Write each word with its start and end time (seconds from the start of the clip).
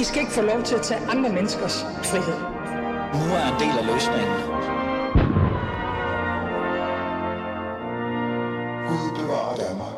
I 0.00 0.04
skal 0.04 0.20
ikke 0.20 0.32
få 0.32 0.42
lov 0.42 0.62
til 0.62 0.74
at 0.74 0.82
tage 0.82 1.00
andre 1.00 1.32
menneskers 1.32 1.82
frihed. 1.82 2.38
Nu 3.18 3.24
er 3.38 3.46
en 3.52 3.58
del 3.62 3.74
af 3.80 3.86
løsningen. 3.92 4.38
Gud 8.88 9.22
bevarer 9.22 9.56
Danmark. 9.56 9.94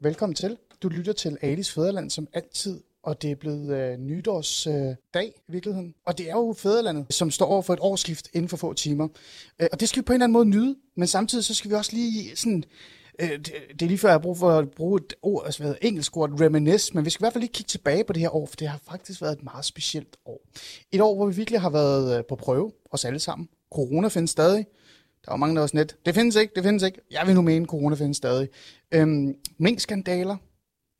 Velkommen 0.00 0.34
til. 0.34 0.56
Du 0.82 0.88
lytter 0.88 1.12
til 1.12 1.38
Alis 1.40 1.72
Fæderland 1.72 2.10
som 2.10 2.28
altid, 2.32 2.80
og 3.02 3.22
det 3.22 3.30
er 3.30 3.34
blevet 3.34 3.76
øh, 3.76 3.98
nytårsdag 3.98 4.90
øh, 4.90 4.96
dag, 5.14 5.32
i 5.48 5.52
virkeligheden. 5.52 5.94
Og 6.06 6.18
det 6.18 6.28
er 6.28 6.34
jo 6.34 6.54
Fæderlandet, 6.58 7.06
som 7.10 7.30
står 7.30 7.46
over 7.46 7.62
for 7.62 7.72
et 7.72 7.80
årsskift 7.80 8.28
inden 8.32 8.48
for 8.48 8.56
få 8.56 8.72
timer. 8.72 9.08
Øh, 9.58 9.68
og 9.72 9.80
det 9.80 9.88
skal 9.88 10.02
vi 10.02 10.04
på 10.04 10.12
en 10.12 10.14
eller 10.14 10.24
anden 10.24 10.32
måde 10.32 10.46
nyde, 10.46 10.76
men 10.96 11.08
samtidig 11.08 11.44
så 11.44 11.54
skal 11.54 11.70
vi 11.70 11.74
også 11.74 11.92
lige 11.92 12.36
sådan... 12.36 12.64
Øh, 13.20 13.30
det, 13.30 13.54
det 13.68 13.82
er 13.82 13.86
lige 13.86 13.98
før, 13.98 14.08
jeg 14.08 14.14
har 14.14 14.18
brug 14.18 14.38
for 14.38 14.50
at 14.50 14.70
bruge 14.70 15.00
et 15.00 15.14
ord, 15.22 15.42
altså 15.44 15.64
et 15.64 15.78
engelsk 15.82 16.16
ord, 16.16 16.40
reminisce, 16.40 16.94
men 16.94 17.04
vi 17.04 17.10
skal 17.10 17.22
i 17.22 17.24
hvert 17.24 17.32
fald 17.32 17.42
lige 17.42 17.52
kigge 17.52 17.68
tilbage 17.68 18.04
på 18.04 18.12
det 18.12 18.20
her 18.20 18.34
år, 18.34 18.46
for 18.46 18.56
det 18.56 18.68
har 18.68 18.80
faktisk 18.88 19.22
været 19.22 19.32
et 19.32 19.42
meget 19.42 19.64
specielt 19.64 20.16
år. 20.24 20.40
Et 20.92 21.00
år, 21.00 21.16
hvor 21.16 21.26
vi 21.26 21.36
virkelig 21.36 21.60
har 21.60 21.70
været 21.70 22.18
øh, 22.18 22.24
på 22.28 22.36
prøve, 22.36 22.72
os 22.90 23.04
alle 23.04 23.18
sammen. 23.18 23.48
Corona 23.74 24.08
findes 24.08 24.30
stadig. 24.30 24.66
Der 25.24 25.30
var 25.32 25.36
mange, 25.36 25.54
der 25.54 25.60
var 25.60 25.66
sådan 25.66 25.78
lidt, 25.78 25.96
det 26.06 26.14
findes 26.14 26.36
ikke, 26.36 26.52
det 26.54 26.64
findes 26.64 26.82
ikke. 26.82 27.00
Jeg 27.10 27.26
vil 27.26 27.34
nu 27.34 27.42
mene, 27.42 27.66
corona 27.66 27.96
findes 27.96 28.16
stadig. 28.16 28.48
Øhm, 28.94 29.36
Mink-skandaler, 29.58 30.36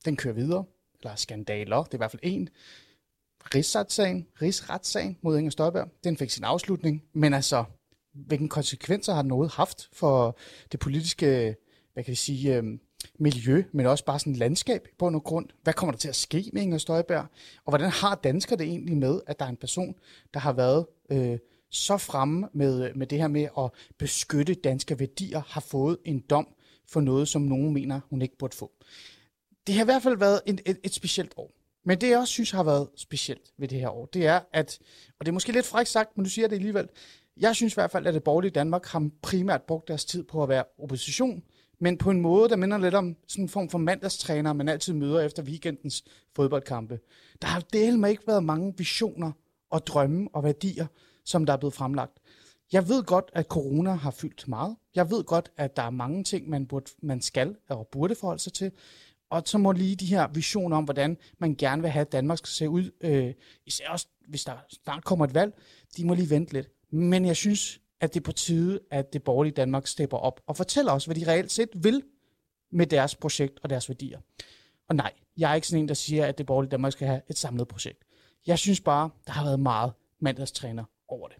den 0.04 0.16
kører 0.16 0.34
videre. 0.34 0.64
Eller 1.02 1.16
skandaler, 1.16 1.82
det 1.82 1.94
er 1.94 1.96
i 1.96 1.98
hvert 1.98 2.10
fald 2.10 2.22
en. 2.22 2.48
Rigsretssagen, 3.54 4.26
rigsretssagen 4.42 5.18
mod 5.22 5.38
Inger 5.38 5.50
Støjberg, 5.50 5.88
den 6.04 6.16
fik 6.16 6.30
sin 6.30 6.44
afslutning. 6.44 7.02
Men 7.12 7.34
altså, 7.34 7.64
hvilken 8.14 8.48
konsekvenser 8.48 9.14
har 9.14 9.22
noget 9.22 9.50
haft 9.50 9.88
for 9.92 10.38
det 10.72 10.80
politiske, 10.80 11.56
hvad 11.94 12.04
kan 12.04 12.10
vi 12.10 12.16
sige, 12.16 12.56
øhm, 12.56 12.80
miljø, 13.18 13.64
men 13.72 13.86
også 13.86 14.04
bare 14.04 14.18
sådan 14.18 14.32
landskab 14.32 14.88
på 14.98 15.08
noget 15.08 15.24
grund. 15.24 15.48
Hvad 15.62 15.72
kommer 15.72 15.92
der 15.92 15.98
til 15.98 16.08
at 16.08 16.16
ske 16.16 16.50
med 16.52 16.62
Inger 16.62 16.78
Støjberg? 16.78 17.26
Og 17.64 17.70
hvordan 17.70 17.90
har 17.90 18.14
danskere 18.14 18.58
det 18.58 18.66
egentlig 18.66 18.96
med, 18.96 19.20
at 19.26 19.38
der 19.38 19.44
er 19.44 19.48
en 19.48 19.56
person, 19.56 19.94
der 20.34 20.40
har 20.40 20.52
været 20.52 20.86
øh, 21.10 21.38
så 21.70 21.98
fremme 21.98 22.48
med, 22.52 22.88
øh, 22.88 22.96
med 22.96 23.06
det 23.06 23.18
her 23.18 23.28
med 23.28 23.48
at 23.58 23.70
beskytte 23.98 24.54
danske 24.54 24.98
værdier, 24.98 25.42
har 25.46 25.60
fået 25.60 25.98
en 26.04 26.20
dom 26.20 26.46
for 26.88 27.00
noget, 27.00 27.28
som 27.28 27.42
nogen 27.42 27.74
mener, 27.74 28.00
hun 28.10 28.22
ikke 28.22 28.38
burde 28.38 28.56
få. 28.56 28.72
Det 29.66 29.74
har 29.74 29.82
i 29.82 29.84
hvert 29.84 30.02
fald 30.02 30.16
været 30.16 30.40
et, 30.46 30.60
et, 30.66 30.78
et 30.82 30.94
specielt 30.94 31.32
år. 31.36 31.50
Men 31.84 32.00
det, 32.00 32.10
jeg 32.10 32.18
også 32.18 32.32
synes 32.32 32.50
har 32.50 32.62
været 32.62 32.88
specielt 32.96 33.52
ved 33.58 33.68
det 33.68 33.80
her 33.80 33.88
år, 33.88 34.06
det 34.06 34.26
er, 34.26 34.40
at, 34.52 34.78
og 35.18 35.26
det 35.26 35.28
er 35.28 35.32
måske 35.32 35.52
lidt 35.52 35.66
frækt 35.66 35.88
sagt, 35.88 36.16
men 36.16 36.24
du 36.24 36.30
siger 36.30 36.48
det 36.48 36.56
alligevel, 36.56 36.88
jeg 37.36 37.56
synes 37.56 37.72
i 37.72 37.76
hvert 37.76 37.90
fald, 37.90 38.06
at 38.06 38.14
det 38.14 38.22
borgerlige 38.22 38.50
Danmark 38.50 38.86
har 38.86 39.10
primært 39.22 39.62
brugt 39.62 39.88
deres 39.88 40.04
tid 40.04 40.24
på 40.24 40.42
at 40.42 40.48
være 40.48 40.64
opposition, 40.78 41.42
men 41.78 41.98
på 41.98 42.10
en 42.10 42.20
måde, 42.20 42.48
der 42.48 42.56
minder 42.56 42.78
lidt 42.78 42.94
om 42.94 43.16
sådan 43.28 43.44
en 43.44 43.48
form 43.48 43.68
for 43.68 43.78
mandagstræner, 43.78 44.52
man 44.52 44.68
altid 44.68 44.92
møder 44.92 45.20
efter 45.20 45.42
weekendens 45.42 46.04
fodboldkampe. 46.36 47.00
Der 47.42 47.48
har 47.48 47.60
delt 47.72 47.98
med 47.98 48.10
ikke 48.10 48.26
været 48.26 48.44
mange 48.44 48.74
visioner 48.78 49.32
og 49.70 49.86
drømme 49.86 50.28
og 50.32 50.44
værdier, 50.44 50.86
som 51.24 51.46
der 51.46 51.52
er 51.52 51.56
blevet 51.56 51.74
fremlagt. 51.74 52.12
Jeg 52.72 52.88
ved 52.88 53.02
godt, 53.02 53.30
at 53.32 53.46
corona 53.46 53.92
har 53.92 54.10
fyldt 54.10 54.48
meget. 54.48 54.76
Jeg 54.94 55.10
ved 55.10 55.24
godt, 55.24 55.50
at 55.56 55.76
der 55.76 55.82
er 55.82 55.90
mange 55.90 56.24
ting, 56.24 56.48
man, 56.48 56.66
burde, 56.66 56.90
man 57.02 57.20
skal 57.20 57.56
og 57.68 57.88
burde 57.92 58.14
forholde 58.14 58.42
sig 58.42 58.52
til. 58.52 58.72
Og 59.30 59.42
så 59.46 59.58
må 59.58 59.72
lige 59.72 59.96
de 59.96 60.06
her 60.06 60.28
visioner 60.28 60.76
om, 60.76 60.84
hvordan 60.84 61.16
man 61.38 61.54
gerne 61.54 61.82
vil 61.82 61.90
have, 61.90 62.00
at 62.00 62.12
Danmark 62.12 62.38
skal 62.38 62.48
se 62.48 62.68
ud, 62.68 62.90
øh, 63.00 63.34
især 63.66 63.88
også 63.88 64.06
hvis 64.28 64.44
der 64.44 64.52
snart 64.70 65.04
kommer 65.04 65.24
et 65.24 65.34
valg, 65.34 65.52
de 65.96 66.06
må 66.06 66.14
lige 66.14 66.30
vente 66.30 66.52
lidt. 66.52 66.68
Men 66.90 67.24
jeg 67.24 67.36
synes, 67.36 67.80
at 68.00 68.14
det 68.14 68.20
er 68.20 68.24
på 68.24 68.32
tide, 68.32 68.80
at 68.90 69.12
det 69.12 69.22
borgerlige 69.22 69.54
Danmark 69.54 69.86
stepper 69.86 70.16
op 70.16 70.40
og 70.46 70.56
fortæller 70.56 70.92
os, 70.92 71.04
hvad 71.04 71.16
de 71.16 71.26
reelt 71.26 71.52
set 71.52 71.68
vil 71.74 72.02
med 72.72 72.86
deres 72.86 73.14
projekt 73.14 73.60
og 73.62 73.70
deres 73.70 73.88
værdier. 73.88 74.20
Og 74.88 74.96
nej, 74.96 75.12
jeg 75.36 75.50
er 75.50 75.54
ikke 75.54 75.66
sådan 75.66 75.82
en, 75.82 75.88
der 75.88 75.94
siger, 75.94 76.26
at 76.26 76.38
det 76.38 76.46
borgerlige 76.46 76.70
Danmark 76.70 76.92
skal 76.92 77.06
have 77.06 77.20
et 77.30 77.38
samlet 77.38 77.68
projekt. 77.68 78.04
Jeg 78.46 78.58
synes 78.58 78.80
bare, 78.80 79.10
der 79.26 79.32
har 79.32 79.44
været 79.44 79.60
meget 79.60 79.92
mandagstræner 80.20 80.84
over 81.08 81.28
det. 81.28 81.36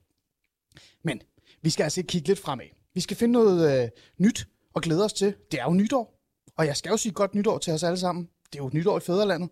Men 1.02 1.20
vi 1.62 1.70
skal 1.70 1.84
altså 1.84 2.02
kigge 2.02 2.28
lidt 2.28 2.38
fremad. 2.38 2.66
Vi 2.94 3.00
skal 3.00 3.16
finde 3.16 3.32
noget 3.32 3.82
øh, 3.82 3.88
nyt 4.18 4.48
og 4.74 4.82
glæde 4.82 5.04
os 5.04 5.12
til. 5.12 5.34
Det 5.50 5.60
er 5.60 5.64
jo 5.64 5.74
nytår, 5.74 6.20
og 6.56 6.66
jeg 6.66 6.76
skal 6.76 6.90
jo 6.90 6.96
sige 6.96 7.12
godt 7.12 7.34
nytår 7.34 7.58
til 7.58 7.72
os 7.72 7.82
alle 7.82 7.98
sammen. 7.98 8.28
Det 8.52 8.58
er 8.58 8.64
jo 8.64 8.70
nytår 8.72 8.96
i 8.96 9.00
fædrelandet. 9.00 9.50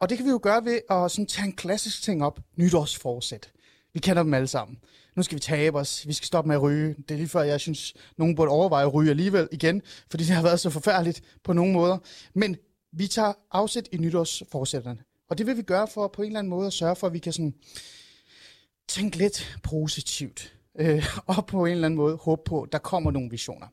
Og 0.00 0.08
det 0.08 0.18
kan 0.18 0.26
vi 0.26 0.30
jo 0.30 0.40
gøre 0.42 0.64
ved 0.64 0.80
at 0.90 1.10
sådan 1.10 1.26
tage 1.26 1.46
en 1.46 1.56
klassisk 1.56 2.02
ting 2.02 2.24
op. 2.24 2.40
Nytårsforsæt. 2.56 3.52
Vi 3.94 4.00
kender 4.00 4.22
dem 4.22 4.34
alle 4.34 4.46
sammen. 4.46 4.78
Nu 5.16 5.22
skal 5.22 5.34
vi 5.36 5.40
tabe 5.40 5.78
os. 5.78 6.06
Vi 6.06 6.12
skal 6.12 6.26
stoppe 6.26 6.48
med 6.48 6.56
at 6.56 6.62
ryge. 6.62 6.94
Det 7.08 7.10
er 7.10 7.16
lige 7.16 7.28
før, 7.28 7.42
jeg 7.42 7.60
synes, 7.60 7.94
nogen 8.16 8.34
burde 8.34 8.50
overveje 8.50 8.86
at 8.86 8.94
ryge 8.94 9.10
alligevel 9.10 9.48
igen, 9.52 9.82
fordi 10.10 10.24
det 10.24 10.34
har 10.34 10.42
været 10.42 10.60
så 10.60 10.70
forfærdeligt 10.70 11.22
på 11.44 11.52
nogle 11.52 11.72
måder. 11.72 11.98
Men 12.34 12.56
vi 12.92 13.06
tager 13.06 13.32
afsæt 13.50 13.88
i 13.92 13.96
nytårsforsætterne. 13.96 15.00
Og 15.30 15.38
det 15.38 15.46
vil 15.46 15.56
vi 15.56 15.62
gøre 15.62 15.88
for 15.88 16.08
på 16.08 16.22
en 16.22 16.26
eller 16.26 16.38
anden 16.38 16.50
måde 16.50 16.66
at 16.66 16.72
sørge 16.72 16.96
for, 16.96 17.06
at 17.06 17.12
vi 17.12 17.18
kan 17.18 17.32
sådan 17.32 17.54
tænke 18.88 19.18
lidt 19.18 19.58
positivt. 19.62 20.54
Øh, 20.78 21.06
og 21.26 21.46
på 21.46 21.64
en 21.64 21.72
eller 21.72 21.86
anden 21.86 21.96
måde 21.96 22.16
håbe 22.16 22.42
på, 22.44 22.62
at 22.62 22.72
der 22.72 22.78
kommer 22.78 23.10
nogle 23.10 23.30
visioner. 23.30 23.66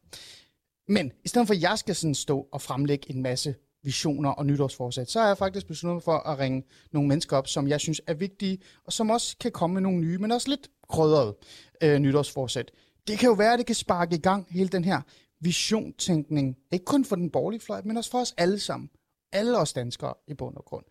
Men 0.88 1.12
i 1.26 1.28
stedet 1.28 1.48
for, 1.48 1.54
at 1.54 1.62
jeg 1.62 1.80
skal 1.80 1.96
sådan 1.96 2.16
stå 2.16 2.48
og 2.52 2.62
fremlægge 2.62 3.12
en 3.12 3.22
masse 3.22 3.56
visioner 3.84 4.30
og 4.30 4.46
nytårsforsæt, 4.46 5.10
så 5.10 5.20
har 5.20 5.28
jeg 5.28 5.38
faktisk 5.38 5.68
besluttet 5.68 5.96
mig 5.96 6.04
for 6.04 6.18
at 6.18 6.40
ringe 6.40 6.64
nogle 6.92 7.08
mennesker 7.08 7.38
op, 7.38 7.48
som 7.48 7.68
jeg 7.68 7.80
synes 7.80 8.02
er 8.08 8.14
vigtige, 8.14 8.60
og 8.86 8.94
som 8.94 9.10
også 9.10 9.38
kan 9.40 9.52
komme 9.52 9.74
med 9.74 9.82
nogle 9.82 10.00
nye, 10.00 10.18
men 10.18 10.32
også 10.32 10.50
lidt 10.50 10.70
krødrede 10.90 11.38
øh, 11.84 12.00
nytårsforsæt. 12.00 12.72
Det 13.08 13.20
kan 13.20 13.28
jo 13.28 13.34
være, 13.34 13.54
at 13.54 13.60
det 13.60 13.66
kan 13.66 13.76
sparke 13.76 14.16
i 14.16 14.20
gang 14.20 14.48
hele 14.50 14.70
den 14.70 14.84
her 14.84 15.02
visiontænkning, 15.40 16.58
ikke 16.72 16.86
kun 16.86 17.06
for 17.06 17.16
den 17.16 17.30
borgerlige 17.30 17.62
fløj, 17.62 17.82
men 17.86 17.98
også 17.98 18.12
for 18.12 18.20
os 18.20 18.34
alle 18.38 18.60
sammen. 18.60 18.90
Alle 19.32 19.58
os 19.58 19.74
danskere 19.74 20.14
i 20.28 20.34
bund 20.34 20.58
og 20.58 20.66
grund. 20.66 20.86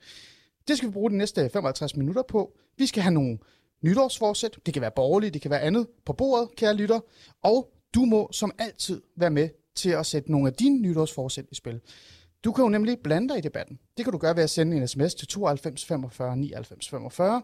Det 0.68 0.76
skal 0.76 0.88
vi 0.88 0.92
bruge 0.92 1.10
de 1.10 1.16
næste 1.16 1.50
55 1.52 1.96
minutter 1.96 2.22
på. 2.22 2.58
Vi 2.78 2.86
skal 2.86 3.02
have 3.02 3.14
nogle 3.14 3.38
nytårsforsæt. 3.82 4.58
Det 4.66 4.74
kan 4.74 4.80
være 4.80 4.90
borgerligt, 4.96 5.34
det 5.34 5.42
kan 5.42 5.50
være 5.50 5.60
andet 5.60 5.86
på 6.06 6.12
bordet, 6.12 6.48
kære 6.56 6.74
lytter. 6.74 7.00
Og 7.42 7.72
du 7.94 8.04
må 8.04 8.28
som 8.32 8.52
altid 8.58 9.02
være 9.16 9.30
med 9.30 9.48
til 9.74 9.90
at 9.90 10.06
sætte 10.06 10.30
nogle 10.30 10.48
af 10.48 10.54
dine 10.54 10.80
nytårsforsæt 10.80 11.44
i 11.50 11.54
spil. 11.54 11.80
Du 12.44 12.52
kan 12.52 12.62
jo 12.64 12.68
nemlig 12.68 12.98
blande 13.04 13.28
dig 13.28 13.38
i 13.38 13.40
debatten. 13.40 13.78
Det 13.96 14.04
kan 14.04 14.12
du 14.12 14.18
gøre 14.18 14.36
ved 14.36 14.42
at 14.42 14.50
sende 14.50 14.76
en 14.76 14.88
sms 14.88 15.14
til 15.14 15.28
92 15.28 15.84
45 15.84 16.36
99 16.36 16.88
45. 16.88 17.42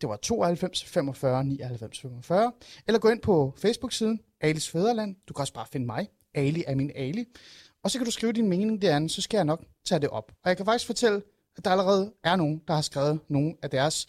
Det 0.00 0.08
var 0.08 0.16
92 0.16 0.84
45 0.84 1.44
99 1.44 2.00
45. 2.00 2.52
Eller 2.86 2.98
gå 2.98 3.08
ind 3.08 3.20
på 3.20 3.54
Facebook-siden 3.56 4.20
Alis 4.40 4.70
Fæderland. 4.70 5.16
Du 5.28 5.34
kan 5.34 5.40
også 5.40 5.52
bare 5.52 5.66
finde 5.72 5.86
mig. 5.86 6.08
Ali 6.34 6.64
er 6.66 6.74
min 6.74 6.90
Ali. 6.94 7.24
Og 7.82 7.90
så 7.90 7.98
kan 7.98 8.04
du 8.04 8.10
skrive 8.10 8.32
din 8.32 8.48
mening 8.48 8.82
derinde, 8.82 9.08
så 9.08 9.22
skal 9.22 9.38
jeg 9.38 9.44
nok 9.44 9.64
tage 9.84 10.00
det 10.00 10.08
op. 10.08 10.32
Og 10.42 10.48
jeg 10.48 10.56
kan 10.56 10.66
faktisk 10.66 10.86
fortælle, 10.86 11.22
at 11.56 11.64
der 11.64 11.70
allerede 11.70 12.12
er 12.24 12.36
nogen, 12.36 12.62
der 12.68 12.74
har 12.74 12.82
skrevet 12.82 13.20
nogle 13.28 13.54
af 13.62 13.70
deres 13.70 14.06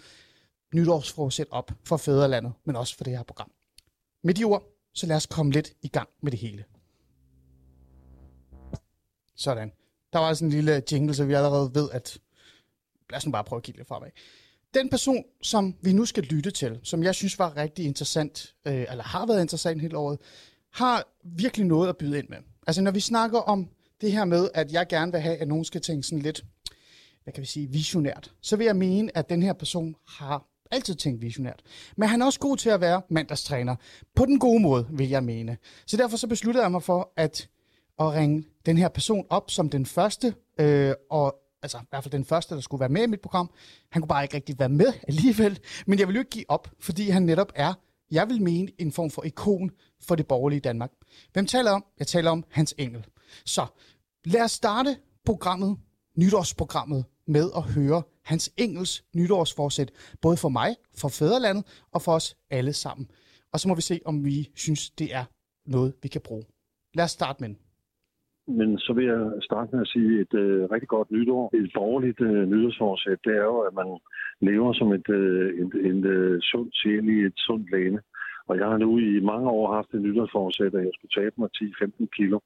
nytårsforsæt 0.74 1.48
op 1.52 1.72
for 1.84 1.98
Fæderlandet, 1.98 2.54
men 2.66 2.76
også 2.76 2.98
for 2.98 3.04
det 3.04 3.18
her 3.18 3.24
program. 3.24 3.52
Med 4.24 4.34
de 4.34 4.44
ord, 4.44 4.64
så 4.94 5.08
lad 5.08 5.16
os 5.16 5.26
komme 5.26 5.52
lidt 5.52 5.74
i 5.82 5.88
gang 5.88 6.10
med 6.22 6.32
det 6.32 6.40
hele. 6.40 6.66
Sådan. 9.36 9.72
Der 10.14 10.20
var 10.20 10.34
sådan 10.34 10.48
en 10.48 10.54
lille 10.54 10.84
jingle, 10.92 11.14
så 11.14 11.26
vi 11.26 11.34
allerede 11.34 11.72
ved, 11.74 11.90
at 11.92 12.18
lad 13.10 13.18
os 13.18 13.26
nu 13.26 13.32
bare 13.32 13.44
prøve 13.44 13.58
at 13.58 13.64
kigge 13.64 13.80
lidt 13.80 13.88
fremad. 13.88 14.10
Den 14.74 14.90
person, 14.90 15.24
som 15.42 15.76
vi 15.82 15.94
nu 15.94 16.06
skal 16.06 16.24
lytte 16.24 16.52
til, 16.52 16.80
som 16.84 17.04
jeg 17.04 17.16
synes 17.16 17.40
var 17.40 17.58
rigtig 17.58 17.86
interessant, 17.86 18.56
øh, 18.66 18.86
eller 18.90 19.04
har 19.04 19.26
været 19.26 19.42
interessant 19.42 19.82
hele 19.82 19.98
året, 19.98 20.20
har 20.72 21.04
virkelig 21.24 21.66
noget 21.66 21.90
at 21.90 21.98
byde 21.98 22.18
ind 22.20 22.30
med. 22.30 22.38
Altså 22.68 22.82
når 22.82 22.92
vi 22.92 23.00
snakker 23.00 23.40
om 23.40 23.70
det 24.02 24.12
her 24.12 24.26
med, 24.26 24.50
at 24.54 24.72
jeg 24.72 24.88
gerne 24.88 25.12
vil 25.12 25.22
have, 25.22 25.38
at 25.38 25.48
nogen 25.48 25.66
skal 25.66 25.82
tænke 25.82 26.04
sådan 26.04 26.20
lidt, 26.20 26.46
hvad 27.24 27.34
kan 27.34 27.42
vi 27.42 27.48
sige, 27.48 27.68
visionært, 27.68 28.32
så 28.42 28.56
vil 28.56 28.66
jeg 28.66 28.76
mene, 28.76 29.18
at 29.18 29.30
den 29.30 29.44
her 29.44 29.54
person 29.54 29.96
har 30.08 30.46
altid 30.72 30.96
tænkt 30.96 31.22
visionært. 31.22 31.62
Men 31.98 32.10
han 32.10 32.22
er 32.22 32.26
også 32.26 32.40
god 32.40 32.58
til 32.58 32.70
at 32.70 32.82
være 32.82 33.02
mandagstræner. 33.10 33.76
På 34.16 34.26
den 34.26 34.40
gode 34.40 34.60
måde, 34.60 34.88
vil 34.92 35.10
jeg 35.10 35.24
mene. 35.24 35.58
Så 35.86 35.98
derfor 35.98 36.18
så 36.18 36.28
besluttede 36.28 36.64
jeg 36.64 36.72
mig 36.72 36.84
for 36.84 37.14
at, 37.18 37.50
at 38.00 38.14
ringe 38.14 38.44
den 38.66 38.78
her 38.78 38.88
person 38.90 39.26
op 39.30 39.52
som 39.52 39.70
den 39.70 39.86
første, 39.86 40.36
øh, 40.60 40.94
og 41.10 41.36
altså 41.62 41.78
i 41.78 41.86
hvert 41.90 42.04
fald 42.04 42.12
den 42.12 42.26
første, 42.26 42.56
der 42.56 42.62
skulle 42.62 42.80
være 42.80 42.90
med 42.90 43.04
i 43.04 43.08
mit 43.08 43.22
program. 43.22 43.50
Han 43.90 44.02
kunne 44.02 44.08
bare 44.08 44.24
ikke 44.24 44.36
rigtig 44.36 44.60
være 44.60 44.70
med 44.70 44.94
alligevel, 45.08 45.60
men 45.88 46.00
jeg 46.00 46.08
vil 46.08 46.14
jo 46.14 46.20
ikke 46.20 46.30
give 46.30 46.50
op, 46.50 46.70
fordi 46.80 47.10
han 47.10 47.24
netop 47.24 47.52
er, 47.56 47.74
jeg 48.12 48.30
vil 48.30 48.42
mene, 48.42 48.72
en 48.78 48.92
form 48.92 49.10
for 49.10 49.24
ikon 49.24 49.72
for 50.02 50.16
det 50.16 50.28
borgerlige 50.28 50.60
Danmark. 50.60 50.92
Hvem 51.34 51.46
taler 51.46 51.72
om? 51.72 51.86
Jeg 52.00 52.08
taler 52.08 52.32
om 52.32 52.44
Hans 52.50 52.76
Engel. 52.78 53.06
Så 53.46 53.66
lad 54.26 54.42
os 54.42 54.52
starte 54.52 54.98
programmet, 55.26 55.78
nytårsprogrammet, 56.18 57.06
med 57.28 57.52
at 57.56 57.64
høre 57.64 58.04
Hans 58.24 58.52
Engels 58.58 59.04
nytårsforsæt, 59.16 59.92
både 60.22 60.38
for 60.38 60.50
mig, 60.50 60.76
for 60.96 61.08
fædrelandet 61.10 61.66
og 61.92 62.02
for 62.02 62.14
os 62.14 62.38
alle 62.50 62.74
sammen. 62.74 63.12
Og 63.54 63.60
så 63.60 63.68
må 63.68 63.76
vi 63.76 63.82
se, 63.82 64.00
om 64.06 64.26
vi 64.26 64.50
synes, 64.56 64.90
det 64.90 65.16
er 65.16 65.26
noget, 65.66 65.94
vi 66.02 66.08
kan 66.08 66.22
bruge. 66.22 66.44
Lad 66.94 67.06
os 67.06 67.12
starte 67.12 67.42
med 67.44 67.50
den. 67.50 67.58
Men 68.50 68.80
så 68.80 68.94
vil 68.94 69.06
jeg 69.06 69.32
starte 69.42 69.70
med 69.72 69.82
at 69.82 69.88
sige 69.88 70.22
et 70.22 70.34
øh, 70.34 70.72
rigtig 70.72 70.90
godt 70.90 71.12
nytår. 71.12 71.56
Et 71.56 71.72
borgerligt 71.74 72.22
øh, 72.22 72.50
nytårsforsæt, 72.50 73.20
det 73.26 73.34
er 73.36 73.44
jo, 73.44 73.60
at 73.60 73.74
man 73.74 74.00
lever 74.42 74.74
som 74.74 74.94
et, 74.94 75.10
øh, 75.10 75.60
en, 75.62 75.72
en 75.90 76.06
øh, 76.06 76.42
sund 76.42 76.70
sjæl 76.72 77.10
i 77.10 77.26
et 77.26 77.38
sundt 77.38 77.72
læne. 77.72 78.02
Og 78.48 78.58
jeg 78.58 78.68
har 78.68 78.78
nu 78.78 78.98
i 78.98 79.20
mange 79.20 79.50
år 79.50 79.74
haft 79.74 79.94
et 79.94 80.02
nytårsforsæt, 80.02 80.76
at 80.76 80.84
jeg 80.84 80.92
skulle 80.94 81.24
tabe 81.24 81.36
mig 81.38 81.50
10-15 81.56 82.06
kilo. 82.18 82.40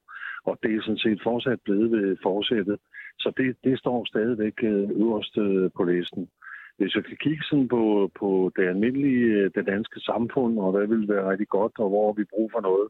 Og 0.46 0.58
det 0.64 0.76
er 0.76 0.82
sådan 0.82 1.06
set 1.06 1.20
fortsat 1.24 1.60
blevet 1.66 1.92
ved 1.92 2.18
forsættet. 2.24 2.78
Så 3.20 3.32
det, 3.38 3.56
det 3.64 3.80
står 3.80 4.06
stadigvæk 4.06 4.64
øh, 4.64 4.90
øverst 5.04 5.38
øh, 5.38 5.70
på 5.78 5.84
listen. 5.84 6.30
hvis 6.78 6.96
jeg 6.96 7.04
kan 7.06 7.18
kigge 7.18 7.44
sådan 7.44 7.68
på, 7.68 8.12
på 8.20 8.52
det 8.56 8.66
almindelige, 8.68 9.26
øh, 9.26 9.52
det 9.56 9.66
danske 9.66 10.00
samfund, 10.00 10.60
og 10.60 10.72
hvad 10.72 10.88
vil 10.88 11.08
være 11.08 11.30
rigtig 11.30 11.48
godt, 11.48 11.74
og 11.80 11.90
hvor 11.90 12.14
vi 12.14 12.24
bruger 12.24 12.50
for 12.54 12.62
noget, 12.62 12.88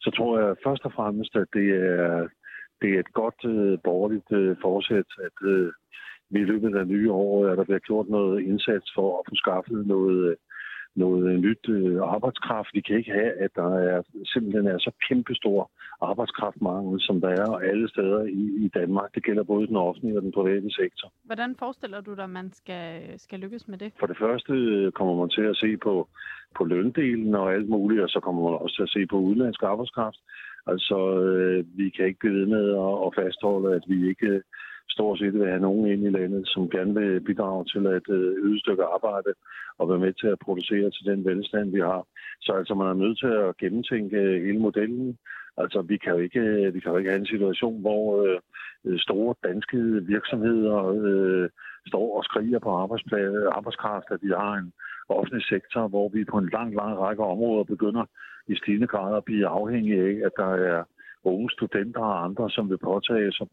så 0.00 0.10
tror 0.16 0.38
jeg 0.38 0.56
først 0.64 0.84
og 0.84 0.92
fremmest, 0.92 1.36
at 1.36 1.48
det 1.52 1.68
er, 1.70 2.28
det 2.82 2.90
er 2.94 3.00
et 3.00 3.12
godt 3.12 3.40
øh, 3.44 3.78
borgerligt 3.84 4.32
øh, 4.32 4.56
forsæt, 4.62 5.10
at 5.26 5.48
øh, 5.48 5.72
vi 6.30 6.40
i 6.40 6.44
løbet 6.44 6.76
af 6.76 6.86
nye 6.86 7.12
år, 7.12 7.48
at 7.48 7.58
der 7.58 7.64
bliver 7.64 7.78
gjort 7.78 8.08
noget 8.08 8.42
indsats 8.42 8.86
for 8.94 9.18
at 9.18 9.26
få 9.28 9.34
skaffet 9.34 9.86
noget, 9.86 10.30
øh, 10.30 10.36
noget 10.96 11.40
nyt 11.40 11.68
øh, 11.68 11.98
arbejdskraft. 12.02 12.68
Vi 12.74 12.80
kan 12.80 12.96
ikke 12.96 13.12
have, 13.12 13.32
at 13.44 13.50
der 13.54 13.70
er 13.78 14.02
simpelthen 14.24 14.66
er 14.66 14.78
så 14.78 14.90
kæmpestor 15.08 15.70
arbejdskraftmangel, 16.00 17.00
som 17.00 17.20
der 17.20 17.28
er 17.28 17.50
alle 17.70 17.88
steder 17.88 18.22
i, 18.22 18.44
i 18.64 18.68
Danmark. 18.74 19.14
Det 19.14 19.24
gælder 19.24 19.42
både 19.42 19.66
den 19.66 19.76
offentlige 19.76 20.16
og 20.18 20.22
den 20.22 20.32
private 20.32 20.70
sektor. 20.70 21.12
Hvordan 21.24 21.56
forestiller 21.58 22.00
du 22.00 22.14
dig, 22.14 22.24
at 22.24 22.30
man 22.30 22.52
skal, 22.52 23.18
skal 23.20 23.38
lykkes 23.38 23.68
med 23.68 23.78
det? 23.78 23.92
For 24.00 24.06
det 24.06 24.18
første 24.18 24.52
øh, 24.52 24.92
kommer 24.92 25.14
man 25.14 25.28
til 25.28 25.42
at 25.42 25.56
se 25.56 25.76
på, 25.76 26.08
på 26.56 26.64
løndelen 26.64 27.34
og 27.34 27.52
alt 27.54 27.68
muligt, 27.68 28.02
og 28.02 28.08
så 28.08 28.20
kommer 28.20 28.42
man 28.42 28.58
også 28.62 28.76
til 28.76 28.82
at 28.82 28.94
se 28.96 29.06
på 29.06 29.16
udenlandsk 29.16 29.62
arbejdskraft. 29.62 30.20
Altså, 30.66 30.98
øh, 31.20 31.64
vi 31.78 31.90
kan 31.90 32.06
ikke 32.06 32.18
blive 32.18 32.38
ved 32.40 32.46
med 32.46 32.66
at, 32.84 32.94
at 33.06 33.14
fastholde, 33.18 33.74
at 33.74 33.84
vi 33.88 34.08
ikke 34.08 34.26
øh, 34.26 34.42
stort 34.88 35.18
set 35.18 35.34
vil 35.34 35.52
have 35.52 35.66
nogen 35.68 35.86
ind 35.92 36.02
i 36.06 36.10
landet, 36.18 36.42
som 36.48 36.70
gerne 36.70 36.94
vil 37.00 37.20
bidrage 37.20 37.64
til 37.64 37.86
at 37.86 38.06
øh, 38.08 38.36
yde 38.46 38.60
stykke 38.60 38.84
arbejde 38.84 39.32
og 39.78 39.88
være 39.88 39.98
med 39.98 40.12
til 40.12 40.26
at 40.26 40.42
producere 40.46 40.90
til 40.90 41.04
den 41.10 41.24
velstand, 41.24 41.70
vi 41.72 41.80
har. 41.80 42.02
Så 42.40 42.52
altså, 42.52 42.74
man 42.74 42.86
er 42.86 43.02
nødt 43.04 43.18
til 43.18 43.32
at 43.46 43.56
gennemtænke 43.56 44.16
øh, 44.16 44.44
hele 44.46 44.58
modellen. 44.58 45.18
Altså, 45.62 45.82
vi 45.82 45.96
kan 45.96 46.12
jo 46.12 46.18
ikke, 46.18 46.40
øh, 46.40 46.74
vi 46.74 46.80
kan 46.80 46.90
jo 46.92 46.98
ikke 46.98 47.10
have 47.10 47.20
en 47.20 47.34
situation, 47.34 47.80
hvor 47.80 48.02
øh, 48.22 48.98
store 48.98 49.34
danske 49.48 49.78
virksomheder 50.14 50.78
øh, 51.06 51.48
står 51.86 52.16
og 52.18 52.24
skriger 52.24 52.58
på 52.58 52.70
arbejdskraft, 53.54 54.08
at 54.10 54.22
vi 54.22 54.32
har 54.36 54.54
en 54.54 54.72
offentlig 55.08 55.44
sektor, 55.46 55.88
hvor 55.88 56.08
vi 56.08 56.24
på 56.24 56.38
en 56.38 56.48
lang, 56.52 56.74
lang 56.74 56.98
række 56.98 57.22
områder 57.22 57.64
begynder 57.64 58.04
i 58.48 58.56
stigende 58.56 58.86
grad 58.86 59.16
at 59.16 59.24
blive 59.24 59.46
afhængige 59.46 60.02
af, 60.02 60.26
at 60.26 60.32
der 60.36 60.54
er 60.54 60.84
unge 61.24 61.50
studenter 61.50 62.00
og 62.00 62.24
andre, 62.24 62.50
som 62.50 62.70
vil 62.70 62.78
påtage 62.78 63.32
sig 63.32 63.46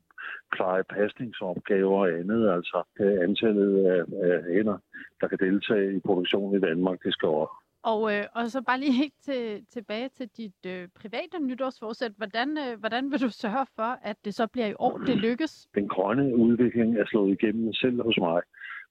pleje 0.55 0.83
pasningsopgaver 0.83 1.99
og 1.99 2.09
andet. 2.19 2.49
Altså 2.49 2.83
antallet 2.99 3.85
af, 3.85 4.03
af 4.29 4.43
hænder, 4.53 4.77
der 5.21 5.27
kan 5.27 5.37
deltage 5.37 5.95
i 5.95 5.99
produktionen 5.99 6.55
i 6.55 6.59
Danmark, 6.59 7.03
det 7.03 7.13
skal 7.13 7.27
op. 7.27 7.49
Og, 7.83 8.13
øh, 8.13 8.23
og 8.35 8.49
så 8.49 8.61
bare 8.61 8.79
lige 8.79 8.91
helt 8.91 9.13
til, 9.21 9.65
tilbage 9.69 10.09
til 10.09 10.27
dit 10.37 10.65
øh, 10.65 10.87
private 11.01 11.39
nytårsforsæt. 11.39 12.11
Hvordan, 12.17 12.57
øh, 12.57 12.79
hvordan 12.79 13.11
vil 13.11 13.21
du 13.21 13.29
sørge 13.29 13.65
for, 13.75 13.99
at 14.03 14.17
det 14.25 14.35
så 14.35 14.47
bliver 14.47 14.67
i 14.67 14.73
år, 14.79 14.97
det 14.97 15.17
lykkes? 15.27 15.67
Den 15.75 15.87
grønne 15.87 16.35
udvikling 16.35 16.97
er 16.97 17.05
slået 17.05 17.31
igennem 17.31 17.73
selv 17.73 18.03
hos 18.03 18.17
mig. 18.17 18.41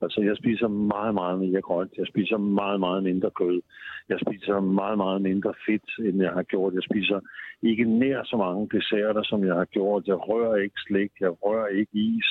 Altså, 0.03 0.21
jeg 0.21 0.37
spiser 0.37 0.69
meget, 0.69 1.15
meget 1.15 1.39
mere 1.39 1.61
grønt. 1.61 1.93
Jeg 1.99 2.07
spiser 2.07 2.37
meget, 2.37 2.81
meget 2.81 3.03
mindre 3.03 3.31
kød. 3.31 3.61
Jeg 4.09 4.19
spiser 4.25 4.61
meget, 4.61 4.99
meget 4.99 5.23
mindre 5.23 5.55
fedt, 5.67 5.91
end 6.07 6.23
jeg 6.23 6.33
har 6.33 6.43
gjort. 6.43 6.75
Jeg 6.75 6.83
spiser 6.83 7.21
ikke 7.63 7.85
nær 7.85 8.23
så 8.25 8.37
mange 8.37 8.69
desserter, 8.77 9.23
som 9.23 9.45
jeg 9.47 9.55
har 9.55 9.65
gjort. 9.65 10.07
Jeg 10.07 10.29
rører 10.29 10.57
ikke 10.57 10.81
slik. 10.87 11.13
Jeg 11.21 11.33
rører 11.45 11.67
ikke 11.67 11.93
is. 11.93 12.29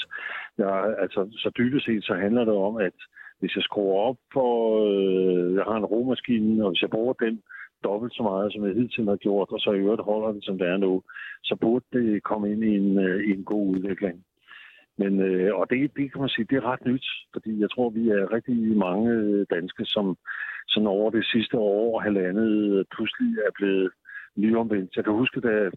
Jeg, 0.58 0.96
altså, 1.00 1.22
så 1.32 1.52
dybest 1.58 1.86
set 1.86 2.04
så 2.04 2.14
handler 2.14 2.46
det 2.46 2.54
om, 2.54 2.78
at 2.78 2.98
hvis 3.40 3.56
jeg 3.56 3.64
skruer 3.64 4.02
op 4.10 4.18
for, 4.34 4.52
øh, 4.90 5.56
jeg 5.56 5.64
har 5.64 5.78
en 5.78 5.86
romaskine, 5.86 6.64
og 6.66 6.72
hvis 6.72 6.82
jeg 6.82 6.90
bruger 6.90 7.14
den 7.14 7.42
dobbelt 7.84 8.14
så 8.14 8.24
meget, 8.24 8.54
som 8.54 8.66
jeg 8.66 8.76
hidtil 8.76 9.06
har 9.06 9.16
gjort, 9.16 9.50
og 9.52 9.60
så 9.60 9.72
i 9.72 9.80
øvrigt 9.80 10.02
holder 10.02 10.32
den, 10.32 10.42
som 10.42 10.58
det 10.58 10.68
er 10.68 10.78
nu, 10.78 11.02
så 11.44 11.56
burde 11.62 11.86
det 11.94 12.24
komme 12.24 12.52
ind 12.52 12.64
i 12.64 12.76
en, 12.78 13.00
øh, 13.00 13.20
i 13.28 13.32
en 13.32 13.44
god 13.44 13.68
udvikling. 13.76 14.26
Men, 15.02 15.14
øh, 15.30 15.56
og 15.60 15.70
det, 15.70 15.78
det 15.98 16.12
kan 16.12 16.22
man 16.22 16.30
sige, 16.30 16.48
det 16.50 16.58
er 16.58 16.70
ret 16.72 16.86
nyt, 16.86 17.06
fordi 17.34 17.62
jeg 17.62 17.70
tror, 17.72 17.90
vi 17.90 18.10
er 18.10 18.34
rigtig 18.36 18.58
mange 18.88 19.12
øh, 19.12 19.46
danske, 19.56 19.86
som 19.86 20.18
sådan 20.68 20.88
over 20.88 21.10
det 21.12 21.26
sidste 21.26 21.58
år 21.58 21.96
og 21.96 22.04
halvandet 22.04 22.52
øh, 22.72 22.86
pludselig 22.96 23.30
er 23.48 23.52
blevet 23.56 23.92
nyomvendt. 24.36 24.96
Jeg 24.96 25.04
kan 25.04 25.14
huske, 25.14 25.42
da 25.42 25.70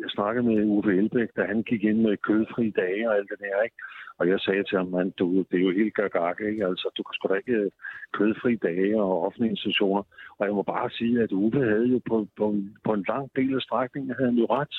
jeg 0.00 0.10
snakkede 0.10 0.46
med 0.46 0.64
Uffe 0.64 0.96
Elbæk, 0.96 1.28
da 1.36 1.42
han 1.44 1.62
gik 1.62 1.84
ind 1.84 2.00
med 2.00 2.16
kødfri 2.16 2.70
dage 2.70 3.08
og 3.08 3.16
alt 3.16 3.30
det 3.30 3.38
der, 3.40 3.62
ikke? 3.62 3.76
Og 4.18 4.28
jeg 4.28 4.40
sagde 4.40 4.64
til 4.64 4.78
ham, 4.78 4.86
man, 4.86 5.10
du, 5.10 5.26
det 5.50 5.56
er 5.58 5.64
jo 5.68 5.70
helt 5.70 5.94
gagak, 5.94 6.40
ikke? 6.40 6.66
Altså, 6.66 6.90
du 6.96 7.02
kan 7.02 7.14
sgu 7.14 7.28
da 7.28 7.34
ikke 7.34 7.52
øh, 7.52 7.70
kødfri 8.12 8.56
dage 8.56 9.02
og 9.02 9.22
offentlige 9.26 9.50
institutioner. 9.50 10.02
Og 10.38 10.46
jeg 10.46 10.54
må 10.54 10.62
bare 10.62 10.90
sige, 10.90 11.22
at 11.22 11.32
Uffe 11.32 11.58
havde 11.58 11.88
jo 11.94 12.00
på, 12.08 12.28
på, 12.36 12.54
på 12.84 12.92
en 12.92 13.04
lang 13.08 13.30
del 13.36 13.54
af 13.54 13.62
strækningen, 13.62 14.14
havde 14.16 14.30
han 14.30 14.38
jo 14.38 14.46
ret. 14.50 14.74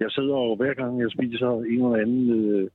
Jeg 0.00 0.10
sidder 0.10 0.36
jo 0.46 0.54
hver 0.54 0.74
gang, 0.74 1.00
jeg 1.00 1.10
spiser 1.10 1.50
en 1.50 1.84
eller 1.84 2.02
anden 2.04 2.24
øh, 2.40 2.68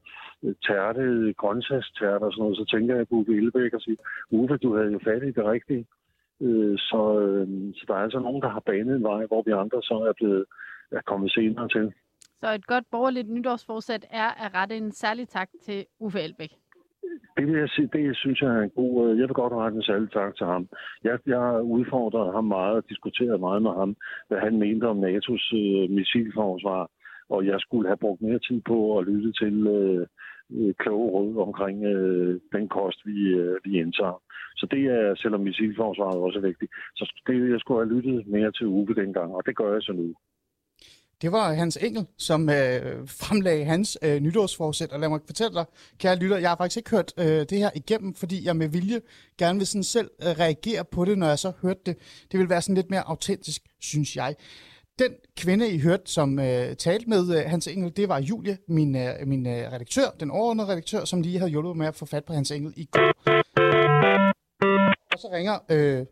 øh, 0.43 0.55
tærte, 0.67 1.33
grøntsagstærte 1.37 2.23
og 2.23 2.31
sådan 2.31 2.41
noget, 2.43 2.57
så 2.57 2.65
tænker 2.65 2.95
jeg 2.95 3.07
på 3.07 3.15
Uffe 3.15 3.33
Elbæk 3.37 3.73
og 3.73 3.81
siger, 3.81 3.99
Uffe, 4.31 4.57
du 4.57 4.75
havde 4.75 4.91
jo 4.91 4.99
fat 5.03 5.23
i 5.23 5.31
det 5.31 5.45
rigtige. 5.45 5.85
Øh, 6.41 6.77
så, 6.77 7.01
øh, 7.19 7.47
så 7.77 7.83
der 7.87 7.93
er 7.93 8.03
altså 8.07 8.19
nogen, 8.19 8.41
der 8.41 8.49
har 8.49 8.63
banet 8.69 8.95
en 8.95 9.03
vej, 9.03 9.25
hvor 9.25 9.41
vi 9.45 9.51
andre 9.51 9.81
så 9.81 9.95
er 10.09 10.13
blevet 10.19 10.45
er 10.93 11.01
kommet 11.05 11.31
senere 11.31 11.67
til. 11.69 11.93
Så 12.41 12.53
et 12.53 12.65
godt 12.65 12.85
borgerligt 12.91 13.29
nytårsforsæt 13.29 14.05
er 14.11 14.29
at 14.45 14.55
rette 14.55 14.77
en 14.77 14.91
særlig 14.91 15.27
tak 15.27 15.49
til 15.65 15.85
Uffe 15.99 16.19
Elbæk. 16.21 16.53
Det 17.37 17.47
vil 17.47 17.59
jeg 17.59 17.69
sige, 17.69 17.89
det 17.93 18.17
synes 18.17 18.41
jeg 18.41 18.49
er 18.55 18.61
en 18.61 18.69
god... 18.69 19.09
Øh, 19.09 19.19
jeg 19.19 19.27
vil 19.27 19.41
godt 19.41 19.53
rette 19.53 19.77
en 19.77 19.83
særlig 19.83 20.11
tak 20.11 20.35
til 20.35 20.45
ham. 20.45 20.67
Jeg, 21.03 21.19
jeg 21.25 21.39
har 21.39 21.59
udfordret 21.59 22.33
ham 22.33 22.45
meget 22.45 22.75
og 22.75 22.89
diskuteret 22.89 23.39
meget 23.39 23.61
med 23.61 23.71
ham, 23.71 23.95
hvad 24.27 24.39
han 24.39 24.59
mente 24.59 24.85
om 24.87 25.03
NATO's 25.03 25.45
øh, 25.61 25.89
missilforsvar, 25.89 26.89
og 27.29 27.45
jeg 27.45 27.59
skulle 27.59 27.87
have 27.87 27.97
brugt 27.97 28.21
mere 28.21 28.39
tid 28.39 28.61
på 28.61 28.97
at 28.97 29.05
lytte 29.07 29.31
til 29.41 29.67
øh, 29.67 30.07
øh 30.57 30.73
kloge 30.79 31.11
råd 31.11 31.37
omkring 31.47 31.85
øh, 31.85 32.39
den 32.55 32.69
kost, 32.69 32.99
vi, 33.05 33.17
øh, 33.27 33.55
vi 33.63 33.71
indtager. 33.79 34.21
Så 34.55 34.65
det 34.71 34.83
er, 34.97 35.15
selvom 35.15 35.41
missilforsvaret 35.41 36.19
også 36.25 36.39
er 36.39 36.47
vigtigt, 36.51 36.71
så 36.95 37.21
det, 37.27 37.51
jeg 37.51 37.59
skulle 37.59 37.79
have 37.81 37.93
lyttet 37.95 38.27
mere 38.27 38.51
til 38.51 38.67
Uwe 38.67 38.95
dengang, 38.95 39.35
og 39.35 39.41
det 39.45 39.55
gør 39.55 39.73
jeg 39.73 39.81
så 39.81 39.93
nu. 39.93 40.13
Det 41.23 41.31
var 41.31 41.53
Hans 41.53 41.77
Engel, 41.81 42.05
som 42.17 42.49
øh, 42.49 43.07
fremlagde 43.07 43.65
hans 43.65 43.97
øh, 44.01 44.19
nytårsforsæt. 44.19 44.91
Og 44.91 44.99
lad 44.99 45.09
mig 45.09 45.19
fortælle 45.25 45.53
dig, 45.53 45.65
kære 45.97 46.15
lytter, 46.15 46.37
jeg 46.37 46.49
har 46.49 46.55
faktisk 46.55 46.77
ikke 46.77 46.89
hørt 46.89 47.13
øh, 47.17 47.25
det 47.25 47.57
her 47.57 47.69
igennem, 47.75 48.13
fordi 48.13 48.45
jeg 48.45 48.55
med 48.55 48.67
vilje 48.67 49.01
gerne 49.37 49.59
vil 49.59 49.67
sådan 49.67 49.83
selv 49.83 50.09
øh, 50.21 50.27
reagere 50.27 50.85
på 50.85 51.05
det, 51.05 51.17
når 51.17 51.27
jeg 51.27 51.39
så 51.39 51.51
hørte 51.61 51.79
det. 51.85 51.97
Det 52.31 52.39
vil 52.39 52.49
være 52.49 52.61
sådan 52.61 52.75
lidt 52.75 52.89
mere 52.89 53.07
autentisk, 53.07 53.61
synes 53.81 54.15
jeg. 54.15 54.35
Den 54.99 55.11
kvinde, 55.37 55.69
I 55.71 55.79
hørte, 55.79 56.03
som 56.05 56.39
øh, 56.39 56.75
talte 56.75 57.09
med 57.09 57.37
øh, 57.37 57.49
Hans 57.49 57.67
Engel, 57.67 57.97
det 57.97 58.09
var 58.09 58.19
Julie, 58.19 58.57
min, 58.67 58.95
øh, 58.95 59.27
min 59.27 59.47
øh, 59.47 59.71
redaktør, 59.71 60.09
den 60.19 60.31
overordnede 60.31 60.67
redaktør, 60.67 61.05
som 61.05 61.21
lige 61.21 61.37
havde 61.37 61.51
hjulpet 61.51 61.77
med 61.77 61.87
at 61.87 61.95
få 61.95 62.05
fat 62.05 62.25
på 62.25 62.33
Hans 62.33 62.51
Engel 62.51 62.73
i 62.77 62.85
går. 62.85 63.13
Og 65.13 65.19
så 65.19 65.29
ringer 65.33 65.59
øh, 65.69 66.05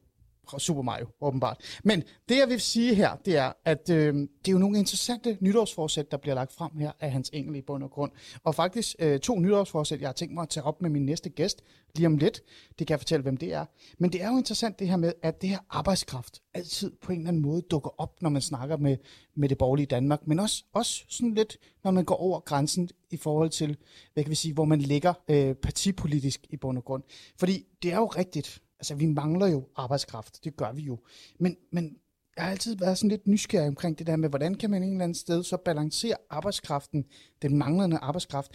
Super 0.57 0.81
Mario, 0.81 1.07
åbenbart. 1.21 1.79
Men 1.83 2.03
det, 2.29 2.37
jeg 2.37 2.49
vil 2.49 2.61
sige 2.61 2.95
her, 2.95 3.15
det 3.25 3.37
er, 3.37 3.51
at 3.65 3.89
øh, 3.89 4.13
det 4.13 4.47
er 4.47 4.51
jo 4.51 4.57
nogle 4.57 4.77
interessante 4.79 5.37
nytårsforsæt, 5.39 6.11
der 6.11 6.17
bliver 6.17 6.35
lagt 6.35 6.53
frem 6.53 6.77
her 6.77 6.91
af 6.99 7.11
Hans 7.11 7.29
Engel 7.33 7.55
i 7.55 7.61
bund 7.61 7.83
og 7.83 7.91
grund. 7.91 8.11
Og 8.43 8.55
faktisk 8.55 8.95
øh, 8.99 9.19
to 9.19 9.39
nytårsforsæt, 9.39 10.01
jeg 10.01 10.07
har 10.07 10.13
tænkt 10.13 10.33
mig 10.33 10.41
at 10.41 10.49
tage 10.49 10.63
op 10.63 10.81
med 10.81 10.89
min 10.89 11.05
næste 11.05 11.29
gæst 11.29 11.63
lige 11.95 12.07
om 12.07 12.17
lidt. 12.17 12.41
Det 12.79 12.87
kan 12.87 12.93
jeg 12.93 12.99
fortælle, 12.99 13.23
hvem 13.23 13.37
det 13.37 13.53
er. 13.53 13.65
Men 13.97 14.11
det 14.11 14.21
er 14.21 14.31
jo 14.31 14.37
interessant 14.37 14.79
det 14.79 14.87
her 14.87 14.97
med, 14.97 15.13
at 15.23 15.41
det 15.41 15.49
her 15.49 15.59
arbejdskraft 15.69 16.41
altid 16.53 16.91
på 17.01 17.11
en 17.11 17.17
eller 17.17 17.27
anden 17.27 17.41
måde 17.41 17.61
dukker 17.61 18.01
op, 18.01 18.21
når 18.21 18.29
man 18.29 18.41
snakker 18.41 18.77
med, 18.77 18.97
med 19.35 19.49
det 19.49 19.57
borgerlige 19.57 19.85
Danmark. 19.85 20.27
Men 20.27 20.39
også, 20.39 20.63
også 20.73 21.03
sådan 21.09 21.33
lidt, 21.33 21.57
når 21.83 21.91
man 21.91 22.05
går 22.05 22.15
over 22.15 22.39
grænsen 22.39 22.89
i 23.11 23.17
forhold 23.17 23.49
til, 23.49 23.77
hvad 24.13 24.23
kan 24.23 24.29
vi 24.29 24.35
sige, 24.35 24.53
hvor 24.53 24.65
man 24.65 24.79
ligger 24.79 25.13
øh, 25.27 25.55
partipolitisk 25.55 26.47
i 26.49 26.57
bund 26.57 26.77
og 26.77 26.85
grund. 26.85 27.03
Fordi 27.39 27.65
det 27.83 27.91
er 27.91 27.97
jo 27.97 28.05
rigtigt, 28.05 28.61
altså 28.81 28.95
vi 28.95 29.05
mangler 29.05 29.47
jo 29.47 29.67
arbejdskraft, 29.75 30.43
det 30.43 30.55
gør 30.55 30.71
vi 30.71 30.81
jo. 30.81 30.99
Men, 31.39 31.57
men 31.71 31.97
jeg 32.35 32.43
har 32.43 32.51
altid 32.51 32.75
været 32.75 32.97
sådan 32.97 33.09
lidt 33.09 33.27
nysgerrig 33.27 33.67
omkring 33.67 33.99
det 33.99 34.07
der 34.07 34.15
med, 34.15 34.29
hvordan 34.29 34.55
kan 34.55 34.69
man 34.69 34.83
en 34.83 34.91
eller 34.91 35.03
anden 35.03 35.15
sted 35.15 35.43
så 35.43 35.57
balancere 35.57 36.15
arbejdskraften, 36.29 37.05
den 37.41 37.57
manglende 37.57 37.97
arbejdskraft, 37.97 38.51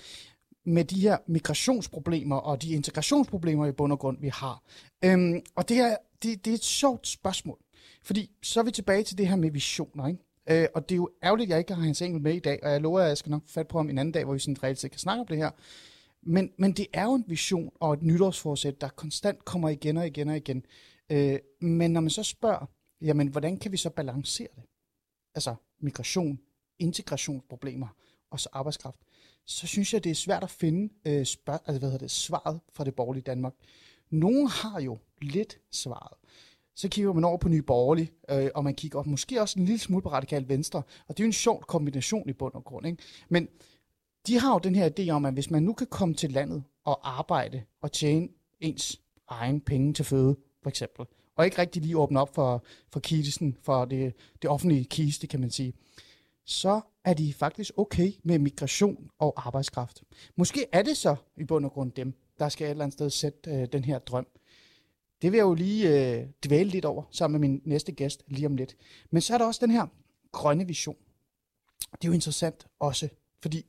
med 0.64 0.84
de 0.84 1.00
her 1.00 1.16
migrationsproblemer 1.26 2.36
og 2.36 2.62
de 2.62 2.72
integrationsproblemer 2.72 3.66
i 3.66 3.72
bund 3.72 3.92
og 3.92 3.98
grund, 3.98 4.20
vi 4.20 4.28
har. 4.28 4.62
Øhm, 5.04 5.42
og 5.54 5.68
det, 5.68 5.78
er, 5.78 5.96
det, 6.22 6.44
det 6.44 6.50
er 6.50 6.54
et 6.54 6.64
sjovt 6.64 7.06
spørgsmål, 7.06 7.58
fordi 8.02 8.30
så 8.42 8.60
er 8.60 8.64
vi 8.64 8.70
tilbage 8.70 9.02
til 9.02 9.18
det 9.18 9.28
her 9.28 9.36
med 9.36 9.50
visioner, 9.50 10.06
ikke? 10.06 10.20
Øh, 10.50 10.68
og 10.74 10.88
det 10.88 10.94
er 10.94 10.96
jo 10.96 11.10
ærgerligt, 11.24 11.46
at 11.46 11.50
jeg 11.50 11.58
ikke 11.58 11.74
har 11.74 11.82
hans 11.82 12.02
engel 12.02 12.22
med 12.22 12.34
i 12.34 12.38
dag, 12.38 12.58
og 12.62 12.70
jeg 12.70 12.80
lover, 12.80 13.00
at 13.00 13.08
jeg 13.08 13.18
skal 13.18 13.30
nok 13.30 13.42
få 13.46 13.52
fat 13.52 13.68
på 13.68 13.78
ham 13.78 13.90
en 13.90 13.98
anden 13.98 14.12
dag, 14.12 14.24
hvor 14.24 14.32
vi 14.32 14.38
sådan 14.38 14.62
reelt 14.62 14.78
set 14.78 14.90
kan 14.90 15.00
snakke 15.00 15.20
om 15.20 15.26
det 15.26 15.36
her. 15.36 15.50
Men, 16.26 16.52
men 16.58 16.72
det 16.72 16.86
er 16.92 17.04
jo 17.04 17.14
en 17.14 17.24
vision 17.26 17.72
og 17.80 17.94
et 17.94 18.02
nytårsforsæt, 18.02 18.80
der 18.80 18.88
konstant 18.88 19.44
kommer 19.44 19.68
igen 19.68 19.96
og 19.96 20.06
igen 20.06 20.28
og 20.28 20.36
igen. 20.36 20.64
Øh, 21.10 21.38
men 21.60 21.90
når 21.90 22.00
man 22.00 22.10
så 22.10 22.22
spørger, 22.22 22.66
jamen 23.00 23.28
hvordan 23.28 23.58
kan 23.58 23.72
vi 23.72 23.76
så 23.76 23.90
balancere 23.90 24.48
det? 24.56 24.62
Altså 25.34 25.54
migration, 25.80 26.38
integrationsproblemer 26.78 27.88
og 28.30 28.40
så 28.40 28.48
arbejdskraft. 28.52 29.00
Så 29.46 29.66
synes 29.66 29.94
jeg, 29.94 30.04
det 30.04 30.10
er 30.10 30.14
svært 30.14 30.42
at 30.42 30.50
finde 30.50 30.94
øh, 31.06 31.26
spørg- 31.26 31.62
altså, 31.66 31.78
hvad 31.78 31.88
hedder 31.90 32.04
det, 32.04 32.10
svaret 32.10 32.60
fra 32.72 32.84
det 32.84 32.94
borgerlige 32.94 33.22
Danmark. 33.22 33.54
Nogle 34.10 34.48
har 34.50 34.80
jo 34.80 34.98
lidt 35.20 35.58
svaret. 35.72 36.18
Så 36.74 36.88
kigger 36.88 37.12
man 37.12 37.24
over 37.24 37.38
på 37.38 37.48
Nye 37.48 37.62
Borgerlige, 37.62 38.12
øh, 38.30 38.50
og 38.54 38.64
man 38.64 38.74
kigger 38.74 38.98
op 38.98 39.06
måske 39.06 39.40
også 39.40 39.58
en 39.58 39.64
lille 39.64 39.78
smule 39.78 40.02
på 40.02 40.08
Radikal 40.08 40.48
Venstre. 40.48 40.82
Og 41.08 41.16
det 41.16 41.22
er 41.22 41.24
jo 41.24 41.28
en 41.28 41.32
sjov 41.32 41.62
kombination 41.62 42.28
i 42.28 42.32
bund 42.32 42.54
og 42.54 42.64
grund. 42.64 42.86
Ikke? 42.86 43.02
Men 43.28 43.48
de 44.26 44.38
har 44.38 44.52
jo 44.52 44.58
den 44.58 44.74
her 44.74 44.90
idé 44.98 45.10
om, 45.10 45.24
at 45.24 45.32
hvis 45.32 45.50
man 45.50 45.62
nu 45.62 45.72
kan 45.72 45.86
komme 45.86 46.14
til 46.14 46.32
landet 46.32 46.64
og 46.84 47.18
arbejde 47.18 47.62
og 47.82 47.92
tjene 47.92 48.28
ens 48.60 49.00
egen 49.28 49.60
penge 49.60 49.92
til 49.92 50.04
føde, 50.04 50.36
for 50.62 50.68
eksempel. 50.68 51.06
Og 51.36 51.44
ikke 51.44 51.58
rigtig 51.58 51.82
lige 51.82 51.98
åbne 51.98 52.20
op 52.20 52.34
for, 52.34 52.64
for 52.92 53.00
kisten, 53.00 53.56
for 53.62 53.84
det, 53.84 54.14
det 54.42 54.50
offentlige 54.50 54.84
kiste, 54.84 55.26
kan 55.26 55.40
man 55.40 55.50
sige. 55.50 55.72
Så 56.44 56.80
er 57.04 57.14
de 57.14 57.34
faktisk 57.34 57.72
okay 57.76 58.12
med 58.22 58.38
migration 58.38 59.10
og 59.18 59.46
arbejdskraft. 59.46 60.02
Måske 60.36 60.66
er 60.72 60.82
det 60.82 60.96
så 60.96 61.16
i 61.36 61.44
bund 61.44 61.64
og 61.64 61.72
grund 61.72 61.92
dem, 61.92 62.14
der 62.38 62.48
skal 62.48 62.66
et 62.66 62.70
eller 62.70 62.84
andet 62.84 62.92
sted 62.92 63.10
sætte 63.10 63.50
øh, 63.50 63.68
den 63.72 63.84
her 63.84 63.98
drøm. 63.98 64.26
Det 65.22 65.32
vil 65.32 65.38
jeg 65.38 65.44
jo 65.44 65.54
lige 65.54 65.88
øh, 65.88 66.26
dvæle 66.46 66.70
lidt 66.70 66.84
over, 66.84 67.02
sammen 67.10 67.40
med 67.40 67.48
min 67.48 67.62
næste 67.64 67.92
gæst 67.92 68.24
lige 68.26 68.46
om 68.46 68.56
lidt. 68.56 68.76
Men 69.10 69.22
så 69.22 69.34
er 69.34 69.38
der 69.38 69.46
også 69.46 69.66
den 69.66 69.70
her 69.70 69.86
grønne 70.32 70.66
vision. 70.66 70.96
Det 71.92 72.04
er 72.04 72.08
jo 72.08 72.12
interessant 72.12 72.66
også, 72.78 73.08
fordi 73.42 73.66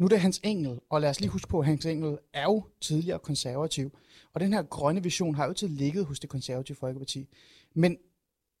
nu 0.00 0.06
er 0.06 0.08
det 0.08 0.20
Hans 0.20 0.40
Engel, 0.42 0.80
og 0.90 1.00
lad 1.00 1.10
os 1.10 1.20
lige 1.20 1.30
huske 1.30 1.48
på, 1.48 1.60
at 1.60 1.66
Hans 1.66 1.86
Engel 1.86 2.18
er 2.32 2.42
jo 2.42 2.64
tidligere 2.80 3.18
konservativ. 3.18 3.98
Og 4.32 4.40
den 4.40 4.52
her 4.52 4.62
grønne 4.62 5.02
vision 5.02 5.34
har 5.34 5.46
jo 5.46 5.52
til 5.52 5.70
ligget 5.70 6.04
hos 6.04 6.20
det 6.20 6.30
konservative 6.30 6.76
Folkeparti. 6.76 7.28
Men, 7.74 7.98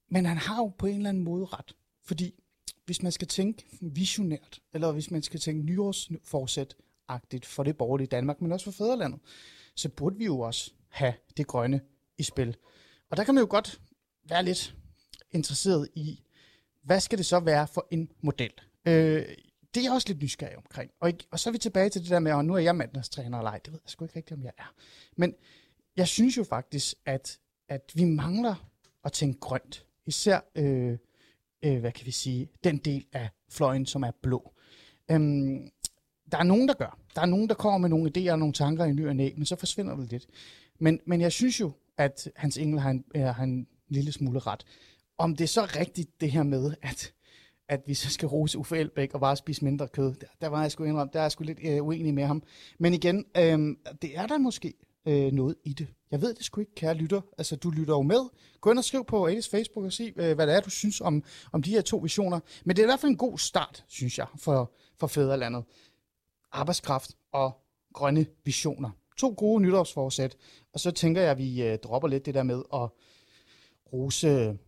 men 0.08 0.26
han 0.26 0.36
har 0.36 0.56
jo 0.56 0.68
på 0.68 0.86
en 0.86 0.96
eller 0.96 1.08
anden 1.08 1.24
måde 1.24 1.44
ret. 1.44 1.76
Fordi 2.04 2.34
hvis 2.84 3.02
man 3.02 3.12
skal 3.12 3.28
tænke 3.28 3.64
visionært, 3.80 4.60
eller 4.74 4.92
hvis 4.92 5.10
man 5.10 5.22
skal 5.22 5.40
tænke 5.40 5.62
nyårsforsæt-agtigt 5.62 7.44
for 7.44 7.62
det 7.62 7.76
borgerlige 7.76 8.06
Danmark, 8.06 8.40
men 8.40 8.52
også 8.52 8.64
for 8.64 8.72
fædrelandet, 8.72 9.20
så 9.74 9.88
burde 9.88 10.16
vi 10.16 10.24
jo 10.24 10.40
også 10.40 10.72
have 10.88 11.14
det 11.36 11.46
grønne 11.46 11.80
i 12.18 12.22
spil. 12.22 12.56
Og 13.10 13.16
der 13.16 13.24
kan 13.24 13.34
man 13.34 13.42
jo 13.42 13.46
godt 13.50 13.80
være 14.28 14.44
lidt 14.44 14.74
interesseret 15.32 15.88
i, 15.94 16.22
hvad 16.82 17.00
skal 17.00 17.18
det 17.18 17.26
så 17.26 17.40
være 17.40 17.66
for 17.68 17.86
en 17.90 18.10
model? 18.20 18.52
Øh, 18.86 19.24
det 19.74 19.80
er 19.80 19.84
jeg 19.84 19.92
også 19.92 20.08
lidt 20.08 20.22
nysgerrig 20.22 20.56
omkring. 20.56 20.90
Og, 21.00 21.12
og 21.30 21.40
så 21.40 21.50
er 21.50 21.52
vi 21.52 21.58
tilbage 21.58 21.88
til 21.88 22.00
det 22.00 22.10
der 22.10 22.18
med, 22.18 22.32
at 22.32 22.44
nu 22.44 22.54
er 22.54 22.58
jeg 22.58 22.76
mandagstræner 22.76 23.38
eller 23.38 23.50
ej. 23.50 23.58
Det 23.64 23.72
ved 23.72 23.80
jeg 23.84 23.90
sgu 23.90 24.04
ikke 24.04 24.16
rigtigt, 24.16 24.38
om 24.38 24.44
jeg 24.44 24.52
er. 24.58 24.74
Men 25.16 25.34
jeg 25.96 26.08
synes 26.08 26.36
jo 26.36 26.44
faktisk, 26.44 26.94
at, 27.06 27.38
at 27.68 27.92
vi 27.94 28.04
mangler 28.04 28.70
at 29.04 29.12
tænke 29.12 29.40
grønt. 29.40 29.86
Især, 30.06 30.40
øh, 30.54 30.98
øh, 31.62 31.80
hvad 31.80 31.92
kan 31.92 32.06
vi 32.06 32.10
sige, 32.10 32.48
den 32.64 32.76
del 32.76 33.06
af 33.12 33.28
fløjen, 33.50 33.86
som 33.86 34.02
er 34.02 34.10
blå. 34.22 34.52
Øhm, 35.10 35.70
der 36.32 36.38
er 36.38 36.42
nogen, 36.42 36.68
der 36.68 36.74
gør. 36.74 36.98
Der 37.14 37.22
er 37.22 37.26
nogen, 37.26 37.48
der 37.48 37.54
kommer 37.54 37.78
med 37.78 37.88
nogle 37.88 38.12
idéer 38.16 38.32
og 38.32 38.38
nogle 38.38 38.54
tanker 38.54 38.84
i 38.84 38.92
ny 38.92 39.08
og 39.08 39.16
næ, 39.16 39.30
men 39.36 39.46
så 39.46 39.56
forsvinder 39.56 39.96
det 39.96 40.10
lidt. 40.10 40.26
Men, 40.78 41.00
men 41.06 41.20
jeg 41.20 41.32
synes 41.32 41.60
jo, 41.60 41.72
at 41.96 42.30
Hans 42.36 42.58
Engel 42.58 42.80
har 42.80 42.90
en, 42.90 43.04
øh, 43.14 43.22
har 43.22 43.42
en 43.42 43.66
lille 43.88 44.12
smule 44.12 44.38
ret. 44.38 44.64
Om 45.18 45.36
det 45.36 45.44
er 45.44 45.48
så 45.48 45.64
rigtigt, 45.64 46.20
det 46.20 46.32
her 46.32 46.42
med, 46.42 46.74
at 46.82 47.12
at 47.70 47.82
vi 47.86 47.94
så 47.94 48.10
skal 48.10 48.28
rose 48.28 48.58
Uffe 48.58 48.78
Elbæk 48.78 49.14
og 49.14 49.20
bare 49.20 49.36
spise 49.36 49.64
mindre 49.64 49.88
kød. 49.88 50.14
Der, 50.14 50.26
der 50.40 50.48
var 50.48 50.62
jeg 50.62 50.72
sgu 50.72 50.84
indrømme, 50.84 51.10
der 51.12 51.18
er 51.18 51.24
jeg 51.24 51.32
sgu 51.32 51.44
lidt 51.44 51.58
øh, 51.64 51.84
uenig 51.86 52.14
med 52.14 52.24
ham. 52.24 52.42
Men 52.78 52.94
igen, 52.94 53.24
øh, 53.36 53.58
det 54.02 54.18
er 54.18 54.26
der 54.26 54.38
måske 54.38 54.74
øh, 55.06 55.32
noget 55.32 55.54
i 55.64 55.72
det. 55.72 55.86
Jeg 56.10 56.22
ved 56.22 56.34
det 56.34 56.44
sgu 56.44 56.60
ikke, 56.60 56.74
kære 56.74 56.94
lytter. 56.94 57.20
Altså, 57.38 57.56
du 57.56 57.70
lytter 57.70 57.94
jo 57.94 58.02
med. 58.02 58.20
Gå 58.60 58.70
ind 58.70 58.78
og 58.78 58.84
skriv 58.84 59.04
på 59.04 59.26
Alice 59.26 59.50
Facebook 59.50 59.84
og 59.84 59.92
se, 59.92 60.12
øh, 60.16 60.34
hvad 60.34 60.46
det 60.46 60.54
er, 60.54 60.60
du 60.60 60.70
synes 60.70 61.00
om, 61.00 61.24
om 61.52 61.62
de 61.62 61.70
her 61.70 61.80
to 61.80 61.96
visioner. 61.96 62.40
Men 62.64 62.76
det 62.76 62.82
er 62.82 62.86
i 62.86 62.90
hvert 62.90 63.00
fald 63.00 63.10
en 63.10 63.18
god 63.18 63.38
start, 63.38 63.84
synes 63.88 64.18
jeg, 64.18 64.26
for, 64.38 64.72
for 64.98 65.06
fædrelandet. 65.06 65.64
Arbejdskraft 66.52 67.10
og 67.32 67.52
grønne 67.94 68.26
visioner. 68.44 68.90
To 69.16 69.34
gode 69.36 69.62
nytårsforsæt. 69.62 70.36
Og 70.72 70.80
så 70.80 70.90
tænker 70.90 71.20
jeg, 71.20 71.30
at 71.30 71.38
vi 71.38 71.62
øh, 71.62 71.78
dropper 71.78 72.08
lidt 72.08 72.26
det 72.26 72.34
der 72.34 72.42
med 72.42 72.62
at 72.74 72.88
rose 73.92 74.58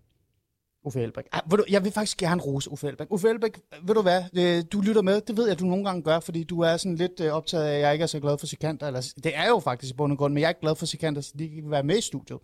Uffe 0.84 1.02
Elbæk. 1.02 1.24
Ah, 1.32 1.40
du, 1.50 1.64
jeg 1.70 1.84
vil 1.84 1.92
faktisk 1.92 2.18
gerne 2.18 2.42
rose 2.42 2.70
Uffe 2.70 2.88
Elbæk. 2.88 3.06
Uffe 3.10 3.28
Elbæk, 3.28 3.60
ved 3.82 3.94
du 3.94 4.02
hvad, 4.02 4.22
øh, 4.38 4.64
du 4.72 4.80
lytter 4.80 5.02
med, 5.02 5.20
det 5.20 5.36
ved 5.36 5.48
jeg, 5.48 5.58
du 5.58 5.64
nogle 5.64 5.84
gange 5.84 6.02
gør, 6.02 6.20
fordi 6.20 6.44
du 6.44 6.60
er 6.60 6.76
sådan 6.76 6.96
lidt 6.96 7.20
øh, 7.20 7.32
optaget 7.32 7.64
af, 7.64 7.74
at 7.74 7.80
jeg 7.80 7.92
ikke 7.92 8.02
er 8.02 8.06
så 8.06 8.20
glad 8.20 8.38
for 8.38 8.46
sekanter. 8.46 8.86
Eller, 8.86 9.12
det 9.24 9.36
er 9.36 9.48
jo 9.48 9.60
faktisk 9.60 9.92
i 9.92 9.96
bund 9.96 10.12
og 10.12 10.18
grund, 10.18 10.34
men 10.34 10.40
jeg 10.40 10.46
er 10.46 10.50
ikke 10.50 10.60
glad 10.60 10.76
for 10.76 10.86
sekanter, 10.86 11.20
så 11.20 11.32
de 11.38 11.48
kan 11.48 11.70
være 11.70 11.82
med 11.82 11.98
i 11.98 12.00
studiet. 12.00 12.38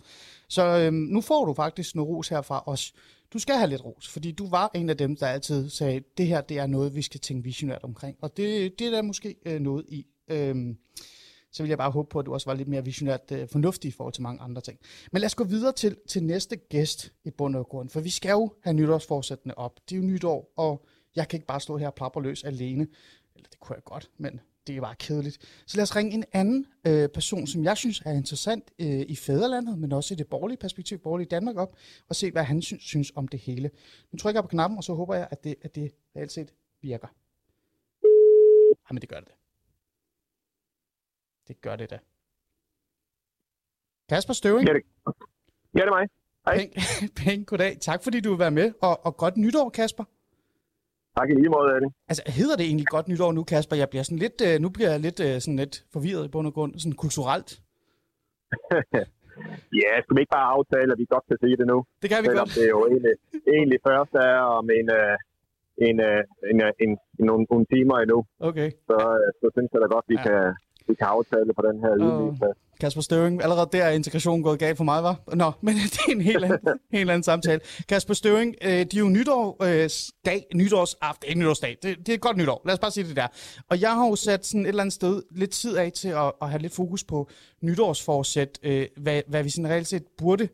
Så 0.48 0.78
øhm, 0.78 0.94
nu 0.94 1.20
får 1.20 1.44
du 1.44 1.54
faktisk 1.54 1.94
noget 1.94 2.08
ros 2.08 2.28
her 2.28 2.42
fra 2.42 2.62
os. 2.66 2.92
Du 3.32 3.38
skal 3.38 3.54
have 3.54 3.70
lidt 3.70 3.84
ros, 3.84 4.08
fordi 4.08 4.32
du 4.32 4.48
var 4.48 4.70
en 4.74 4.90
af 4.90 4.96
dem, 4.96 5.16
der 5.16 5.26
altid 5.26 5.70
sagde, 5.70 6.00
det 6.18 6.26
her 6.26 6.40
det 6.40 6.58
er 6.58 6.66
noget, 6.66 6.94
vi 6.94 7.02
skal 7.02 7.20
tænke 7.20 7.44
visionært 7.44 7.82
omkring. 7.82 8.16
Og 8.20 8.36
det, 8.36 8.78
det 8.78 8.86
er 8.86 8.90
der 8.90 9.02
måske 9.02 9.34
øh, 9.46 9.60
noget 9.60 9.84
i. 9.88 10.06
Øhm, 10.28 10.76
så 11.52 11.62
vil 11.62 11.68
jeg 11.68 11.78
bare 11.78 11.90
håbe 11.90 12.08
på, 12.08 12.18
at 12.18 12.26
du 12.26 12.32
også 12.32 12.50
var 12.50 12.54
lidt 12.54 12.68
mere 12.68 12.84
visionært 12.84 13.32
øh, 13.32 13.48
fornuftig 13.48 13.88
i 13.88 13.92
forhold 13.92 14.14
til 14.14 14.22
mange 14.22 14.40
andre 14.40 14.62
ting. 14.62 14.78
Men 15.12 15.20
lad 15.20 15.26
os 15.26 15.34
gå 15.34 15.44
videre 15.44 15.72
til, 15.72 15.96
til 16.08 16.22
næste 16.22 16.56
gæst 16.56 17.12
i 17.24 17.30
bund 17.30 17.56
og 17.56 17.68
grund, 17.68 17.88
for 17.88 18.00
vi 18.00 18.10
skal 18.10 18.30
jo 18.30 18.52
have 18.62 18.74
nytårsforsættene 18.74 19.58
op. 19.58 19.80
Det 19.88 19.96
er 19.96 20.00
jo 20.00 20.06
nytår, 20.06 20.52
og 20.56 20.86
jeg 21.16 21.28
kan 21.28 21.36
ikke 21.36 21.46
bare 21.46 21.60
stå 21.60 21.76
her 21.76 21.90
plapperløs 21.90 22.44
alene. 22.44 22.86
Eller 23.34 23.48
det 23.48 23.60
kunne 23.60 23.74
jeg 23.74 23.84
godt, 23.84 24.10
men 24.18 24.40
det 24.66 24.76
er 24.76 24.80
bare 24.80 24.94
kedeligt. 24.94 25.38
Så 25.66 25.76
lad 25.76 25.82
os 25.82 25.96
ringe 25.96 26.12
en 26.12 26.24
anden 26.32 26.66
øh, 26.86 27.08
person, 27.08 27.46
som 27.46 27.64
jeg 27.64 27.76
synes 27.76 28.02
er 28.04 28.12
interessant 28.12 28.70
øh, 28.78 29.00
i 29.08 29.16
fædrelandet, 29.16 29.78
men 29.78 29.92
også 29.92 30.14
i 30.14 30.16
det 30.16 30.26
borgerlige 30.26 30.58
perspektiv, 30.58 30.98
borgerlige 30.98 31.28
Danmark 31.28 31.56
op, 31.56 31.76
og 32.08 32.16
se, 32.16 32.30
hvad 32.30 32.44
han 32.44 32.62
synes, 32.62 32.82
synes 32.82 33.12
om 33.14 33.28
det 33.28 33.40
hele. 33.40 33.70
Nu 34.12 34.16
trykker 34.16 34.38
jeg 34.38 34.44
på 34.44 34.48
knappen, 34.48 34.76
og 34.76 34.84
så 34.84 34.94
håber 34.94 35.14
jeg, 35.14 35.28
at 35.30 35.44
det, 35.44 35.54
at 35.62 35.74
det 35.74 35.92
reelt 36.16 36.32
set 36.32 36.52
virker. 36.82 37.08
Jamen, 38.90 39.00
det 39.00 39.08
gør 39.08 39.20
det. 39.20 39.37
Det 41.48 41.60
gør 41.60 41.76
det 41.76 41.90
da. 41.90 41.98
Kasper 44.08 44.34
Støving. 44.34 44.68
Ja, 44.68 44.72
det, 44.72 44.82
ja, 45.74 45.80
det 45.80 45.88
er 45.88 45.96
mig. 45.98 46.08
Hej. 46.46 46.56
Peng, 46.58 46.70
peng, 47.20 47.46
goddag. 47.46 47.72
Tak 47.80 48.00
fordi 48.04 48.20
du 48.20 48.30
vil 48.30 48.38
være 48.38 48.56
med. 48.60 48.72
Og, 48.82 48.94
og 49.06 49.16
godt 49.16 49.36
nytår, 49.36 49.68
Kasper. 49.68 50.04
Tak 51.16 51.28
i 51.30 51.34
lige 51.34 51.54
måde 51.56 51.68
af 51.74 51.80
det. 51.80 51.90
Altså, 52.10 52.22
hedder 52.38 52.56
det 52.56 52.66
egentlig 52.66 52.88
godt 52.96 53.08
nytår 53.08 53.30
nu, 53.32 53.42
Kasper? 53.52 53.76
Jeg 53.82 53.88
bliver 53.90 54.04
sådan 54.08 54.22
lidt, 54.24 54.38
uh, 54.46 54.54
nu 54.64 54.68
bliver 54.74 54.90
jeg 54.94 55.00
lidt, 55.06 55.18
uh, 55.26 55.34
sådan 55.44 55.60
lidt 55.62 55.76
forvirret 55.94 56.24
i 56.24 56.30
bund 56.34 56.46
og 56.50 56.54
grund, 56.56 56.72
sådan 56.82 56.98
kulturelt. 57.04 57.50
ja, 59.82 59.90
skal 60.02 60.14
vi 60.16 60.20
ikke 60.24 60.36
bare 60.38 60.48
aftale, 60.56 60.90
at 60.92 60.98
vi 61.02 61.06
godt 61.14 61.26
kan 61.30 61.38
sige 61.42 61.56
det 61.60 61.66
nu? 61.72 61.78
Det 62.02 62.08
kan 62.10 62.20
vi 62.22 62.28
Selvom 62.28 62.46
godt. 62.46 62.56
det 62.56 62.64
er 62.68 62.72
jo 62.76 62.82
egentlig, 62.92 63.14
egentlig 63.56 63.78
først 63.88 64.12
er 64.28 64.38
om 64.58 64.66
en, 64.78 64.86
uh, 65.00 65.16
en, 65.86 65.96
uh, 66.08 66.20
en, 66.50 66.58
en, 66.82 66.90
en, 67.18 67.24
nogle, 67.28 67.42
nogle 67.50 67.66
timer 67.74 67.96
endnu. 68.04 68.18
Okay. 68.48 68.68
Så, 68.88 68.98
så 69.40 69.46
synes 69.54 69.68
jeg 69.72 69.80
da 69.84 69.88
godt, 69.96 70.06
vi, 70.12 70.16
ja. 70.18 70.24
kan, 70.26 70.40
vi 70.88 70.94
kan 70.94 71.06
aftale 71.06 71.54
på 71.54 71.62
den 71.62 71.80
her 71.80 71.92
ydmygelse. 71.96 72.44
Kasper 72.80 73.00
Støving, 73.00 73.42
allerede 73.42 73.68
der 73.72 73.84
er 73.84 73.90
integrationen 73.90 74.42
gået 74.42 74.58
galt 74.58 74.76
for 74.76 74.84
mig, 74.84 75.02
var? 75.02 75.20
Nå, 75.34 75.52
men 75.62 75.74
det 75.74 75.98
er 76.08 76.12
en 76.12 76.20
helt 76.20 76.44
anden, 76.44 76.58
helt 76.92 77.10
anden 77.10 77.22
samtale. 77.22 77.60
Kasper 77.88 78.14
Støving, 78.14 78.54
øh, 78.62 78.70
de 78.70 78.74
er 78.80 78.98
jo 78.98 79.08
nytår, 79.08 79.64
øh, 79.64 79.90
dag, 80.26 80.46
nytårsaften, 80.54 81.28
ikke 81.28 81.40
nytårsdag, 81.40 81.76
det, 81.82 81.98
det 81.98 82.08
er 82.08 82.14
et 82.14 82.20
godt 82.20 82.36
nytår, 82.36 82.62
lad 82.66 82.74
os 82.74 82.78
bare 82.78 82.90
sige 82.90 83.08
det 83.08 83.16
der. 83.16 83.26
Og 83.70 83.80
jeg 83.80 83.94
har 83.94 84.06
jo 84.06 84.16
sat 84.16 84.46
sådan 84.46 84.60
et 84.60 84.68
eller 84.68 84.82
andet 84.82 84.94
sted 84.94 85.22
lidt 85.30 85.50
tid 85.50 85.76
af 85.76 85.92
til 85.92 86.08
at, 86.08 86.32
at 86.42 86.50
have 86.50 86.62
lidt 86.62 86.74
fokus 86.74 87.04
på 87.04 87.28
nytårsforsæt, 87.62 88.58
øh, 88.62 88.86
hvad, 88.96 89.22
hvad 89.28 89.42
vi 89.42 89.50
sådan 89.50 89.70
reelt 89.70 89.86
set 89.86 90.04
burde 90.18 90.48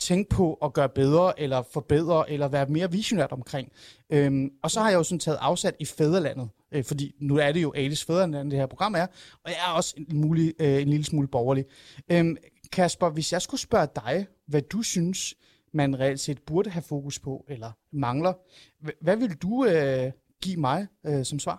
tænke 0.00 0.28
på 0.36 0.54
at 0.54 0.72
gøre 0.72 0.88
bedre, 0.88 1.40
eller 1.40 1.62
forbedre, 1.62 2.30
eller 2.30 2.48
være 2.48 2.66
mere 2.66 2.90
visionært 2.90 3.32
omkring. 3.32 3.72
Øhm, 4.12 4.50
og 4.62 4.70
så 4.70 4.80
har 4.80 4.90
jeg 4.90 4.98
jo 4.98 5.02
sådan 5.02 5.18
taget 5.18 5.38
afsat 5.40 5.76
i 5.80 5.84
fædrelandet, 5.84 6.48
øh, 6.72 6.84
fordi 6.84 7.14
nu 7.20 7.36
er 7.36 7.52
det 7.52 7.62
jo 7.62 7.72
Alice 7.72 8.06
Fædreland, 8.06 8.50
det 8.50 8.58
her 8.58 8.66
program 8.66 8.94
er, 8.94 9.06
og 9.44 9.48
jeg 9.50 9.60
er 9.68 9.72
også 9.76 9.94
en, 9.98 10.20
mulig, 10.20 10.54
øh, 10.60 10.82
en 10.82 10.88
lille 10.88 11.04
smule 11.04 11.28
borgerlig. 11.28 11.64
Øhm, 12.12 12.36
Kasper, 12.72 13.10
hvis 13.10 13.32
jeg 13.32 13.42
skulle 13.42 13.60
spørge 13.60 13.88
dig, 13.94 14.26
hvad 14.46 14.62
du 14.62 14.82
synes, 14.82 15.34
man 15.72 16.00
reelt 16.00 16.20
set 16.20 16.42
burde 16.46 16.70
have 16.70 16.82
fokus 16.88 17.18
på, 17.20 17.44
eller 17.48 17.70
mangler, 17.92 18.32
h- 18.84 18.98
hvad 19.00 19.16
vil 19.16 19.32
du 19.44 19.52
øh, 19.72 20.12
give 20.44 20.60
mig 20.60 20.86
øh, 21.06 21.24
som 21.24 21.38
svar? 21.38 21.58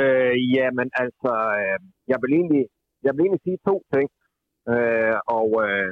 Øh, 0.00 0.34
jamen 0.54 0.88
altså, 1.02 1.32
øh, 1.60 1.78
jeg, 2.12 2.18
vil 2.22 2.32
egentlig, 2.40 2.64
jeg 3.04 3.12
vil 3.14 3.22
egentlig 3.24 3.44
sige 3.44 3.58
to 3.68 3.76
ting. 3.94 4.08
Øh, 4.74 5.16
og, 5.38 5.48
øh, 5.66 5.90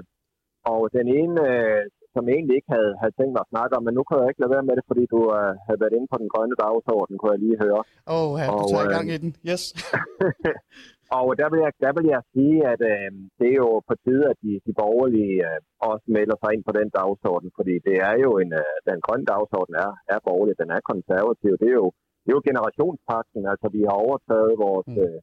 og 0.73 0.80
den 0.99 1.06
ene, 1.21 1.37
øh, 1.52 1.83
som 2.14 2.23
jeg 2.28 2.35
egentlig 2.37 2.56
ikke 2.59 2.73
havde, 2.76 2.92
havde 3.00 3.14
tænkt 3.18 3.33
mig 3.35 3.42
at 3.45 3.52
snakke 3.54 3.73
om, 3.76 3.83
men 3.87 3.95
nu 3.99 4.02
kan 4.06 4.16
jeg 4.21 4.28
ikke 4.30 4.42
lade 4.42 4.54
være 4.56 4.68
med 4.68 4.75
det, 4.78 4.85
fordi 4.90 5.04
du 5.14 5.21
øh, 5.38 5.52
havde 5.66 5.80
været 5.83 5.97
inde 5.97 6.09
på 6.12 6.18
den 6.23 6.28
grønne 6.33 6.56
dagsorden, 6.64 7.14
kunne 7.16 7.35
jeg 7.35 7.42
lige 7.47 7.62
høre. 7.64 7.80
Åh, 8.14 8.26
oh, 8.26 8.30
her, 8.40 8.49
du 8.61 8.64
Og, 8.64 8.71
tager 8.73 8.85
i 8.87 8.90
øh, 8.90 8.95
gang 8.97 9.06
i 9.14 9.18
den. 9.23 9.30
Yes. 9.50 9.62
Og 11.21 11.26
der 11.40 11.49
vil 11.52 11.61
jeg, 11.64 11.73
der 11.87 11.92
vil 11.97 12.06
jeg 12.14 12.23
sige, 12.35 12.56
at 12.73 12.80
øh, 12.92 13.09
det 13.38 13.49
er 13.52 13.59
jo 13.64 13.71
på 13.88 13.95
tide, 14.04 14.23
at 14.33 14.38
de, 14.45 14.52
de 14.66 14.73
borgerlige 14.83 15.37
øh, 15.50 15.59
også 15.90 16.06
melder 16.16 16.37
sig 16.42 16.50
ind 16.54 16.64
på 16.68 16.73
den 16.78 16.88
dagsorden, 16.99 17.50
fordi 17.59 17.75
det 17.88 17.97
er 18.11 18.16
jo 18.25 18.30
en, 18.42 18.50
øh, 18.62 18.75
den 18.88 18.99
grønne 19.06 19.26
dagsorden 19.35 19.75
er, 19.85 19.90
er 20.14 20.21
borgerlig, 20.28 20.54
den 20.62 20.71
er 20.76 20.80
konservativ. 20.92 21.52
Det 21.62 21.68
er 21.73 21.78
jo, 21.83 21.88
det 22.23 22.28
er 22.30 22.37
jo 22.38 22.47
generationspakten, 22.50 23.42
altså 23.52 23.66
vi 23.76 23.80
har 23.88 23.97
overtaget 24.06 24.52
vores, 24.66 24.88
Mm. 24.97 25.02
øh, 25.04 25.18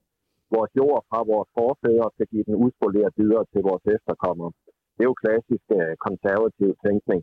vores 0.57 0.71
jord 0.79 0.99
fra 1.09 1.19
vores 1.33 1.49
forfædre 1.57 2.05
og 2.07 2.13
skal 2.15 2.27
give 2.33 2.45
den 2.49 2.55
udspoleret 2.63 3.11
videre 3.21 3.45
til 3.53 3.61
vores 3.69 3.83
efterkommere. 3.95 4.51
Det 4.95 5.01
er 5.03 5.09
jo 5.11 5.17
klassisk 5.23 5.65
øh, 5.79 5.93
konservativ 6.07 6.69
tænkning. 6.85 7.21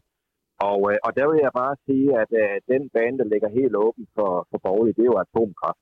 Og, 0.70 0.78
øh, 0.90 0.98
og 1.06 1.10
der 1.18 1.24
vil 1.30 1.38
jeg 1.46 1.52
bare 1.62 1.74
sige, 1.86 2.06
at 2.22 2.30
øh, 2.42 2.54
den 2.72 2.82
bane, 2.94 3.16
der 3.20 3.26
ligger 3.32 3.48
helt 3.58 3.74
åben 3.86 4.04
for, 4.16 4.30
for 4.50 4.58
borgerlige, 4.66 4.96
det 4.96 5.04
er 5.04 5.12
jo 5.14 5.18
atomkraft. 5.26 5.80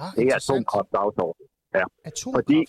Ah, 0.00 0.10
Det 0.16 0.20
er 0.20 0.26
interessant. 0.26 0.56
atomkraft 0.56 0.90
dagsorden. 0.98 1.44
Atomkraft. 2.10 2.36
Fordi 2.38 2.60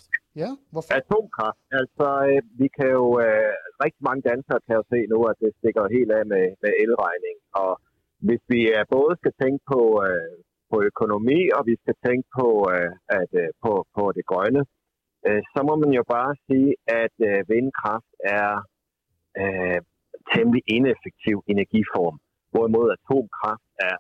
Ja, 0.44 0.52
hvorfor? 0.74 0.92
atomkraft, 1.02 1.60
altså 1.82 2.08
øh, 2.30 2.42
vi 2.62 2.68
kan 2.78 2.90
jo, 3.00 3.06
øh, 3.26 3.52
rigtig 3.86 4.04
mange 4.08 4.22
danskere 4.32 4.60
kan 4.68 4.76
jo 4.80 4.84
se 4.94 5.00
nu, 5.14 5.18
at 5.32 5.36
det 5.44 5.52
stikker 5.60 5.84
helt 5.98 6.12
af 6.20 6.24
med, 6.34 6.46
med 6.64 6.72
elregning. 6.84 7.38
Og 7.64 7.72
hvis 8.28 8.42
vi 8.54 8.60
øh, 8.76 8.84
både 8.98 9.12
skal 9.22 9.34
tænke 9.44 9.62
på, 9.74 9.82
øh, 10.08 10.36
på 10.72 10.78
økonomi, 10.90 11.40
og 11.58 11.62
vi 11.70 11.76
skal 11.82 11.96
tænke 12.06 12.28
på, 12.40 12.48
øh, 12.74 12.92
at, 13.20 13.32
øh, 13.42 13.50
på, 13.64 13.72
på 13.96 14.04
det 14.16 14.26
grønne, 14.32 14.64
øh, 15.28 15.42
så 15.54 15.60
må 15.68 15.74
man 15.84 15.92
jo 16.00 16.04
bare 16.16 16.32
sige, 16.48 16.72
at 17.04 17.16
øh, 17.30 17.40
vindkraft 17.54 18.12
er 18.40 18.52
øh, 19.42 19.80
temmelig 20.34 20.64
ineffektiv 20.78 21.36
energiform, 21.54 22.18
hvorimod 22.52 22.88
atomkraft 22.98 23.68
er 23.90 23.96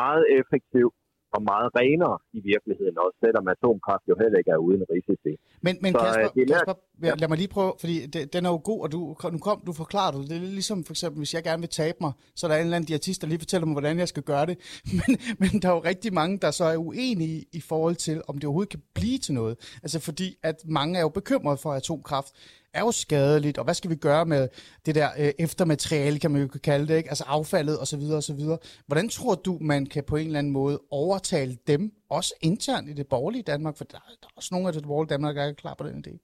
meget 0.00 0.24
effektiv 0.38 0.86
og 1.36 1.42
meget 1.52 1.68
renere 1.80 2.16
i 2.38 2.40
virkeligheden, 2.52 2.94
også 3.04 3.16
selvom 3.24 3.44
atomkraft 3.54 4.04
jo 4.10 4.14
heller 4.22 4.38
ikke 4.40 4.50
er 4.56 4.60
uden 4.66 4.82
risici. 4.92 5.32
Men, 5.66 5.74
men 5.84 5.92
Så, 5.92 5.98
Kasper, 6.04 6.28
øh, 6.28 6.34
det 6.34 6.42
er 6.42 6.54
Kasper 6.54 6.74
ja. 7.02 7.14
lad 7.22 7.28
mig 7.28 7.38
lige 7.42 7.52
prøve, 7.56 7.72
fordi 7.82 7.96
det, 8.12 8.32
den 8.34 8.42
er 8.46 8.50
jo 8.56 8.60
god, 8.70 8.80
og 8.84 8.88
du, 8.94 9.00
nu 9.34 9.38
kom, 9.46 9.58
du 9.68 9.72
forklarer 9.82 10.12
det. 10.12 10.30
Det 10.30 10.36
er 10.36 10.40
ligesom 10.60 10.78
for 10.84 10.92
eksempel, 10.96 11.18
hvis 11.18 11.34
jeg 11.34 11.42
gerne 11.48 11.62
vil 11.64 11.72
tabe 11.82 11.98
mig, 12.00 12.12
så 12.38 12.46
er 12.46 12.48
der 12.50 12.56
en 12.56 12.64
eller 12.64 12.76
anden 12.76 12.88
diætist, 12.88 13.18
der 13.22 13.28
lige 13.28 13.38
fortæller 13.44 13.66
mig, 13.66 13.74
hvordan 13.74 13.98
jeg 13.98 14.08
skal 14.08 14.22
gøre 14.32 14.46
det. 14.50 14.56
Men, 14.98 15.10
men 15.40 15.50
der 15.62 15.68
er 15.68 15.74
jo 15.78 15.82
rigtig 15.92 16.10
mange, 16.20 16.38
der 16.44 16.50
så 16.50 16.64
er 16.64 16.76
uenige 16.76 17.44
i 17.52 17.60
forhold 17.60 17.96
til, 18.06 18.22
om 18.28 18.34
det 18.34 18.44
overhovedet 18.44 18.70
kan 18.70 18.82
blive 18.94 19.18
til 19.18 19.34
noget. 19.34 19.78
Altså 19.82 20.00
fordi, 20.00 20.28
at 20.42 20.56
mange 20.68 20.98
er 20.98 21.02
jo 21.02 21.08
bekymrede 21.08 21.58
for, 21.62 21.70
at 21.72 21.76
atomkraft 21.76 22.32
er 22.78 22.82
jo 22.88 22.92
skadeligt, 23.04 23.58
og 23.58 23.64
hvad 23.64 23.76
skal 23.78 23.90
vi 23.94 23.98
gøre 24.08 24.24
med 24.34 24.42
det 24.86 24.94
der 25.00 25.08
øh, 25.22 25.32
eftermateriale, 25.46 26.18
kan 26.22 26.30
man 26.32 26.40
jo 26.44 26.48
kalde 26.70 26.86
det, 26.88 26.96
ikke? 27.00 27.10
altså 27.12 27.24
affaldet 27.36 27.76
osv. 27.82 28.04
osv. 28.20 28.42
Hvordan 28.88 29.08
tror 29.16 29.34
du, 29.46 29.52
man 29.72 29.82
kan 29.92 30.02
på 30.10 30.16
en 30.16 30.26
eller 30.26 30.42
anden 30.42 30.56
måde 30.60 30.76
overtale 31.02 31.54
dem, 31.72 31.82
også 32.18 32.32
internt 32.50 32.86
i 32.92 32.94
det 33.00 33.06
borgerlige 33.14 33.48
Danmark, 33.52 33.74
for 33.78 33.84
der, 33.84 34.02
der 34.22 34.28
er 34.30 34.36
også 34.38 34.50
nogle 34.54 34.68
af 34.68 34.74
det 34.74 34.82
borgerlige 34.90 35.12
Danmark, 35.14 35.34
der 35.36 35.42
er 35.42 35.62
klar 35.62 35.74
på 35.78 35.84
den 35.88 35.96
idé. 36.02 36.14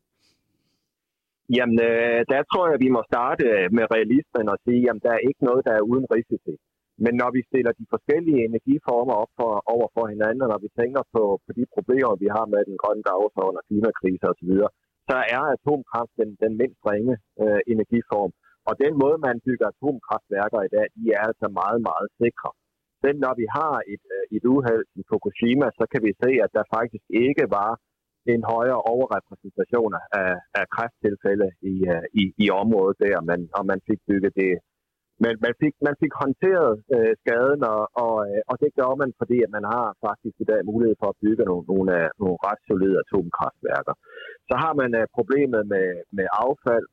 Jamen, 1.57 1.79
øh, 1.91 2.19
der 2.33 2.41
tror 2.51 2.65
jeg, 2.67 2.75
at 2.77 2.85
vi 2.87 2.91
må 2.97 3.01
starte 3.13 3.45
øh, 3.57 3.67
med 3.77 3.85
realismen 3.95 4.47
og 4.53 4.59
sige, 4.67 4.83
at 4.91 4.99
der 5.07 5.13
er 5.17 5.27
ikke 5.29 5.43
noget, 5.49 5.63
der 5.67 5.75
er 5.79 5.89
uden 5.91 6.07
risici. 6.15 6.55
Men 7.05 7.13
når 7.21 7.31
vi 7.37 7.41
stiller 7.51 7.73
de 7.81 7.87
forskellige 7.95 8.45
energiformer 8.49 9.15
op 9.23 9.33
for, 9.39 9.53
over 9.75 9.89
for 9.97 10.05
hinanden, 10.13 10.45
og 10.45 10.49
når 10.53 10.61
vi 10.65 10.71
tænker 10.81 11.03
på, 11.15 11.23
på 11.45 11.51
de 11.59 11.65
problemer, 11.77 12.23
vi 12.25 12.29
har 12.37 12.47
med 12.53 12.63
den 12.69 12.77
grønne 12.83 13.05
dagsorden 13.11 13.59
og 13.61 13.65
klimakrise 13.69 14.25
osv., 14.33 14.53
så 15.11 15.19
er 15.37 15.45
atomkraft 15.57 16.13
den, 16.21 16.31
den 16.43 16.53
mindst 16.61 16.81
ringe 16.91 17.15
øh, 17.43 17.61
energiform. 17.73 18.33
Og 18.69 18.75
den 18.85 18.93
måde, 19.03 19.19
man 19.29 19.37
bygger 19.47 19.67
atomkraftværker 19.75 20.61
i 20.69 20.71
dag, 20.77 20.87
de 20.97 21.05
er 21.17 21.23
altså 21.31 21.47
meget, 21.61 21.81
meget 21.89 22.09
sikre. 22.23 22.51
Selv 23.03 23.19
når 23.25 23.35
vi 23.41 23.47
har 23.59 23.75
et, 23.95 24.05
øh, 24.17 24.25
et 24.37 24.45
uheld 24.55 24.87
i 25.01 25.03
Fukushima, 25.09 25.67
så 25.79 25.85
kan 25.93 26.01
vi 26.07 26.13
se, 26.23 26.31
at 26.45 26.51
der 26.57 26.65
faktisk 26.77 27.07
ikke 27.27 27.45
var 27.59 27.73
en 28.35 28.43
højere 28.55 28.81
overrepræsentation 28.93 29.93
af, 30.23 30.33
af 30.61 30.65
kræfttilfælde 30.75 31.49
i, 31.73 31.75
øh, 31.93 32.05
i, 32.21 32.25
i 32.45 32.47
området 32.63 32.97
der, 33.05 33.19
men, 33.31 33.41
og 33.57 33.63
man 33.71 33.81
fik 33.89 34.01
bygget 34.09 34.33
det. 34.43 34.53
Men 35.25 35.35
man 35.45 35.55
fik, 35.63 35.75
man 35.89 35.97
fik 36.03 36.13
håndteret 36.23 36.73
øh, 36.95 37.13
skaden, 37.23 37.61
og, 37.75 37.83
og, 38.05 38.15
øh, 38.29 38.41
og 38.51 38.57
det 38.63 38.71
gør 38.79 38.93
man, 39.03 39.11
fordi 39.21 39.37
at 39.47 39.51
man 39.57 39.65
har 39.75 39.87
faktisk 40.07 40.37
i 40.41 40.49
dag 40.53 40.61
mulighed 40.71 40.97
for 41.01 41.09
at 41.11 41.21
bygge 41.25 41.45
nogle, 41.51 41.65
nogle, 41.73 41.89
af, 42.01 42.07
nogle 42.23 42.37
ret 42.47 42.61
solide 42.69 42.97
atomkraftværker. 43.03 43.95
Så 44.49 44.55
har 44.63 44.73
man 44.81 44.91
øh, 45.01 45.07
problemet 45.17 45.63
med, 45.73 45.89
med 46.17 46.27
affald, 46.45 46.87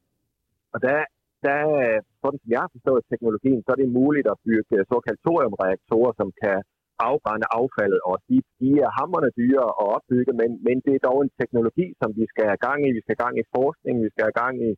og 0.74 0.80
der, 0.86 1.00
der, 1.46 1.60
sådan 2.22 2.40
som 2.42 2.50
jeg 2.54 2.62
har 2.64 2.72
forstået 2.76 3.10
teknologien, 3.12 3.62
så 3.62 3.70
er 3.74 3.80
det 3.82 3.98
muligt 4.02 4.28
at 4.34 4.42
bygge 4.48 4.74
øh, 4.78 4.86
såkaldte 4.92 5.24
thoriumreaktorer, 5.26 6.14
som 6.20 6.30
kan 6.44 6.58
afbrænde 7.10 7.48
affaldet, 7.60 8.00
og 8.10 8.16
de, 8.30 8.38
de 8.62 8.70
er 8.86 8.92
hammerne 9.00 9.30
dyre 9.40 9.68
at 9.82 9.88
opbygge, 9.96 10.32
men, 10.40 10.50
men 10.68 10.78
det 10.86 10.94
er 10.96 11.06
dog 11.10 11.18
en 11.22 11.32
teknologi, 11.42 11.88
som 12.02 12.10
vi 12.20 12.26
skal 12.32 12.46
have 12.52 12.62
gang 12.68 12.80
i. 12.88 12.90
Vi 12.98 13.02
skal 13.02 13.14
have 13.16 13.26
gang 13.26 13.36
i 13.44 13.50
forskning, 13.58 13.96
vi 14.06 14.10
skal 14.14 14.24
have 14.28 14.40
gang 14.44 14.56
i, 14.70 14.72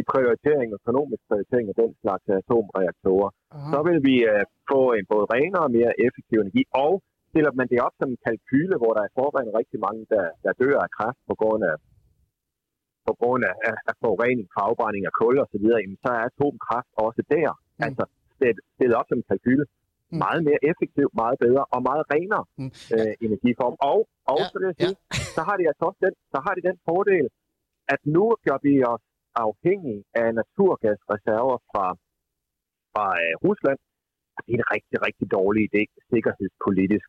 i 0.00 0.02
prioritering, 0.12 0.68
økonomisk 0.80 1.22
prioritering 1.28 1.66
af 1.72 1.76
den 1.82 1.90
slags 2.02 2.24
atomreaktorer. 2.40 3.30
Aha. 3.54 3.70
Så 3.72 3.78
vil 3.88 3.98
vi 4.08 4.16
uh, 4.32 4.42
få 4.72 4.80
en 4.98 5.06
både 5.12 5.26
renere 5.34 5.64
og 5.68 5.72
mere 5.78 5.92
effektiv 6.06 6.38
energi, 6.40 6.62
og 6.84 6.92
stiller 7.30 7.52
man 7.58 7.66
det 7.72 7.78
op 7.86 7.94
som 8.00 8.08
en 8.14 8.20
kalkyle, 8.26 8.76
hvor 8.80 8.92
der 8.96 9.02
er 9.06 9.14
forvejen 9.18 9.50
rigtig 9.60 9.78
mange, 9.86 10.02
der, 10.14 10.24
der 10.44 10.52
dør 10.62 10.78
af 10.86 10.90
kræft 10.96 11.20
på 11.30 11.34
grund 11.42 11.62
af 11.70 11.76
på 13.08 13.12
grund 13.20 13.42
af, 13.50 13.54
af, 13.90 13.94
forurening 14.02 14.46
fra 14.54 14.60
afbrænding 14.68 15.04
af 15.10 15.14
kul 15.20 15.36
og 15.42 15.48
så 15.52 15.58
videre, 15.62 15.80
jamen, 15.82 15.98
så 16.04 16.08
er 16.16 16.22
atomkraft 16.30 16.90
også 17.06 17.22
der. 17.34 17.50
Mm. 17.58 17.84
Altså 17.86 18.04
stillet, 18.74 18.96
op 19.00 19.08
som 19.08 19.18
en 19.20 19.28
kalkyle. 19.30 19.64
Mm. 19.68 20.18
Meget 20.24 20.40
mere 20.48 20.60
effektiv, 20.70 21.06
meget 21.22 21.36
bedre 21.44 21.64
og 21.74 21.80
meget 21.88 22.04
renere 22.14 22.44
Mm. 22.60 22.70
øh, 22.94 23.12
energiform. 23.26 23.74
Og, 23.90 23.98
og 24.32 24.38
ja, 24.40 24.44
så, 24.52 24.56
vil 24.60 24.66
jeg 24.70 24.76
sige, 24.82 24.96
ja. 24.98 25.34
så 25.36 25.40
har 25.48 25.56
de 25.60 25.64
altså 25.70 25.82
også 25.88 26.00
den, 26.06 26.14
så 26.32 26.38
har 26.44 26.52
de 26.56 26.62
den 26.68 26.76
fordel, 26.88 27.26
at 27.94 28.00
nu 28.16 28.24
gør 28.46 28.58
vi 28.66 28.72
os 28.92 29.04
afhængige 29.46 30.02
af 30.22 30.28
naturgasreserver 30.40 31.56
fra, 31.70 31.86
fra 32.92 33.06
øh, 33.22 33.34
Rusland. 33.46 33.78
Det 34.44 34.52
er 34.54 34.60
en 34.62 34.70
rigtig, 34.74 34.96
rigtig 35.06 35.26
dårlig 35.38 35.62
idé 35.68 35.82
sikkerhedspolitisk, 36.12 37.08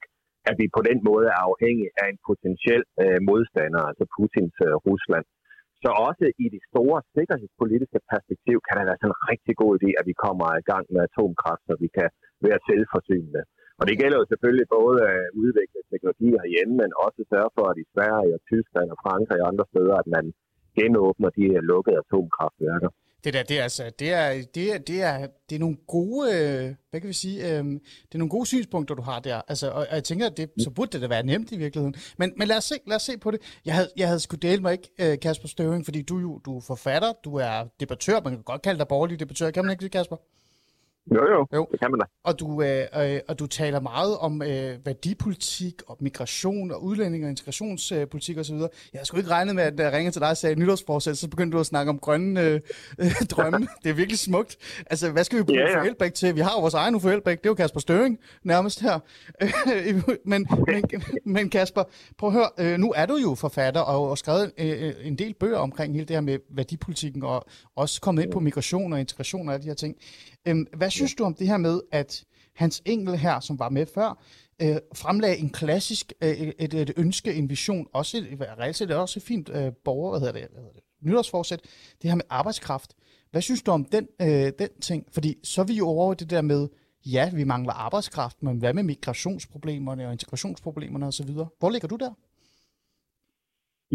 at 0.49 0.55
vi 0.61 0.65
på 0.77 0.81
den 0.89 0.99
måde 1.09 1.25
er 1.33 1.39
afhængige 1.49 1.91
af 2.01 2.05
en 2.13 2.19
potentiel 2.29 2.83
øh, 3.03 3.19
modstander, 3.29 3.81
altså 3.89 4.05
Putins 4.13 4.57
øh, 4.67 4.75
Rusland. 4.87 5.25
Så 5.83 5.89
også 6.07 6.25
i 6.43 6.45
det 6.55 6.61
store 6.71 6.99
sikkerhedspolitiske 7.17 7.99
perspektiv 8.11 8.57
kan 8.65 8.75
det 8.77 8.85
være 8.89 8.99
sådan 9.01 9.13
en 9.15 9.23
rigtig 9.31 9.53
god 9.61 9.71
idé, 9.77 9.89
at 9.99 10.05
vi 10.09 10.15
kommer 10.25 10.47
i 10.61 10.65
gang 10.71 10.85
med 10.93 11.01
atomkraft, 11.09 11.63
så 11.67 11.73
vi 11.83 11.89
kan 11.97 12.09
være 12.45 12.59
selvforsynende. 12.69 13.41
Og 13.79 13.83
det 13.89 13.99
gælder 14.01 14.17
jo 14.21 14.25
selvfølgelig 14.31 14.67
både 14.77 14.97
at 15.13 15.23
udvikle 15.43 15.79
teknologi 15.91 16.29
herhjemme, 16.39 16.75
men 16.81 16.89
også 17.05 17.21
sørge 17.33 17.51
for, 17.57 17.65
at 17.71 17.77
i 17.83 17.85
Sverige 17.93 18.31
og 18.37 18.41
Tyskland 18.51 18.87
og 18.93 18.99
Frankrig 19.05 19.39
og 19.41 19.49
andre 19.51 19.65
steder, 19.71 19.95
at 20.03 20.09
man 20.15 20.25
genåbner 20.77 21.29
de 21.29 21.41
her 21.41 21.61
lukkede 21.61 21.97
atomkraftværker. 22.03 22.89
Det 23.23 23.33
der, 23.33 23.43
det 23.43 23.59
er 23.59 23.63
altså, 23.63 23.91
det 23.99 24.13
er, 24.13 24.45
det 24.55 24.73
er, 24.73 24.77
det 24.77 25.01
er, 25.01 25.27
det 25.49 25.55
er 25.55 25.59
nogle 25.59 25.77
gode, 25.87 26.29
øh, 26.37 26.75
hvad 26.89 27.01
kan 27.01 27.07
vi 27.07 27.13
sige, 27.13 27.37
øh, 27.41 27.63
det 28.07 28.13
er 28.13 28.17
nogle 28.17 28.29
gode 28.29 28.45
synspunkter, 28.45 28.95
du 28.95 29.01
har 29.01 29.19
der. 29.19 29.41
Altså, 29.47 29.69
og, 29.69 29.87
og 29.89 29.95
jeg 29.95 30.03
tænker, 30.03 30.25
at 30.25 30.37
det, 30.37 30.49
så 30.59 30.69
burde 30.69 30.91
det 30.91 31.01
da 31.01 31.07
være 31.07 31.23
nemt 31.23 31.51
i 31.51 31.57
virkeligheden. 31.57 31.95
Men, 32.17 32.33
men 32.37 32.47
lad, 32.47 32.57
os 32.57 32.63
se, 32.63 32.75
lad 32.87 32.95
os 32.95 33.01
se 33.01 33.17
på 33.17 33.31
det. 33.31 33.59
Jeg 33.65 33.75
havde, 33.75 33.89
jeg 33.97 34.07
havde 34.07 34.19
sgu 34.19 34.35
dele 34.35 34.61
mig 34.61 34.71
ikke, 34.71 34.89
øh, 35.01 35.19
Kasper 35.19 35.47
Støving, 35.47 35.85
fordi 35.85 36.01
du 36.01 36.17
jo, 36.17 36.39
du 36.45 36.57
er 36.57 36.61
forfatter, 36.67 37.13
du 37.23 37.35
er 37.35 37.65
debattør, 37.79 38.21
man 38.23 38.33
kan 38.33 38.43
godt 38.43 38.61
kalde 38.61 38.79
dig 38.79 38.87
borgerlig 38.87 39.19
debattør, 39.19 39.51
kan 39.51 39.65
man 39.65 39.71
ikke 39.71 39.83
det, 39.83 39.91
Kasper? 39.91 40.15
Jo, 41.15 41.21
jo, 41.33 41.47
Jo. 41.53 41.67
det 41.71 41.79
kan 41.79 41.91
man 41.91 41.99
da. 41.99 42.05
Og 42.23 42.39
du, 42.39 42.61
øh, 42.61 42.85
øh, 43.13 43.19
og 43.27 43.39
du 43.39 43.47
taler 43.47 43.79
meget 43.79 44.17
om 44.17 44.41
øh, 44.41 44.85
værdipolitik 44.85 45.73
og 45.87 45.97
migration 45.99 46.71
og 46.71 46.83
udlænding 46.83 47.23
og 47.23 47.29
integrationspolitik 47.29 48.37
osv. 48.37 48.55
Jeg 48.55 48.69
har 48.99 49.03
sgu 49.03 49.17
ikke 49.17 49.29
regnet 49.29 49.55
med, 49.55 49.63
at 49.63 49.79
jeg 49.79 49.93
ringede 49.93 50.15
til 50.15 50.21
dig 50.21 50.29
og 50.29 50.37
sagde 50.37 50.55
nytårsforsæt, 50.55 51.17
så 51.17 51.29
begyndte 51.29 51.55
du 51.55 51.59
at 51.59 51.65
snakke 51.65 51.89
om 51.89 51.99
grønne 51.99 52.41
øh, 52.41 52.61
øh, 52.99 53.11
drømme. 53.31 53.67
det 53.83 53.89
er 53.89 53.93
virkelig 53.93 54.19
smukt. 54.19 54.57
Altså, 54.89 55.11
hvad 55.11 55.23
skal 55.23 55.37
vi 55.39 55.43
bruge 55.43 55.59
Ja, 55.59 55.83
ja. 55.83 55.91
Uffe 55.91 56.09
til? 56.09 56.35
Vi 56.35 56.39
har 56.39 56.51
jo 56.55 56.59
vores 56.61 56.73
egen 56.73 56.95
Uffe 56.95 57.13
Elbæk, 57.13 57.37
det 57.37 57.45
er 57.45 57.49
jo 57.49 57.53
Kasper 57.55 57.79
Støring 57.79 58.19
nærmest 58.43 58.81
her. 58.81 58.99
men, 60.25 60.47
men, 60.67 60.91
men 61.25 61.49
Kasper, 61.49 61.83
prøv 62.17 62.29
at 62.29 62.33
høre, 62.33 62.49
øh, 62.59 62.77
nu 62.77 62.93
er 62.95 63.05
du 63.05 63.15
jo 63.15 63.35
forfatter 63.35 63.81
og, 63.81 64.09
og 64.09 64.17
skrevet 64.17 64.51
øh, 64.57 64.93
en 65.03 65.17
del 65.17 65.33
bøger 65.33 65.57
omkring 65.57 65.93
hele 65.93 66.05
det 66.05 66.15
her 66.15 66.21
med 66.21 66.39
værdipolitikken 66.49 67.23
og 67.23 67.45
også 67.75 68.01
kommet 68.01 68.23
ind 68.23 68.31
på 68.31 68.39
migration 68.39 68.93
og 68.93 68.99
integration 68.99 69.47
og 69.47 69.53
alle 69.53 69.63
de 69.63 69.67
her 69.67 69.75
ting. 69.75 69.95
Øhm, 70.47 70.67
hvad 70.77 70.89
synes 70.89 71.15
du 71.15 71.23
om 71.23 71.33
det 71.33 71.47
her 71.47 71.57
med, 71.57 71.81
at 71.91 72.25
Hans 72.55 72.81
Engel 72.85 73.17
her, 73.17 73.39
som 73.39 73.59
var 73.59 73.69
med 73.69 73.85
før, 73.85 74.23
øh, 74.61 74.77
fremlagde 74.95 75.37
en 75.37 75.49
klassisk, 75.49 76.13
øh, 76.23 76.29
et, 76.29 76.73
et 76.73 76.93
ønske, 76.97 77.33
en 77.33 77.49
vision, 77.49 77.87
også 77.93 78.17
et, 78.17 78.41
reelt 78.41 78.75
set 78.75 78.91
er 78.91 78.95
også 78.95 79.19
et 79.19 79.23
fint 79.23 79.49
øh, 79.49 79.71
borger, 79.85 80.09
hvad 80.11 80.19
hedder 80.19 80.39
det, 80.39 80.47
hvad 80.51 80.61
hedder 80.61 80.73
det, 80.73 80.83
nytårsforsæt, 81.01 81.61
det 82.01 82.09
her 82.09 82.15
med 82.15 82.27
arbejdskraft. 82.29 82.91
Hvad 83.31 83.41
synes 83.41 83.61
du 83.63 83.71
om 83.71 83.85
den, 83.85 84.07
øh, 84.21 84.47
den 84.61 84.71
ting? 84.81 85.01
Fordi 85.13 85.31
så 85.43 85.61
er 85.61 85.65
vi 85.65 85.73
jo 85.73 85.87
over 85.87 86.13
det 86.13 86.29
der 86.29 86.41
med, 86.41 86.61
ja, 87.15 87.31
vi 87.39 87.43
mangler 87.43 87.73
arbejdskraft, 87.73 88.43
men 88.43 88.57
hvad 88.59 88.73
med 88.73 88.83
migrationsproblemerne 88.83 90.07
og 90.07 90.11
integrationsproblemerne 90.11 91.05
osv.? 91.07 91.31
Hvor 91.59 91.69
ligger 91.69 91.87
du 91.87 91.97
der? 92.05 92.13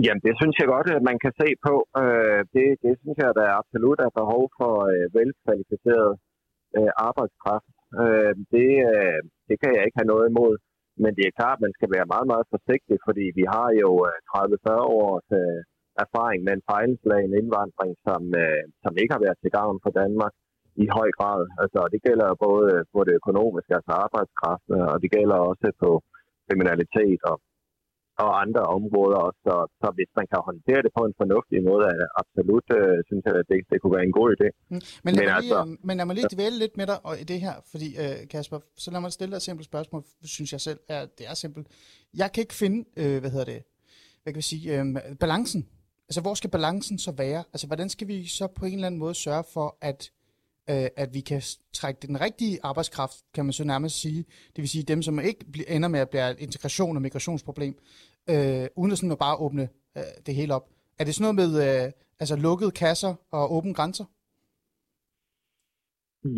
Jamen, 0.05 0.23
det 0.27 0.35
synes 0.41 0.57
jeg 0.61 0.67
godt, 0.75 0.89
at 0.99 1.03
man 1.11 1.19
kan 1.25 1.33
se 1.43 1.49
på. 1.67 1.75
Øh, 2.03 2.41
det, 2.55 2.67
det 2.85 2.95
synes 3.03 3.19
jeg, 3.25 3.31
der 3.39 3.59
absolut 3.61 3.99
er 4.07 4.13
behov 4.21 4.43
for 4.59 4.73
øh, 4.93 5.05
velkvalificeret 5.19 6.11
øh, 6.79 6.93
arbejdskraft. 7.09 7.69
Øh, 8.03 8.33
det, 8.55 8.71
øh, 8.93 9.21
det 9.49 9.57
kan 9.61 9.71
jeg 9.75 9.83
ikke 9.85 10.01
have 10.01 10.13
noget 10.15 10.27
imod. 10.33 10.55
Men 11.03 11.13
det 11.19 11.25
er 11.27 11.39
klart, 11.41 11.57
at 11.59 11.65
man 11.67 11.77
skal 11.77 11.91
være 11.97 12.13
meget, 12.15 12.27
meget 12.33 12.47
forsigtig, 12.55 12.97
fordi 13.07 13.25
vi 13.39 13.45
har 13.55 13.69
jo 13.83 13.91
øh, 14.09 14.17
30-40 14.33 15.01
års 15.03 15.29
øh, 15.43 15.61
erfaring 16.05 16.41
med 16.45 16.53
en 16.55 16.67
fejlslagen 16.71 17.33
indvandring, 17.41 17.93
som, 18.07 18.23
øh, 18.43 18.63
som 18.85 18.93
ikke 19.01 19.15
har 19.17 19.25
været 19.27 19.39
til 19.41 19.55
gavn 19.59 19.79
for 19.85 19.93
Danmark 20.01 20.35
i 20.85 20.87
høj 20.99 21.09
grad. 21.19 21.41
Altså, 21.63 21.81
det 21.93 22.01
gælder 22.07 22.41
både 22.47 22.67
øh, 22.75 22.83
på 22.95 23.01
det 23.07 23.15
økonomiske, 23.21 23.73
altså 23.79 23.93
arbejdskraft, 24.05 24.67
og 24.93 24.97
det 25.03 25.11
gælder 25.17 25.39
også 25.51 25.69
på 25.83 25.91
kriminalitet 26.47 27.21
og 27.31 27.37
og 28.23 28.31
andre 28.45 28.63
områder 28.77 29.19
også. 29.27 29.41
Så, 29.49 29.55
så 29.81 29.87
hvis 29.97 30.11
man 30.19 30.27
kan 30.33 30.41
håndtere 30.51 30.81
det 30.85 30.93
på 30.99 31.03
en 31.09 31.15
fornuftig 31.21 31.59
måde, 31.71 31.85
er 31.93 31.97
det 32.03 32.09
absolut, 32.23 32.67
øh, 32.79 32.97
synes 33.09 33.23
jeg, 33.29 33.35
at 33.43 33.47
det, 33.51 33.59
det 33.71 33.77
kunne 33.81 33.95
være 33.99 34.07
en 34.11 34.17
god 34.21 34.29
idé. 34.37 34.49
Mm. 34.53 34.81
Men, 35.05 35.11
lad 35.15 35.15
Men 35.15 35.15
lige, 35.25 35.35
altså- 35.41 35.63
øh, 35.71 35.87
men 35.87 35.95
lad 35.99 36.07
mig 36.09 36.17
lige 36.19 36.33
dvæle 36.37 36.57
lidt 36.63 36.75
med 36.81 36.87
dig 36.91 36.99
og 37.09 37.15
i 37.23 37.25
det 37.33 37.39
her, 37.47 37.55
fordi 37.73 37.89
øh, 38.03 38.17
Kasper, 38.33 38.59
så 38.83 38.89
lad 38.95 39.01
mig 39.05 39.13
stille 39.17 39.31
dig 39.35 39.41
et 39.43 39.47
simpelt 39.49 39.67
spørgsmål, 39.73 40.03
synes 40.37 40.51
jeg 40.55 40.61
selv, 40.69 40.81
er, 40.95 41.01
det 41.19 41.25
er 41.31 41.35
simpelt. 41.45 41.67
Jeg 42.23 42.29
kan 42.33 42.41
ikke 42.45 42.59
finde, 42.63 42.79
øh, 43.03 43.17
hvad 43.21 43.31
hedder 43.35 43.49
det, 43.55 43.61
hvad 44.23 44.31
kan 44.33 44.43
vi 44.45 44.49
sige, 44.53 44.65
øh, 44.81 44.87
balancen. 45.25 45.63
Altså, 46.09 46.21
hvor 46.21 46.35
skal 46.35 46.51
balancen 46.51 46.99
så 46.99 47.13
være? 47.25 47.45
Altså, 47.53 47.67
hvordan 47.67 47.89
skal 47.89 48.09
vi 48.09 48.27
så 48.27 48.47
på 48.59 48.65
en 48.67 48.75
eller 48.75 48.87
anden 48.87 48.99
måde 49.05 49.15
sørge 49.15 49.45
for, 49.55 49.69
at 49.81 50.11
øh, 50.71 50.89
at 50.97 51.09
vi 51.17 51.21
kan 51.21 51.43
trække 51.73 52.07
den 52.07 52.21
rigtige 52.21 52.59
arbejdskraft, 52.63 53.17
kan 53.35 53.45
man 53.45 53.53
så 53.53 53.65
nærmest 53.65 54.01
sige. 54.01 54.25
Det 54.55 54.61
vil 54.63 54.69
sige 54.69 54.85
dem, 54.93 55.03
som 55.03 55.21
ikke 55.21 55.45
ender 55.69 55.89
med 55.89 56.01
at 56.01 56.11
blive 56.11 56.31
et 56.31 56.41
integration 56.41 56.97
og 56.97 57.03
migrationsproblem, 57.03 57.75
øh, 58.33 58.67
uden 58.77 58.93
at 58.93 58.99
sådan 58.99 59.13
at 59.13 59.19
bare 59.19 59.37
åbne 59.37 59.69
øh, 59.97 60.15
det 60.27 60.35
hele 60.35 60.55
op. 60.55 60.67
Er 60.99 61.05
det 61.05 61.15
sådan 61.15 61.25
noget 61.27 61.41
med 61.43 61.51
øh, 61.67 61.93
altså 62.21 62.37
lukkede 62.47 62.71
kasser 62.71 63.13
og 63.37 63.45
åbne 63.57 63.75
grænser? 63.79 64.07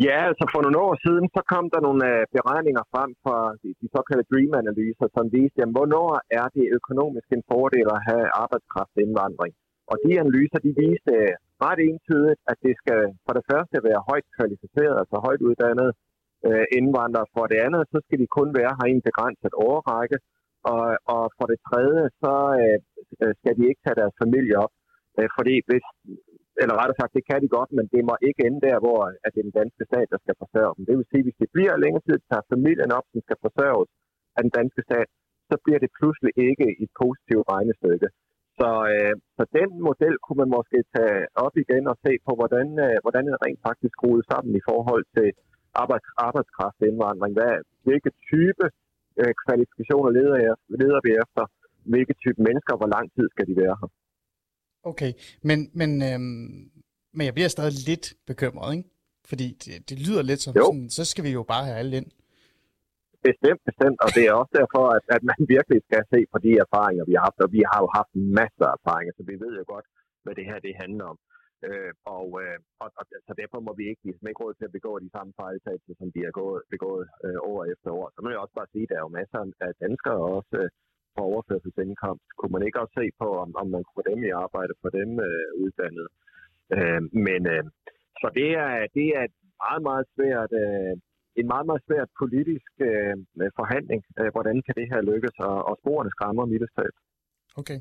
Ja, 0.05 0.17
altså 0.29 0.45
for 0.53 0.59
nogle 0.61 0.79
år 0.87 0.93
siden, 1.05 1.25
så 1.35 1.41
kom 1.53 1.65
der 1.73 1.81
nogle 1.87 2.03
øh, 2.11 2.21
beregninger 2.35 2.83
frem 2.93 3.09
fra 3.23 3.37
de, 3.61 3.69
de 3.81 3.87
såkaldte 3.95 4.29
Dream-analyser, 4.31 5.07
som 5.15 5.25
viste, 5.35 5.57
jamen, 5.59 5.75
hvornår 5.77 6.07
er 6.39 6.47
det 6.55 6.73
økonomisk 6.79 7.27
en 7.37 7.43
fordel 7.51 7.87
at 7.95 8.01
have 8.09 8.25
arbejdskraftindvandring. 8.43 9.53
Og 9.91 9.95
de 10.03 10.11
analyser, 10.21 10.59
de 10.67 10.71
viste 10.81 11.13
øh, 11.17 11.33
ret 11.65 11.79
entydigt, 11.89 12.39
at 12.51 12.57
det 12.65 12.73
skal 12.81 13.01
for 13.25 13.33
det 13.37 13.45
første 13.51 13.77
være 13.87 14.05
højt 14.09 14.27
kvalificeret, 14.37 14.95
altså 15.01 15.15
højt 15.27 15.41
uddannet 15.49 15.89
øh, 16.47 16.65
indvandrere. 16.77 17.31
For 17.35 17.45
det 17.51 17.59
andet, 17.65 17.83
så 17.91 17.97
skal 18.05 18.19
de 18.23 18.27
kun 18.37 18.49
være 18.59 18.73
her 18.77 18.87
i 18.89 18.95
en 18.97 19.07
begrænset 19.09 19.53
overrække. 19.67 20.17
Og, 20.73 20.85
og 21.15 21.23
for 21.37 21.45
det 21.51 21.59
tredje, 21.69 22.03
så 22.23 22.35
øh, 22.61 23.33
skal 23.39 23.53
de 23.57 23.63
ikke 23.69 23.81
tage 23.83 23.99
deres 24.01 24.15
familie 24.23 24.55
op. 24.63 24.73
Øh, 25.17 25.29
fordi 25.37 25.55
hvis, 25.67 25.85
eller 26.61 26.75
rettere 26.79 26.99
sagt, 26.99 27.17
det 27.17 27.27
kan 27.29 27.39
de 27.43 27.55
godt, 27.57 27.71
men 27.77 27.85
det 27.93 28.01
må 28.09 28.13
ikke 28.27 28.41
ende 28.47 28.61
der, 28.67 28.77
hvor 28.83 28.99
at 29.25 29.31
det 29.33 29.39
er 29.39 29.49
den 29.49 29.59
danske 29.61 29.83
stat, 29.89 30.07
der 30.13 30.19
skal 30.23 30.35
forsørge 30.43 30.73
dem. 30.75 30.83
Det 30.89 30.95
vil 30.97 31.09
sige, 31.09 31.23
at 31.23 31.27
hvis 31.27 31.41
det 31.43 31.49
bliver 31.55 31.75
længere 31.83 32.03
tid, 32.07 32.17
tager 32.31 32.49
familien 32.53 32.91
op, 32.97 33.05
som 33.11 33.19
skal 33.25 33.37
forsørges 33.45 33.89
af 34.37 34.41
den 34.45 34.53
danske 34.59 34.81
stat, 34.87 35.09
så 35.49 35.55
bliver 35.63 35.79
det 35.83 35.95
pludselig 35.99 36.33
ikke 36.49 36.67
et 36.83 36.91
positivt 37.01 37.45
regnestykke. 37.53 38.07
Så, 38.59 38.69
øh, 38.93 39.13
så 39.37 39.43
den 39.57 39.69
model 39.87 40.15
kunne 40.23 40.39
man 40.43 40.51
måske 40.57 40.79
tage 40.95 41.19
op 41.45 41.55
igen 41.63 41.83
og 41.91 41.95
se 42.05 42.11
på, 42.25 42.31
hvordan, 42.39 42.67
øh, 42.85 42.95
hvordan 43.03 43.23
det 43.29 43.35
rent 43.45 43.61
faktisk 43.67 43.93
skruet 43.97 44.23
sammen 44.31 44.51
i 44.59 44.63
forhold 44.69 45.03
til 45.15 45.27
arbejds, 45.83 46.07
arbejdskraftindvandring. 46.27 47.33
Hvad, 47.39 47.53
hvilke 47.87 48.11
type 48.31 48.63
øh, 49.21 49.33
kvalifikationer 49.43 50.11
leder, 50.19 50.37
jeg, 50.47 50.55
leder 50.81 50.99
vi 51.07 51.11
efter? 51.23 51.43
Hvilke 51.93 52.13
type 52.23 52.39
mennesker, 52.47 52.73
hvor 52.79 52.89
lang 52.95 53.05
tid 53.15 53.25
skal 53.33 53.45
de 53.49 53.55
være 53.63 53.75
her? 53.81 53.89
Okay, 54.91 55.11
men, 55.49 55.59
men, 55.79 55.89
øhm, 56.09 56.47
men 57.15 57.23
jeg 57.27 57.33
bliver 57.37 57.51
stadig 57.55 57.73
lidt 57.89 58.05
bekymret, 58.29 58.69
ikke? 58.75 58.89
Fordi 59.31 59.47
det, 59.63 59.89
det 59.89 59.97
lyder 60.07 60.21
lidt 60.21 60.41
som 60.41 60.53
Jo. 60.55 60.65
sådan, 60.65 60.89
så 60.89 61.03
skal 61.11 61.23
vi 61.23 61.31
jo 61.39 61.43
bare 61.43 61.65
have 61.65 61.77
alle 61.77 61.97
ind. 61.97 62.09
Bestemt, 63.29 63.61
bestemt. 63.69 63.99
Og 64.05 64.09
det 64.15 64.23
er 64.25 64.33
også 64.41 64.53
derfor, 64.59 64.83
at, 64.97 65.05
at 65.15 65.23
man 65.31 65.39
virkelig 65.55 65.79
skal 65.87 66.03
se 66.13 66.19
på 66.33 66.37
de 66.45 66.51
erfaringer, 66.65 67.03
vi 67.09 67.13
har 67.17 67.23
haft. 67.27 67.39
Og 67.45 67.49
vi 67.57 67.61
har 67.69 67.79
jo 67.83 67.89
haft 67.97 68.11
masser 68.39 68.67
af 68.69 68.75
erfaringer, 68.79 69.13
så 69.15 69.23
vi 69.31 69.35
ved 69.43 69.53
jo 69.59 69.63
godt, 69.73 69.87
hvad 70.23 70.33
det 70.39 70.45
her 70.49 70.59
det 70.67 70.81
handler 70.83 71.05
om. 71.13 71.17
Øh, 71.67 71.93
og, 72.17 72.27
øh, 72.43 72.57
og, 72.83 72.89
og 72.99 73.03
så 73.27 73.33
derfor 73.41 73.59
må 73.67 73.71
vi 73.79 73.85
ikke 73.89 74.01
blive 74.03 74.29
ikke 74.31 74.43
råd 74.43 74.53
til 74.57 74.69
at 74.69 74.75
begå 74.77 74.91
de 75.05 75.13
samme 75.15 75.31
fejltagelser, 75.41 75.93
som 76.01 76.09
de 76.15 76.21
har 76.27 76.33
gået, 76.41 76.61
begået 76.75 77.05
øh, 77.25 77.39
år 77.51 77.59
efter 77.73 77.89
år. 77.99 78.07
Så 78.15 78.19
må 78.21 78.27
jeg 78.29 78.43
også 78.43 78.57
bare 78.59 78.71
sige, 78.73 78.85
at 78.85 78.89
der 78.89 78.97
er 78.97 79.05
jo 79.07 79.17
masser 79.19 79.41
af 79.65 79.71
danskere 79.85 80.21
også 80.37 80.57
øh, 80.61 80.69
på 81.15 81.21
overførselsindkomst. 81.31 82.27
Kunne 82.37 82.55
man 82.55 82.65
ikke 82.67 82.81
også 82.83 82.95
se 83.01 83.05
på, 83.21 83.27
om, 83.43 83.49
om 83.61 83.67
man 83.73 83.83
kunne 83.83 83.99
få 83.99 84.05
dem 84.11 84.19
i 84.29 84.31
arbejde, 84.45 84.81
få 84.85 84.89
dem 84.99 85.09
øh, 85.27 85.49
uddannet? 85.63 86.07
Øh, 86.75 87.01
men 87.27 87.41
øh, 87.53 87.63
så 88.21 88.27
det 88.39 88.49
er, 88.65 88.71
det 88.97 89.07
er 89.17 89.23
et 89.29 89.37
meget, 89.63 89.81
meget 89.89 90.05
svært, 90.15 90.51
øh, 90.63 90.93
en 91.39 91.47
meget, 91.53 91.65
meget 91.69 91.83
svært 91.87 92.09
politisk 92.21 92.71
øh, 92.89 93.15
forhandling. 93.59 94.01
Øh, 94.19 94.29
hvordan 94.35 94.55
kan 94.65 94.75
det 94.79 94.87
her 94.91 95.01
lykkes? 95.11 95.35
Og, 95.49 95.57
og 95.69 95.73
sporene 95.81 96.11
skræmmer 96.15 96.45
mildest 96.45 96.73
talt. 96.79 96.97
Okay. 97.61 97.79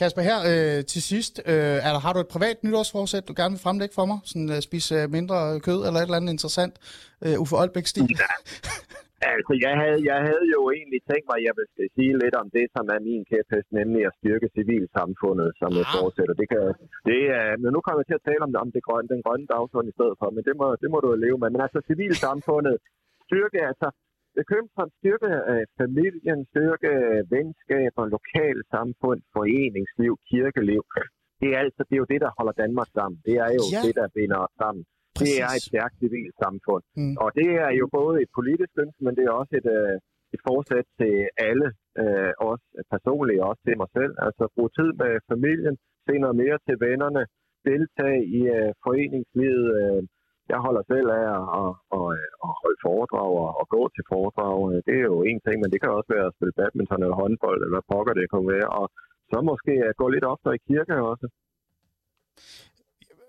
Kasper, 0.00 0.22
her 0.30 0.38
øh, 0.52 0.78
til 0.92 1.02
sidst, 1.10 1.34
øh, 1.52 1.76
er 1.86 1.90
der, 1.94 2.00
har 2.06 2.12
du 2.12 2.20
et 2.20 2.30
privat 2.36 2.56
nytårsforsæt, 2.64 3.28
du 3.28 3.34
gerne 3.40 3.52
vil 3.54 3.64
fremlægge 3.66 3.94
for 3.98 4.06
mig? 4.10 4.18
Sådan 4.30 4.50
øh, 4.54 4.60
spise 4.68 4.94
øh, 5.00 5.04
mindre 5.16 5.36
kød 5.66 5.80
eller 5.86 5.98
et 6.00 6.06
eller 6.08 6.20
andet 6.20 6.32
interessant? 6.36 6.74
Øh, 7.24 7.42
Uffe 7.42 7.54
Olbæk-stil? 7.62 8.08
Altså, 9.34 9.52
jeg 9.66 9.74
havde, 9.82 10.00
jeg 10.10 10.18
havde 10.28 10.46
jo 10.56 10.60
egentlig 10.78 11.00
tænkt 11.10 11.26
mig, 11.30 11.36
at 11.40 11.44
jeg 11.48 11.54
vil 11.58 11.66
sige 11.96 12.12
lidt 12.22 12.36
om 12.42 12.46
det, 12.56 12.66
som 12.76 12.84
er 12.94 13.00
min 13.08 13.22
kæphest, 13.30 13.68
nemlig 13.80 14.00
at 14.08 14.16
styrke 14.20 14.48
civilsamfundet 14.56 15.50
som 15.60 15.70
et 15.80 15.86
Ah. 15.88 15.94
fortsætter. 15.96 16.34
Det 16.42 16.48
kan, 16.52 16.64
det 17.10 17.20
er, 17.40 17.48
men 17.62 17.70
nu 17.74 17.78
kommer 17.82 18.00
jeg 18.00 18.08
til 18.10 18.20
at 18.20 18.26
tale 18.28 18.42
om, 18.46 18.52
om 18.64 18.70
det 18.76 18.82
grønne, 18.86 19.08
den 19.14 19.22
grønne 19.26 19.46
dagsorden 19.54 19.88
i 19.92 19.96
stedet 19.98 20.16
for, 20.20 20.28
men 20.36 20.42
det 20.48 20.54
må, 20.60 20.66
det 20.82 20.88
må 20.92 20.98
du 21.02 21.08
jo 21.12 21.18
leve 21.24 21.38
med. 21.42 21.48
Men 21.54 21.62
altså, 21.66 21.78
civilsamfundet, 21.90 22.76
styrke, 23.26 23.60
altså, 23.70 23.88
København 24.52 24.90
styrke 24.98 25.30
øh, 25.52 25.64
familien, 25.80 26.38
styrke 26.52 26.90
øh, 27.02 27.20
venskaber, 27.34 28.02
lokalsamfund, 28.16 29.20
foreningsliv, 29.36 30.12
kirkeliv. 30.30 30.82
Det 31.40 31.48
er, 31.54 31.58
altså, 31.66 31.80
det 31.88 31.94
er 31.96 32.02
jo 32.04 32.10
det, 32.14 32.20
der 32.24 32.30
holder 32.38 32.54
Danmark 32.62 32.88
sammen. 32.98 33.16
Det 33.28 33.34
er 33.44 33.50
jo 33.58 33.62
Ja. 33.74 33.80
det, 33.86 33.94
der 34.00 34.06
binder 34.18 34.38
os 34.46 34.54
sammen. 34.62 34.82
Det 35.22 35.32
er 35.44 35.48
et 35.48 35.52
Præcis. 35.52 35.68
stærkt 35.72 35.94
civilt 36.02 36.34
samfund. 36.44 36.82
Mm. 37.00 37.14
Og 37.22 37.28
det 37.40 37.48
er 37.64 37.70
jo 37.80 37.84
både 38.00 38.14
et 38.24 38.30
politisk 38.38 38.72
ønske, 38.84 39.00
men 39.06 39.12
det 39.16 39.24
er 39.28 39.34
også 39.40 39.54
et, 39.60 39.68
øh, 39.78 39.94
et 40.34 40.40
forsæt 40.48 40.86
til 41.00 41.14
alle, 41.48 41.68
øh, 42.02 42.32
også 42.50 42.66
personligt, 42.94 43.40
også 43.48 43.62
til 43.66 43.76
mig 43.82 43.88
selv. 43.98 44.12
Altså 44.26 44.42
bruge 44.54 44.72
tid 44.78 44.90
med 45.02 45.12
familien, 45.32 45.74
se 46.06 46.12
noget 46.24 46.36
mere 46.42 46.58
til 46.66 46.76
vennerne, 46.86 47.22
deltage 47.70 48.20
i 48.38 48.40
øh, 48.56 48.70
foreningslivet. 48.84 49.66
Øh, 49.82 50.00
jeg 50.52 50.58
holder 50.66 50.82
selv 50.92 51.08
af 51.20 51.26
at, 51.38 51.44
at, 51.60 51.70
at, 51.98 52.06
at 52.46 52.52
holde 52.60 52.78
foredrag 52.86 53.30
og, 53.44 53.50
at 53.60 53.66
gå 53.76 53.82
til 53.94 54.04
foredrag. 54.12 54.56
Øh, 54.70 54.78
det 54.86 54.94
er 55.00 55.06
jo 55.12 55.18
en 55.30 55.40
ting, 55.46 55.56
men 55.60 55.70
det 55.72 55.78
kan 55.80 55.96
også 55.98 56.10
være 56.16 56.28
at 56.28 56.36
spille 56.36 56.56
badminton 56.58 57.02
eller 57.02 57.20
håndbold, 57.22 57.60
eller 57.60 57.74
hvad 57.76 57.90
pokker 57.92 58.14
det 58.14 58.26
kan 58.34 58.44
være. 58.54 58.68
Og 58.80 58.86
så 59.30 59.36
måske 59.50 59.72
at 59.88 59.98
gå 60.00 60.06
lidt 60.08 60.26
oftere 60.32 60.54
i 60.56 60.64
kirke 60.68 60.94
også. 61.12 61.26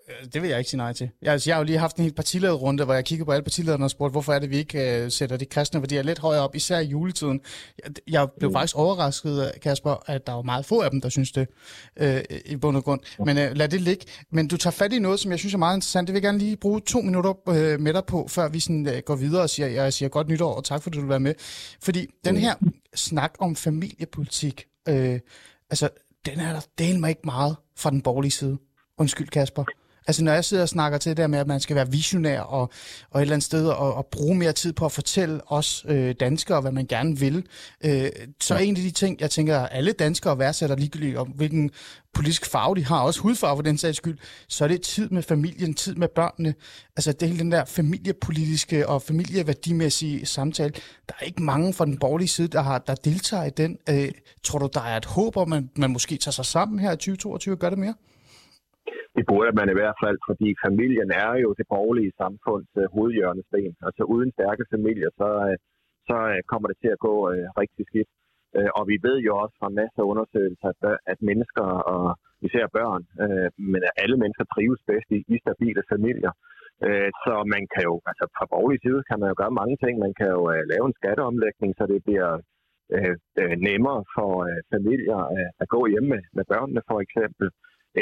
Øh, 0.10 0.28
Det 0.34 0.41
vil 0.41 0.50
jeg 0.50 0.60
ikke 0.60 0.70
sige 0.70 0.78
nej 0.78 0.93
til. 0.93 1.10
Jeg, 1.22 1.34
altså, 1.34 1.50
jeg 1.50 1.56
har 1.56 1.62
jo 1.62 1.65
lige 1.65 1.78
haft 1.78 1.98
en 1.98 2.04
helt 2.04 2.15
partilederrunde, 2.15 2.86
hvor 2.86 2.93
jeg 2.93 3.06
kiggede 3.06 3.26
på 3.26 3.32
alle 3.32 3.43
partilederne 3.43 3.86
og 3.86 3.91
spurgte, 3.91 4.12
hvorfor 4.12 4.34
er 4.34 4.39
det, 4.39 4.50
vi 4.50 4.58
ikke 4.58 5.04
uh, 5.06 5.12
sætter 5.12 5.38
de 5.38 5.46
kristne 5.46 5.82
værdier 5.82 6.04
lidt 6.04 6.20
højere 6.20 6.41
op, 6.41 6.56
især 6.56 6.80
i 6.80 6.86
juletiden. 6.86 7.41
Jeg, 7.84 7.93
jeg 8.08 8.28
blev 8.39 8.50
mm. 8.50 8.56
faktisk 8.56 8.76
overrasket, 8.76 9.52
Kasper, 9.62 10.04
at 10.06 10.28
der 10.28 10.34
var 10.34 10.41
meget 10.41 10.65
få 10.65 10.82
af 10.82 10.91
dem, 10.91 11.02
der 11.02 11.10
synes 11.10 11.32
det 11.32 11.48
uh, 12.02 12.38
i 12.46 12.56
bund 12.56 12.78
og 12.78 12.84
grund. 12.84 13.00
Men 13.26 13.38
uh, 13.38 13.58
lad 13.58 13.70
det 13.70 13.82
ligge. 13.82 14.06
Men 14.32 14.48
du 14.48 14.58
tager 14.58 14.72
fat 14.72 14.93
i 14.93 15.00
noget, 15.00 15.20
som 15.20 15.32
jeg 15.32 15.39
synes 15.39 15.54
er 15.54 15.58
meget 15.58 15.78
interessant. 15.78 16.08
Det 16.08 16.13
vil 16.13 16.17
jeg 16.17 16.24
gerne 16.24 16.38
lige 16.38 16.58
bruge 16.58 16.82
to 16.82 17.02
minutter 17.02 17.34
uh, 17.48 17.56
med 17.82 17.93
dig 17.93 18.06
på, 18.06 18.28
før 18.28 18.50
vi 18.50 18.60
sådan, 18.60 18.88
uh, 18.88 18.98
går 19.06 19.15
videre 19.15 19.41
og 19.41 19.50
siger, 19.50 19.67
jeg 19.67 19.93
siger 19.93 20.10
godt 20.10 20.28
nytår, 20.28 20.54
og 20.54 20.63
tak 20.63 20.84
fordi 20.84 20.96
du 20.96 21.02
vil 21.02 21.10
være 21.10 21.20
med. 21.20 21.34
Fordi 21.82 22.08
den 22.26 22.38
her 22.38 22.56
snak 22.96 23.34
om 23.39 23.56
familiepolitik, 23.56 24.65
uh, 24.89 24.96
altså, 25.70 25.89
den 26.26 26.39
er 26.39 26.54
der 26.54 26.62
del 26.78 27.00
mig 27.00 27.10
ikke 27.10 27.22
meget 27.26 27.56
fra 27.78 27.89
den 27.89 28.02
borgerlige 28.02 28.32
side. 28.32 28.58
Undskyld, 28.98 29.28
Kasper. 29.28 29.63
Altså 30.08 30.24
når 30.24 30.34
jeg 30.34 30.46
sidder 30.46 30.63
og 30.63 30.70
snakker 30.70 30.98
til 30.98 31.10
det 31.10 31.17
der 31.17 31.28
med, 31.28 31.39
at 31.39 31.48
man 31.48 31.60
skal 31.60 31.76
være 31.76 31.91
visionær 31.91 32.41
og, 32.41 32.70
og 33.12 33.20
et 33.20 33.22
eller 33.22 33.34
andet 33.34 33.46
sted 33.46 33.67
og, 33.67 33.93
og 33.93 34.06
bruge 34.06 34.36
mere 34.36 34.54
tid 34.54 34.74
på 34.74 34.86
at 34.86 34.91
fortælle 34.91 35.52
os 35.52 35.86
øh, 35.88 36.15
danskere, 36.20 36.62
hvad 36.62 36.72
man 36.72 36.86
gerne 36.86 37.20
vil, 37.20 37.46
øh, 37.84 38.10
så 38.41 38.54
er 38.54 38.60
en 38.60 38.76
af 38.76 38.82
de 38.82 38.91
ting, 38.91 39.22
jeg 39.22 39.32
tænker, 39.32 39.60
at 39.60 39.70
alle 39.72 39.91
danskere 39.91 40.39
værdsætter 40.39 40.76
ligegyldigt 40.76 41.17
om, 41.17 41.28
hvilken 41.28 41.72
politisk 42.13 42.46
farve 42.46 42.76
de 42.76 42.86
har, 42.86 43.00
også 43.00 43.22
hudfarve 43.22 43.58
for 43.58 43.62
den 43.62 43.78
sags 43.78 43.98
skyld, 43.98 44.17
så 44.48 44.63
er 44.63 44.67
det 44.67 44.82
tid 44.82 45.10
med 45.10 45.24
familien, 45.24 45.74
tid 45.74 45.96
med 45.96 46.08
børnene. 46.08 46.54
Altså 46.96 47.12
det 47.12 47.28
hele 47.28 47.39
den 47.39 47.52
der 47.52 47.65
familiepolitiske 47.65 48.89
og 48.89 49.02
familieværdimæssige 49.02 50.26
samtale. 50.26 50.74
Der 51.08 51.13
er 51.20 51.26
ikke 51.26 51.43
mange 51.43 51.74
fra 51.74 51.86
den 51.86 51.98
borgerlige 52.00 52.28
side, 52.28 52.48
der, 52.48 52.62
har, 52.62 52.78
der 52.78 52.96
deltager 52.96 53.43
i 53.43 53.50
den. 53.50 53.78
Øh, 53.89 54.12
tror 54.43 54.60
du, 54.60 54.70
der 54.74 54.82
er 54.82 54.98
et 54.98 55.06
håb 55.06 55.38
om, 55.38 55.54
at 55.54 55.63
man 55.76 55.89
måske 55.89 56.17
tager 56.17 56.32
sig 56.32 56.46
sammen 56.46 56.80
her 56.80 56.91
i 56.91 56.96
2022 56.96 57.56
og 57.56 57.60
gør 57.60 57.70
det 57.70 57.80
mere? 57.80 57.93
Det 59.15 59.23
burde 59.30 59.52
man 59.60 59.67
i 59.69 59.78
hvert 59.80 59.97
fald, 60.04 60.17
fordi 60.30 60.50
familien 60.65 61.10
er 61.26 61.32
jo 61.43 61.50
det 61.60 61.65
borgerlige 61.73 62.17
samfunds 62.21 62.69
øh, 62.82 62.86
hovedhjørnesten. 62.95 63.71
Altså 63.88 64.04
uden 64.13 64.30
stærke 64.38 64.63
familier, 64.73 65.10
så, 65.19 65.30
øh, 65.47 65.56
så 66.10 66.17
øh, 66.34 66.39
kommer 66.52 66.67
det 66.69 66.78
til 66.84 66.91
at 66.95 67.04
gå 67.08 67.15
øh, 67.32 67.45
rigtig 67.62 67.84
skidt. 67.89 68.10
Øh, 68.58 68.69
og 68.78 68.84
vi 68.91 68.95
ved 69.08 69.17
jo 69.28 69.32
også 69.43 69.56
fra 69.62 69.69
masser 69.80 70.02
af 70.04 70.10
undersøgelser, 70.12 70.67
at, 70.73 70.82
øh, 70.91 71.12
at 71.12 71.19
mennesker, 71.30 71.67
og 71.93 72.06
især 72.47 72.65
børn, 72.78 73.04
øh, 73.23 73.50
men 73.73 73.82
alle 74.04 74.17
mennesker 74.21 74.45
trives 74.54 74.82
bedst 74.89 75.10
i, 75.17 75.19
i 75.34 75.36
stabile 75.43 75.84
familier. 75.93 76.34
Øh, 76.86 77.10
så 77.23 77.34
man 77.54 77.63
kan 77.73 77.84
jo, 77.89 77.95
altså 78.10 78.26
fra 78.38 78.45
borgerlig 78.54 78.80
side 78.86 79.02
kan 79.10 79.19
man 79.19 79.30
jo 79.32 79.36
gøre 79.41 79.60
mange 79.62 79.78
ting. 79.84 79.93
Man 80.06 80.13
kan 80.19 80.30
jo 80.38 80.41
øh, 80.54 80.62
lave 80.71 80.86
en 80.88 80.97
skatteomlægning, 81.00 81.71
så 81.78 81.84
det 81.91 82.00
bliver 82.08 82.32
øh, 82.95 83.56
nemmere 83.69 84.02
for 84.15 84.32
øh, 84.47 84.60
familier 84.73 85.19
øh, 85.36 85.50
at 85.63 85.67
gå 85.76 85.82
hjemme 85.91 86.10
med, 86.13 86.21
med 86.38 86.45
børnene 86.52 86.82
for 86.89 87.00
eksempel. 87.06 87.47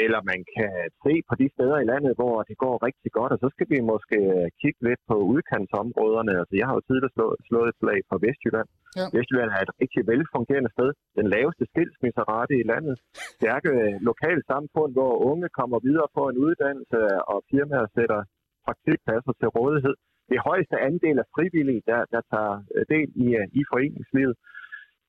Eller 0.04 0.20
man 0.30 0.40
kan 0.56 0.72
se 1.04 1.14
på 1.28 1.34
de 1.40 1.46
steder 1.54 1.78
i 1.80 1.88
landet, 1.92 2.12
hvor 2.20 2.36
det 2.48 2.56
går 2.64 2.76
rigtig 2.88 3.10
godt, 3.18 3.32
og 3.34 3.38
så 3.42 3.48
skal 3.54 3.68
vi 3.72 3.78
måske 3.92 4.18
kigge 4.60 4.80
lidt 4.88 5.02
på 5.10 5.16
udkantsområderne. 5.32 6.32
Altså, 6.40 6.54
jeg 6.60 6.66
har 6.68 6.74
jo 6.78 6.86
tidligere 6.88 7.14
slået, 7.16 7.36
slået 7.48 7.68
et 7.72 7.78
slag 7.80 7.98
på 8.10 8.16
Vestjylland. 8.24 8.68
Ja. 8.98 9.06
Vestjylland 9.16 9.50
er 9.56 9.60
et 9.62 9.74
rigtig 9.82 10.02
velfungerende 10.12 10.70
sted. 10.76 10.90
Den 11.20 11.26
laveste 11.34 11.64
skilsmisserate 11.70 12.54
i 12.62 12.64
landet. 12.72 12.96
Stærke 13.38 13.72
lokale 14.10 14.42
samfund, 14.52 14.90
hvor 14.98 15.12
unge 15.30 15.48
kommer 15.58 15.78
videre 15.88 16.08
på 16.16 16.22
en 16.30 16.38
uddannelse, 16.46 16.98
og 17.32 17.38
firmaer 17.50 17.88
sætter 17.96 18.20
praktikpladser 18.66 19.32
til 19.40 19.48
rådighed. 19.58 19.94
Det 20.32 20.38
højeste 20.48 20.76
andel 20.88 21.16
af 21.22 21.26
frivillige, 21.34 21.82
der, 21.90 22.00
der 22.14 22.22
tager 22.32 22.54
øh, 22.74 22.84
del 22.92 23.08
i, 23.24 23.26
øh, 23.40 23.46
i 23.60 23.62
foreningslivet. 23.72 24.36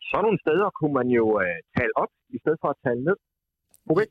Sådan 0.09 0.23
nogle 0.25 0.43
steder 0.45 0.69
kunne 0.77 0.95
man 0.99 1.09
jo 1.19 1.25
uh, 1.43 1.57
tale 1.77 1.93
op, 2.03 2.11
i 2.35 2.37
stedet 2.41 2.59
for 2.61 2.69
at 2.73 2.81
tale 2.85 3.01
ned. 3.07 3.17
Okay. 3.91 4.07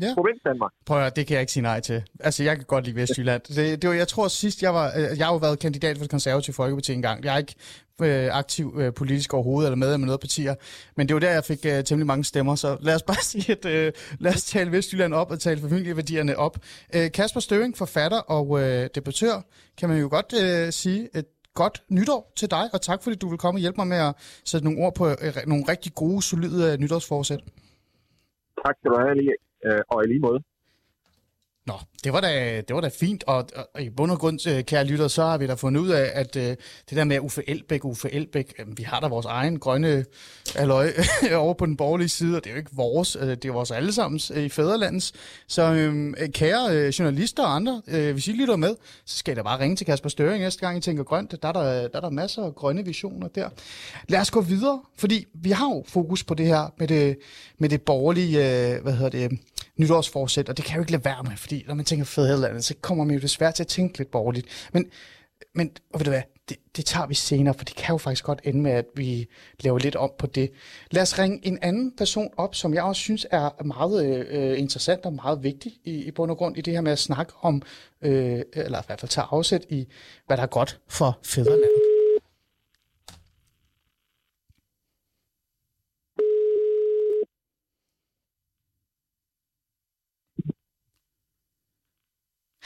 Ja. 0.00 0.14
Provins 0.14 0.42
Danmark. 0.44 0.72
Prøv 0.86 1.02
at 1.02 1.16
det 1.16 1.26
kan 1.26 1.34
jeg 1.34 1.40
ikke 1.40 1.52
sige 1.52 1.62
nej 1.62 1.80
til. 1.80 2.02
Altså, 2.20 2.44
jeg 2.44 2.56
kan 2.56 2.64
godt 2.64 2.84
lide 2.84 2.96
Vestjylland. 2.96 3.42
Det, 3.42 3.82
det 3.82 3.90
var, 3.90 3.96
jeg 3.96 4.08
tror 4.08 4.28
sidst, 4.28 4.62
jeg 4.62 4.74
var... 4.74 4.86
øh, 4.96 5.18
Jeg 5.18 5.26
har 5.26 5.32
jo 5.32 5.38
været 5.38 5.58
kandidat 5.58 5.96
for 5.96 6.02
det 6.04 6.10
konservative 6.10 6.54
Folkeparti 6.54 6.92
engang. 6.92 7.24
Jeg 7.24 7.34
er 7.34 7.38
ikke 7.38 7.54
øh, 8.02 8.28
aktiv 8.32 8.74
øh, 8.78 8.94
politisk 8.94 9.34
overhovedet, 9.34 9.68
eller 9.68 9.76
medlem 9.76 10.02
af 10.02 10.06
noget 10.06 10.20
partier. 10.20 10.54
Men 10.96 11.08
det 11.08 11.14
var 11.14 11.20
der, 11.20 11.30
jeg 11.30 11.44
fik 11.44 11.66
øh, 11.66 11.84
temmelig 11.84 12.06
mange 12.06 12.24
stemmer. 12.24 12.54
Så 12.54 12.76
lad 12.80 12.94
os 12.94 13.02
bare 13.02 13.22
sige, 13.32 13.52
at 13.52 13.64
øh, 13.64 13.92
lad 14.18 14.34
os 14.34 14.44
tale 14.44 14.72
Vestjylland 14.72 15.14
op 15.14 15.30
og 15.30 15.40
tale 15.40 15.60
familieværdierne 15.60 16.36
op. 16.38 16.58
Øh, 16.94 17.12
Kasper 17.12 17.40
Støving, 17.40 17.76
forfatter 17.76 18.18
og 18.18 18.60
øh, 18.62 18.88
debattør, 18.94 19.42
kan 19.78 19.88
man 19.88 19.98
jo 19.98 20.08
godt 20.10 20.34
øh, 20.42 20.72
sige 20.72 21.08
et 21.14 21.24
godt 21.54 21.82
nytår 21.90 22.32
til 22.36 22.50
dig, 22.50 22.64
og 22.72 22.80
tak 22.82 23.02
fordi 23.02 23.16
du 23.16 23.28
vil 23.28 23.38
komme 23.38 23.56
og 23.58 23.60
hjælpe 23.60 23.76
mig 23.76 23.86
med 23.86 23.96
at 23.96 24.14
sætte 24.44 24.64
nogle 24.64 24.80
ord 24.84 24.94
på 24.94 25.08
øh, 25.08 25.16
nogle 25.46 25.64
rigtig 25.68 25.94
gode, 25.94 26.22
solide 26.22 26.72
øh, 26.72 26.78
nytårsforsæt. 26.78 27.40
Tak 28.64 28.74
skal 28.78 28.90
du 28.90 28.96
have, 29.04 29.14
lige, 29.14 29.32
øh, 29.66 29.82
og 29.88 30.04
i 30.04 30.06
lige 30.08 30.20
måde. 30.20 30.40
Nå, 31.68 31.74
det 32.04 32.12
var 32.12 32.20
da, 32.20 32.60
det 32.68 32.74
var 32.74 32.80
da 32.80 32.90
fint, 33.00 33.24
og, 33.26 33.36
og, 33.56 33.68
og 33.74 33.82
i 33.82 33.90
bund 33.90 34.10
og 34.10 34.18
grund, 34.18 34.48
øh, 34.48 34.64
kære 34.64 34.84
lytter, 34.84 35.08
så 35.08 35.22
har 35.22 35.38
vi 35.38 35.46
da 35.46 35.54
fundet 35.54 35.80
ud 35.80 35.88
af, 35.88 36.10
at 36.14 36.36
øh, 36.36 36.42
det 36.42 36.58
der 36.90 37.04
med 37.04 37.20
Uffe 37.20 37.50
Elbæk, 37.50 37.84
Uffe 37.84 38.12
Elbæk, 38.12 38.54
øh, 38.58 38.78
vi 38.78 38.82
har 38.82 39.00
da 39.00 39.06
vores 39.06 39.26
egen 39.26 39.58
grønne 39.58 40.04
aløj 40.54 40.92
over 41.34 41.54
på 41.54 41.66
den 41.66 41.76
borgerlige 41.76 42.08
side, 42.08 42.36
og 42.36 42.44
det 42.44 42.50
er 42.50 42.54
jo 42.54 42.58
ikke 42.58 42.70
vores, 42.72 43.16
øh, 43.20 43.28
det 43.28 43.44
er 43.44 43.52
vores 43.52 43.70
allesammens 43.70 44.32
øh, 44.34 44.42
i 44.42 44.48
Fæderlandens. 44.48 45.12
Så 45.48 45.72
øhm, 45.72 46.14
øh, 46.18 46.28
kære 46.28 46.76
øh, 46.76 46.88
journalister 46.88 47.42
og 47.42 47.54
andre, 47.54 47.82
øh, 47.88 48.12
hvis 48.12 48.28
I 48.28 48.32
lytter 48.32 48.56
med, 48.56 48.74
så 49.04 49.18
skal 49.18 49.32
I 49.32 49.34
da 49.34 49.42
bare 49.42 49.60
ringe 49.60 49.76
til 49.76 49.86
Kasper 49.86 50.08
Støring 50.08 50.42
næste 50.42 50.60
gang, 50.60 50.78
I 50.78 50.80
tænker 50.80 51.04
grønt. 51.04 51.42
Der 51.42 51.48
er 51.48 51.52
der, 51.52 51.62
der, 51.62 51.88
er 51.94 52.00
der 52.00 52.10
masser 52.10 52.42
af 52.42 52.54
grønne 52.54 52.84
visioner 52.84 53.28
der. 53.28 53.48
Lad 54.08 54.20
os 54.20 54.30
gå 54.30 54.40
videre, 54.40 54.80
fordi 54.98 55.24
vi 55.34 55.50
har 55.50 55.66
jo 55.66 55.84
fokus 55.86 56.24
på 56.24 56.34
det 56.34 56.46
her 56.46 56.72
med 56.78 56.88
det, 56.88 57.18
med 57.58 57.68
det 57.68 57.82
borgerlige, 57.82 58.38
øh, 58.38 58.82
hvad 58.82 58.92
hedder 58.92 59.10
det, 59.10 59.38
nytårsforsæt, 59.78 60.48
og 60.48 60.56
det 60.56 60.64
kan 60.64 60.72
jeg 60.72 60.76
jo 60.76 60.82
ikke 60.82 60.92
lade 60.92 61.04
være 61.04 61.22
med, 61.22 61.36
fordi 61.36 61.64
når 61.66 61.74
man 61.74 61.84
tænker 61.84 62.04
fædrelandet, 62.04 62.64
så 62.64 62.74
kommer 62.80 63.04
man 63.04 63.14
jo 63.14 63.20
desværre 63.20 63.52
til 63.52 63.62
at 63.62 63.66
tænke 63.66 63.98
lidt 63.98 64.10
borgerligt. 64.10 64.46
Men, 64.72 64.86
men 65.54 65.70
og 65.92 66.00
ved 66.00 66.04
du 66.04 66.10
hvad, 66.10 66.22
det, 66.48 66.56
det 66.76 66.84
tager 66.84 67.06
vi 67.06 67.14
senere, 67.14 67.54
for 67.54 67.64
det 67.64 67.76
kan 67.76 67.92
jo 67.92 67.98
faktisk 67.98 68.24
godt 68.24 68.40
ende 68.44 68.60
med, 68.60 68.70
at 68.70 68.84
vi 68.94 69.28
laver 69.60 69.78
lidt 69.78 69.96
om 69.96 70.10
på 70.18 70.26
det. 70.26 70.50
Lad 70.90 71.02
os 71.02 71.18
ringe 71.18 71.46
en 71.46 71.58
anden 71.62 71.92
person 71.96 72.30
op, 72.36 72.54
som 72.54 72.74
jeg 72.74 72.82
også 72.82 73.00
synes 73.00 73.26
er 73.30 73.64
meget 73.64 74.06
øh, 74.06 74.26
øh 74.30 74.58
interessant 74.58 75.06
og 75.06 75.12
meget 75.12 75.42
vigtig 75.42 75.72
i, 75.84 75.90
i 75.90 76.10
bund 76.10 76.30
og 76.30 76.36
grund 76.36 76.58
i 76.58 76.60
det 76.60 76.74
her 76.74 76.80
med 76.80 76.92
at 76.92 76.98
snakke 76.98 77.32
om, 77.40 77.62
øh, 78.02 78.42
eller 78.52 78.78
i 78.78 78.84
hvert 78.86 79.00
fald 79.00 79.08
tage 79.08 79.26
afsæt 79.30 79.64
i, 79.68 79.86
hvad 80.26 80.36
der 80.36 80.42
er 80.42 80.46
godt 80.46 80.80
for 80.88 81.18
fædrelandet. 81.24 81.87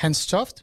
Hans 0.04 0.26
Toft? 0.32 0.56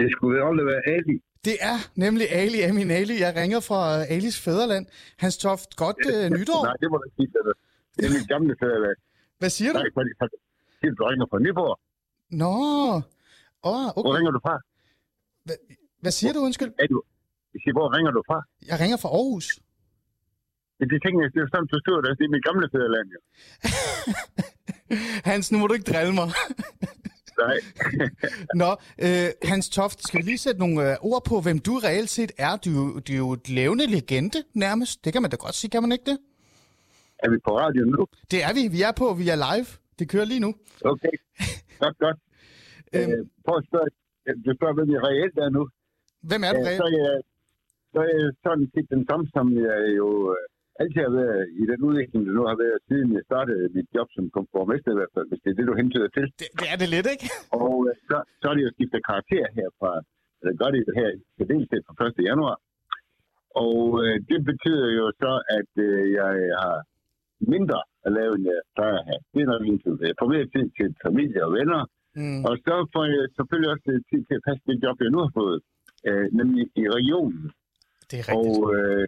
Det 0.00 0.08
skulle 0.14 0.36
aldrig 0.48 0.66
være 0.72 0.82
Ali. 0.94 1.16
Det 1.48 1.56
er 1.70 1.78
nemlig 2.04 2.26
Ali 2.42 2.60
Amin 2.68 2.90
Ali. 3.00 3.16
Jeg 3.26 3.32
ringer 3.40 3.60
fra 3.68 3.80
øh, 3.98 4.14
Alis 4.14 4.36
Fæderland. 4.44 4.84
Hans 5.22 5.36
Toft, 5.44 5.70
godt 5.84 5.98
øh, 6.12 6.24
nytår. 6.38 6.60
Nej, 6.68 6.76
det 6.82 6.88
må 6.90 6.96
du 7.00 7.04
ikke 7.08 7.16
sige. 7.20 7.28
Det 7.96 8.04
er- 8.06 8.14
mit 8.18 8.28
gamle 8.34 8.52
fædreland. 8.60 8.98
Hvad 9.40 9.50
siger 9.56 9.72
du? 9.72 9.78
Nej, 9.78 9.90
fordi 9.98 10.10
fordi 10.20 10.36
du 10.98 11.02
ringer 11.10 11.26
fra 11.30 11.38
Nyborg. 11.44 11.74
Nå, 12.42 12.54
oh, 13.72 13.82
Hvor 13.94 14.00
okay. 14.00 14.16
ringer 14.16 14.32
du 14.36 14.40
fra? 14.46 14.54
Hvad 16.02 16.12
siger 16.18 16.32
du, 16.36 16.40
undskyld? 16.48 16.72
Er 16.82 16.86
du... 16.92 16.98
Hvor 17.78 17.88
ringer 17.96 18.12
du 18.16 18.22
fra? 18.28 18.38
Jeg 18.70 18.76
ringer 18.82 18.96
fra 19.02 19.08
Aarhus. 19.18 19.46
Det, 20.78 20.86
det 20.92 20.98
tænker 21.04 21.18
jeg, 21.24 21.30
det 21.34 21.40
er 21.44 21.48
sådan, 21.54 21.68
stod 21.84 21.98
der. 22.04 22.10
Det 22.18 22.24
er 22.28 22.32
mit 22.36 22.44
gamle 22.48 22.66
fædreland, 22.74 23.08
jo. 23.14 23.20
Hans, 25.30 25.52
nu 25.52 25.56
må 25.58 25.64
du 25.66 25.74
ikke 25.78 25.88
drille 25.92 26.14
mig. 26.20 26.28
Nej. 27.44 27.56
Nå, 28.62 28.70
øh, 29.06 29.28
Hans 29.50 29.68
Toft, 29.76 29.98
skal 30.06 30.18
vi 30.20 30.24
lige 30.24 30.38
sætte 30.38 30.60
nogle 30.60 30.90
øh, 30.90 30.96
ord 31.00 31.22
på, 31.30 31.40
hvem 31.40 31.58
du 31.58 31.72
reelt 31.88 32.10
set 32.10 32.32
er? 32.38 32.52
Du, 32.64 32.70
jo- 32.70 32.98
du 33.06 33.12
er 33.12 33.16
jo 33.26 33.32
et 33.32 33.48
levende 33.48 33.86
legende, 33.86 34.38
nærmest. 34.54 35.04
Det 35.04 35.12
kan 35.12 35.22
man 35.22 35.30
da 35.30 35.36
godt 35.36 35.54
sige, 35.54 35.70
kan 35.70 35.82
man 35.82 35.92
ikke 35.92 36.04
det? 36.10 36.18
er 37.24 37.30
vi 37.34 37.38
på 37.48 37.52
radio 37.64 37.82
nu? 37.94 38.02
Det 38.32 38.40
er 38.48 38.52
vi. 38.58 38.62
Vi 38.76 38.80
er 38.88 38.92
på, 39.02 39.06
vi 39.22 39.26
er 39.34 39.38
live. 39.48 39.66
Det 39.98 40.04
kører 40.12 40.24
lige 40.32 40.40
nu. 40.46 40.50
Okay. 40.92 41.14
Godt, 41.82 41.96
godt. 42.04 42.18
Øhm. 42.96 43.12
Øh, 43.12 43.20
prøv 43.46 43.56
at 43.60 43.64
spørge, 43.68 43.88
du 44.46 44.50
spørger, 44.58 44.74
hvem 44.78 44.90
jeg 44.96 45.00
reelt 45.08 45.36
er 45.46 45.50
nu. 45.58 45.62
Hvem 46.30 46.42
er 46.48 46.52
du 46.56 46.60
Øh, 46.60 46.64
så, 46.64 46.70
reelt? 46.70 46.82
er 46.86 46.92
jeg, 47.06 47.14
så 47.92 47.98
er 48.08 48.12
jeg 48.22 48.30
sådan 48.46 48.66
set 48.74 48.86
den 48.94 49.02
samme, 49.10 49.24
som 49.36 49.46
jeg 49.66 49.78
jo 50.00 50.08
øh, 50.36 50.44
altid 50.80 51.00
har 51.08 51.14
været 51.22 51.42
i 51.60 51.64
den 51.70 51.80
udvikling, 51.88 52.20
der 52.26 52.32
nu 52.38 52.42
har 52.50 52.56
været, 52.64 52.78
siden 52.88 53.08
jeg 53.16 53.24
startede 53.30 53.62
mit 53.76 53.88
job 53.96 54.08
som 54.16 54.24
borgmester 54.54 54.90
i 54.94 54.98
hvert 55.00 55.14
fald, 55.16 55.26
hvis 55.30 55.40
det 55.44 55.50
er 55.50 55.56
det, 55.58 55.66
du 55.70 55.74
hentyder 55.82 56.08
til. 56.16 56.24
Det, 56.40 56.48
det 56.60 56.66
er 56.72 56.76
det 56.82 56.88
lidt, 56.94 57.06
ikke? 57.14 57.26
Og 57.64 57.74
øh, 57.88 57.94
så, 58.08 58.16
så 58.40 58.44
er 58.50 58.54
det 58.56 58.62
jo 58.66 58.70
skiftet 58.76 59.00
karakter 59.10 59.44
her 59.58 59.68
fra, 59.78 59.90
eller 60.40 60.54
gør 60.60 60.70
det 60.74 60.82
her 61.00 61.08
i 61.16 61.18
særdeleshed 61.38 61.80
fra 61.86 62.06
1. 62.06 62.28
januar. 62.30 62.56
Og 63.66 63.78
øh, 64.04 64.14
det 64.30 64.40
betyder 64.50 64.88
jo 65.00 65.06
så, 65.22 65.32
at 65.58 65.70
øh, 65.88 66.02
jeg 66.18 66.32
har 66.64 66.76
mindre 67.54 67.78
at 68.06 68.10
lave, 68.18 68.30
end 68.36 68.44
jeg 68.50 68.58
plejer 68.76 68.96
at 69.00 69.06
have. 69.10 69.20
Det 69.32 69.40
er 69.42 69.48
nok 69.54 69.62
en 69.70 69.78
tid. 69.84 69.94
Jeg 70.10 70.16
får 70.20 70.28
mere 70.34 70.46
tid 70.54 70.66
til 70.78 70.88
familie 71.06 71.40
og 71.48 71.52
venner, 71.60 71.82
Mm. 72.22 72.40
og 72.48 72.54
så 72.66 72.74
får 72.94 73.04
jeg 73.14 73.24
selvfølgelig 73.36 73.70
også 73.74 73.88
øh, 73.94 74.00
tid 74.10 74.20
til 74.28 74.34
at 74.38 74.44
passe 74.48 74.62
det 74.68 74.76
job, 74.84 74.96
jeg 75.04 75.10
nu 75.14 75.18
har 75.24 75.32
fået, 75.40 75.58
øh, 76.08 76.26
nemlig 76.38 76.64
i 76.82 76.84
regionen. 76.98 77.42
Det 78.10 78.16
er 78.20 78.24
Og 78.38 78.46
rigtigt. 78.46 79.00
øh, 79.00 79.06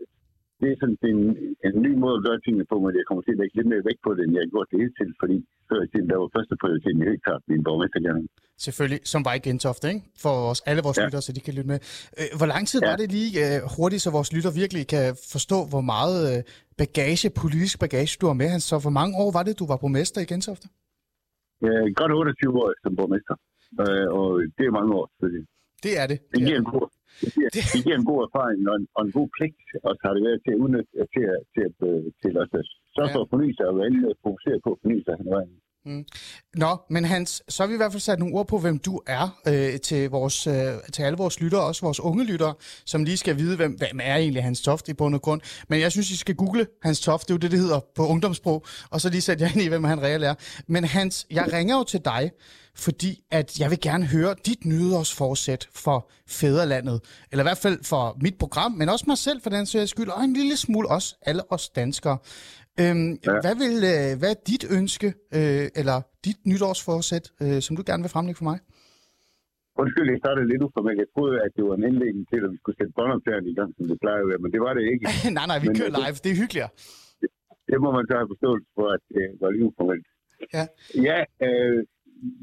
det 0.62 0.70
er 0.72 0.79
sådan 0.83 0.98
en, 1.12 1.20
en 1.66 1.77
ny 1.87 1.92
måde 2.03 2.16
at 2.18 2.25
gøre 2.27 2.40
tingene 2.44 2.66
på, 2.70 2.77
men 2.83 2.90
jeg 2.98 3.05
kommer 3.09 3.22
til 3.22 3.35
at 3.35 3.40
lægge 3.40 3.57
lidt 3.59 3.68
mere 3.72 3.85
vægt 3.88 4.03
på 4.07 4.11
det, 4.14 4.22
end 4.25 4.33
jeg 4.37 4.42
har 4.44 4.51
gjort 4.55 4.68
det 4.70 4.79
hele 4.83 4.94
til, 5.01 5.09
fordi 5.22 5.37
før 5.68 5.81
i 5.87 5.88
tiden, 5.92 6.09
der 6.11 6.16
var 6.22 6.29
første 6.37 6.55
prioritet 6.62 6.94
i 7.01 7.05
helt 7.11 7.25
klart 7.27 7.42
min 7.53 7.62
borgmestergærning. 7.68 8.27
Selvfølgelig, 8.66 9.01
som 9.12 9.20
var 9.29 9.35
i 9.38 9.42
Gentofte, 9.46 9.87
ikke? 9.92 10.03
For 10.25 10.35
os, 10.51 10.61
alle 10.70 10.83
vores 10.87 10.98
ja. 10.98 11.05
Lyttere, 11.05 11.22
så 11.27 11.33
de 11.37 11.42
kan 11.46 11.55
lytte 11.57 11.70
med. 11.72 11.79
Øh, 12.20 12.31
hvor 12.40 12.48
lang 12.55 12.62
tid 12.70 12.79
ja. 12.83 12.88
Var 12.88 12.96
det 13.03 13.09
lige 13.18 13.33
øh, 13.44 13.59
hurtigt, 13.77 14.03
så 14.05 14.11
vores 14.18 14.31
lytter 14.37 14.53
virkelig 14.62 14.83
kan 14.94 15.07
forstå, 15.35 15.59
hvor 15.72 15.85
meget 15.94 16.18
øh, 16.31 16.38
bagage, 16.83 17.27
politisk 17.42 17.77
bagage, 17.85 18.12
du 18.20 18.27
har 18.31 18.37
med? 18.42 18.51
Så 18.70 18.75
hvor 18.85 18.94
mange 19.01 19.12
år 19.22 19.31
var 19.38 19.42
det, 19.48 19.55
du 19.61 19.66
var 19.72 19.79
borgmester 19.83 20.20
i 20.25 20.29
Gentofte? 20.33 20.66
Øh, 21.66 21.87
godt 22.01 22.12
28 22.12 22.62
år 22.62 22.68
som 22.85 22.92
borgmester, 22.98 23.37
øh, 23.83 24.07
og 24.18 24.29
det 24.57 24.64
er 24.68 24.72
mange 24.79 24.92
år, 24.98 25.05
selvfølgelig. 25.12 25.46
Det 25.87 25.92
er 26.01 26.07
det. 26.12 26.18
Det 26.33 26.38
giver 26.46 26.59
er. 26.59 26.64
en 26.64 26.70
god, 26.75 26.87
det 27.20 27.29
giver, 27.35 27.51
det 27.75 27.81
giver 27.85 27.96
en 28.03 28.09
god 28.12 28.20
erfaring 28.27 28.59
og 28.70 28.75
en, 28.81 28.87
og 28.96 29.03
en 29.07 29.12
god 29.18 29.29
pligt, 29.37 29.61
og 29.87 29.90
så 29.98 30.03
har 30.07 30.14
det 30.16 30.22
været 30.29 30.40
til 30.44 30.53
at 30.57 30.61
udnytte, 30.64 30.90
til, 31.14 31.25
at- 31.35 31.44
til, 31.55 31.62
at, 31.70 31.77
øh, 31.90 32.01
til 32.22 32.33
at 32.42 32.46
sørge 32.96 33.11
for 33.14 33.20
at 33.25 33.29
forny 33.33 33.48
sig, 33.57 33.66
og 33.70 33.75
være 33.79 33.88
inde 33.90 34.03
og 34.12 34.16
fokusere 34.27 34.59
på 34.64 34.70
at 34.75 34.79
forny 34.83 34.96
sig 35.07 35.14
hen 35.20 35.29
vejen. 35.37 35.53
Nå, 36.55 36.70
men 36.90 37.05
Hans, 37.05 37.42
så 37.48 37.62
har 37.62 37.68
vi 37.68 37.75
i 37.75 37.77
hvert 37.77 37.92
fald 37.92 38.01
sat 38.01 38.18
nogle 38.18 38.35
ord 38.38 38.46
på, 38.48 38.59
hvem 38.59 38.79
du 38.79 39.01
er 39.07 39.25
øh, 39.48 39.81
til, 39.81 40.11
vores, 40.11 40.46
øh, 40.46 40.55
til 40.92 41.03
alle 41.03 41.16
vores 41.18 41.40
lyttere, 41.40 41.62
også 41.62 41.83
vores 41.87 42.01
unge 42.01 42.25
lyttere, 42.25 42.55
som 42.87 43.05
lige 43.05 43.16
skal 43.16 43.37
vide, 43.37 43.57
hvem, 43.57 43.72
hvem 43.72 44.01
er 44.03 44.16
egentlig 44.16 44.42
Hans 44.42 44.62
Toft 44.62 44.88
i 44.88 44.94
bund 44.94 45.14
og 45.14 45.22
grund. 45.22 45.40
Men 45.68 45.81
jeg 45.81 45.92
synes, 45.92 46.11
I 46.11 46.16
skal 46.16 46.35
google 46.35 46.66
Hans 46.83 47.01
Toft, 47.01 47.22
det 47.29 47.31
er 47.31 47.35
jo 47.35 47.38
det, 47.38 47.51
det 47.51 47.59
hedder 47.59 47.81
på 47.94 48.03
ungdomssprog, 48.07 48.64
og 48.90 49.01
så 49.01 49.11
lige 49.11 49.20
sætte 49.20 49.44
jer 49.44 49.51
ind 49.55 49.62
i, 49.62 49.68
hvem 49.68 49.85
han 49.85 50.03
reelt 50.03 50.25
er. 50.25 50.35
Men 50.66 50.85
Hans, 50.85 51.27
jeg 51.31 51.53
ringer 51.53 51.77
jo 51.77 51.85
til 51.85 52.01
dig, 52.05 52.31
fordi 52.76 53.24
at 53.30 53.61
jeg 53.61 53.70
vil 53.70 53.80
gerne 53.80 54.04
høre 54.06 54.35
dit 54.46 54.64
nytårsforsæt 54.64 55.68
for 55.85 56.11
fædrelandet, 56.28 56.98
eller 57.30 57.42
i 57.44 57.48
hvert 57.48 57.62
fald 57.66 57.78
for 57.92 58.04
mit 58.24 58.37
program, 58.38 58.72
men 58.72 58.88
også 58.88 59.04
mig 59.08 59.18
selv 59.18 59.38
for 59.42 59.50
den 59.50 59.66
sags 59.66 59.90
skyld, 59.90 60.08
og 60.08 60.24
en 60.24 60.32
lille 60.32 60.56
smule 60.56 60.88
også 60.88 61.16
alle 61.22 61.42
os 61.52 61.68
danskere. 61.68 62.18
Øhm, 62.80 63.11
ja. 63.26 63.32
Hvad, 63.44 63.56
vil, 63.62 63.74
øh, 63.92 64.11
hvad 64.20 64.30
er 64.35 64.40
dit 64.50 64.64
ønske, 64.78 65.08
øh, 65.38 65.66
eller 65.80 65.96
dit 66.26 66.40
nytårsforsæt, 66.50 67.26
øh, 67.42 67.58
som 67.66 67.72
du 67.76 67.82
gerne 67.88 68.02
vil 68.04 68.14
fremlægge 68.14 68.38
for 68.42 68.48
mig? 68.50 68.58
Undskyld, 69.82 70.06
jeg 70.14 70.20
startede 70.24 70.46
lidt 70.52 70.62
uformelt. 70.66 70.98
Jeg 71.04 71.11
troede, 71.16 71.37
at 71.44 71.50
det 71.56 71.62
var 71.68 71.74
en 71.80 71.85
indlægning 71.90 72.24
til, 72.30 72.38
at 72.44 72.50
vi 72.54 72.58
skulle 72.61 72.76
sætte 72.78 72.92
båndoptageren 72.98 73.46
i 73.52 73.54
gang, 73.58 73.70
som 73.76 73.85
det 73.90 73.98
plejer 74.04 74.20
at 74.24 74.28
være, 74.30 74.40
men 74.44 74.50
det 74.54 74.61
var 74.66 74.72
det 74.78 74.85
ikke. 74.92 75.04
nej, 75.38 75.46
nej, 75.50 75.58
vi 75.64 75.68
Men, 75.70 75.76
kører 75.78 75.92
live. 76.00 76.16
Det 76.24 76.30
er 76.35 76.38
hyggeligere. 76.42 76.70
Det 77.70 77.78
må 77.85 77.88
man 77.98 78.04
så 78.08 78.14
have 78.18 78.28
forståelse 78.35 78.68
for, 78.78 78.87
at 78.96 79.02
det 79.16 79.24
var 79.42 79.50
lige 79.54 79.64
uformelt. 79.70 80.06
Ja. 80.56 80.64
Ja, 81.08 81.18
øh, 81.46 81.78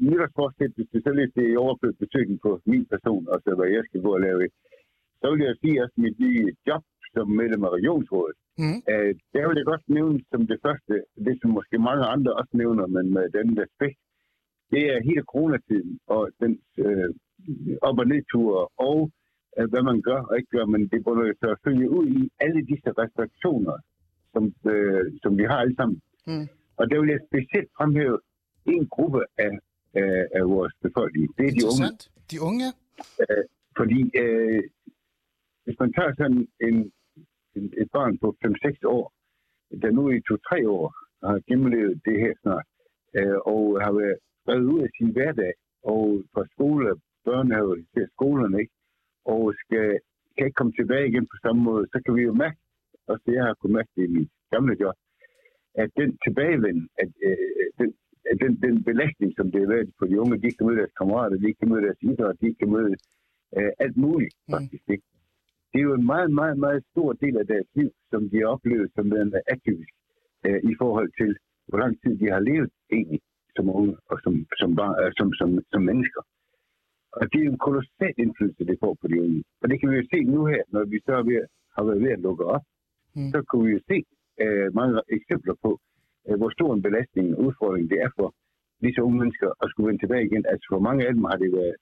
nytårsforsæt, 0.06 0.72
hvis 0.76 0.88
det 0.92 1.00
så 1.06 1.12
lidt 1.18 1.32
det 1.36 1.44
er 1.52 1.58
overført 1.64 1.96
betydning 2.04 2.38
på 2.46 2.50
min 2.72 2.84
person, 2.92 3.22
og 3.32 3.38
så 3.44 3.50
hvad 3.58 3.68
jeg 3.76 3.82
skal 3.88 4.00
gå 4.06 4.10
og 4.18 4.20
lave, 4.26 4.48
så 5.20 5.26
vil 5.32 5.42
jeg 5.48 5.56
sige, 5.62 5.76
at 5.84 5.90
mit 6.04 6.16
nye 6.24 6.44
job 6.68 6.82
som 7.14 7.26
medlem 7.40 7.64
af 7.64 7.70
regionsrådet, 7.78 8.36
Mhm. 8.64 8.78
øh, 8.92 9.10
der 9.34 9.42
vil 9.48 9.56
jeg 9.60 9.66
godt 9.72 9.84
nævne 9.96 10.18
som 10.30 10.40
det 10.52 10.58
første, 10.66 10.94
det 11.26 11.34
som 11.40 11.50
måske 11.58 11.76
mange 11.88 12.04
andre 12.14 12.32
også 12.40 12.52
nævner, 12.62 12.86
men 12.96 13.06
med 13.16 13.26
den 13.38 13.48
respekt, 13.62 13.98
det 14.72 14.82
er 14.92 15.06
hele 15.08 15.22
coronatiden 15.32 15.98
og 16.06 16.22
den 16.40 16.52
øh, 16.84 17.08
op- 17.88 17.98
og 18.02 18.06
nedture 18.12 18.68
og 18.88 18.98
øh, 19.58 19.66
hvad 19.70 19.82
man 19.90 19.98
gør 20.08 20.20
og 20.28 20.34
ikke 20.38 20.50
gør, 20.56 20.64
men 20.74 20.82
det 20.92 21.04
burde 21.04 21.28
jo 21.28 21.34
så 21.42 21.48
følge 21.64 21.90
ud 21.98 22.06
i 22.20 22.30
alle 22.44 22.60
disse 22.70 22.90
restriktioner, 23.02 23.76
som, 24.32 24.44
øh, 24.72 25.04
som 25.22 25.38
vi 25.38 25.44
har 25.50 25.58
alle 25.62 25.76
sammen. 25.80 25.98
Mm. 26.26 26.46
Og 26.78 26.84
der 26.90 27.00
vil 27.00 27.08
jeg 27.14 27.20
specielt 27.30 27.70
fremhæve 27.78 28.18
en 28.66 28.86
gruppe 28.88 29.20
af, 29.38 29.50
af, 29.94 30.26
af 30.34 30.44
vores 30.54 30.74
befolkning. 30.82 31.38
Det 31.38 31.46
er 31.46 31.54
de 31.58 31.66
unge. 31.72 31.88
De 32.30 32.38
unge, 32.48 32.66
ja. 32.66 32.72
Fordi 33.78 34.00
øh, 34.22 34.62
hvis 35.64 35.76
man 35.80 35.92
tager 35.92 36.12
sådan 36.18 36.48
en, 36.68 36.92
en, 37.56 37.64
et 37.82 37.88
barn 37.92 38.18
på 38.18 38.36
5-6 38.44 38.86
år, 38.96 39.12
der 39.82 39.90
nu 39.90 40.10
i 40.10 40.18
2-3 40.18 40.68
år 40.68 40.86
har 41.28 41.40
gennemlevet 41.48 42.00
det 42.04 42.20
her 42.20 42.34
snart, 42.42 42.66
øh, 43.18 43.38
og 43.54 43.62
har 43.84 43.92
været 43.92 44.18
reddet 44.48 44.72
ud 44.74 44.80
af 44.86 44.90
sin 44.98 45.10
hverdag, 45.12 45.52
og 45.82 46.22
fra 46.32 46.44
skole, 46.54 46.86
børnehave 47.24 47.76
til 47.94 48.08
skolerne, 48.14 48.60
ikke? 48.60 48.74
og 49.24 49.54
skal, 49.62 49.98
kan 50.36 50.46
ikke 50.46 50.58
komme 50.60 50.72
tilbage 50.72 51.08
igen 51.08 51.26
på 51.32 51.36
samme 51.44 51.62
måde, 51.62 51.84
så 51.92 52.02
kan 52.04 52.14
vi 52.16 52.22
jo 52.22 52.34
mærke, 52.44 52.58
og 53.08 53.18
det 53.26 53.32
jeg 53.34 53.44
har 53.44 53.54
kunnet 53.54 53.76
mærke 53.78 53.92
det 53.96 54.04
i 54.04 54.12
mit 54.16 54.30
gamle 54.50 54.76
job, 54.80 54.96
at 55.74 55.90
den 55.96 56.18
tilbagevend, 56.24 56.88
at, 57.02 57.10
øh, 57.28 57.66
den, 57.78 57.88
at 57.88 57.99
den, 58.42 58.52
den 58.66 58.84
belastning, 58.84 59.30
som 59.36 59.46
det 59.52 59.62
er 59.62 59.68
været 59.74 59.90
for 59.98 60.06
de 60.06 60.20
unge, 60.20 60.42
de 60.44 60.50
kan 60.52 60.66
møde 60.66 60.78
deres 60.82 60.96
kammerater, 60.98 61.36
de 61.36 61.54
kan 61.54 61.68
møde 61.68 61.82
deres 61.82 62.02
idræt, 62.10 62.40
de 62.40 62.54
kan 62.54 62.70
møde 62.76 62.94
øh, 63.58 63.72
alt 63.84 63.96
muligt, 63.96 64.34
faktisk. 64.50 64.84
Ikke? 64.94 65.06
Det 65.70 65.78
er 65.78 65.86
jo 65.88 65.94
en 65.94 66.06
meget, 66.12 66.30
meget, 66.40 66.58
meget 66.58 66.82
stor 66.92 67.12
del 67.12 67.36
af 67.42 67.46
deres 67.46 67.68
liv, 67.74 67.90
som 68.10 68.30
de 68.30 68.36
har 68.38 68.48
oplevet 68.54 68.90
som 68.94 69.10
værende 69.10 69.40
atypisk 69.54 69.94
øh, 70.46 70.60
i 70.70 70.74
forhold 70.80 71.10
til, 71.20 71.30
hvor 71.68 71.78
lang 71.78 71.94
tid 72.02 72.12
de 72.22 72.26
har 72.34 72.40
levet 72.50 72.70
egentlig 72.92 73.20
som 73.56 73.70
unge 73.78 73.96
og 74.10 74.16
som, 74.24 74.34
som, 74.60 74.70
bar, 74.76 74.92
øh, 75.02 75.12
som, 75.18 75.28
som, 75.40 75.50
som 75.72 75.82
mennesker. 75.90 76.22
Og 77.18 77.24
det 77.32 77.38
er 77.40 77.48
en 77.50 77.64
kolossal 77.66 78.14
indflydelse, 78.24 78.64
det 78.70 78.76
får 78.82 78.96
på 79.00 79.06
de 79.08 79.22
unge. 79.22 79.42
Og 79.62 79.66
det 79.70 79.76
kan 79.80 79.90
vi 79.90 79.96
jo 79.96 80.06
se 80.12 80.18
nu 80.34 80.40
her, 80.52 80.62
når 80.74 80.84
vi 80.84 80.98
så 81.06 81.22
ved, 81.28 81.42
har 81.76 81.84
været 81.84 82.02
ved 82.04 82.10
at 82.16 82.24
lukke 82.26 82.44
op. 82.44 82.64
Mm. 83.16 83.30
Så 83.32 83.38
kan 83.48 83.58
vi 83.64 83.70
jo 83.76 83.80
se 83.90 83.98
øh, 84.44 84.66
mange 84.74 85.00
eksempler 85.16 85.54
på, 85.64 85.70
hvor 86.40 86.50
stor 86.56 86.74
en 86.74 86.82
belastning 86.82 87.26
og 87.36 87.44
udfordring 87.46 87.90
det 87.90 87.98
er 88.06 88.10
for 88.18 88.34
disse 88.84 89.02
unge 89.02 89.18
mennesker 89.18 89.48
at 89.62 89.70
skulle 89.70 89.86
vende 89.88 90.02
tilbage 90.02 90.26
igen. 90.26 90.44
Altså 90.52 90.66
for 90.72 90.78
mange 90.88 91.06
af 91.06 91.12
dem 91.14 91.24
har 91.24 91.36
det 91.42 91.52
været 91.52 91.76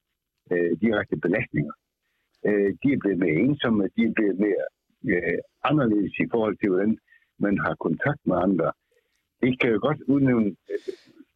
øh, 0.52 0.70
direkte 0.80 1.16
belastninger. 1.16 1.74
Øh, 2.46 2.70
de 2.82 2.88
er 2.92 2.98
blevet 3.02 3.18
mere 3.18 3.36
ensomme, 3.46 3.82
de 3.96 4.02
er 4.08 4.12
blevet 4.16 4.38
mere 4.46 4.64
øh, 5.12 5.38
anderledes 5.70 6.14
i 6.24 6.26
forhold 6.32 6.56
til, 6.58 6.68
hvordan 6.68 6.98
man 7.38 7.58
har 7.64 7.74
kontakt 7.86 8.20
med 8.26 8.36
andre. 8.46 8.72
Det 9.42 9.60
kan 9.60 9.70
jo 9.70 9.78
godt 9.86 10.00
udnævne, 10.12 10.50
øh, 10.70 10.78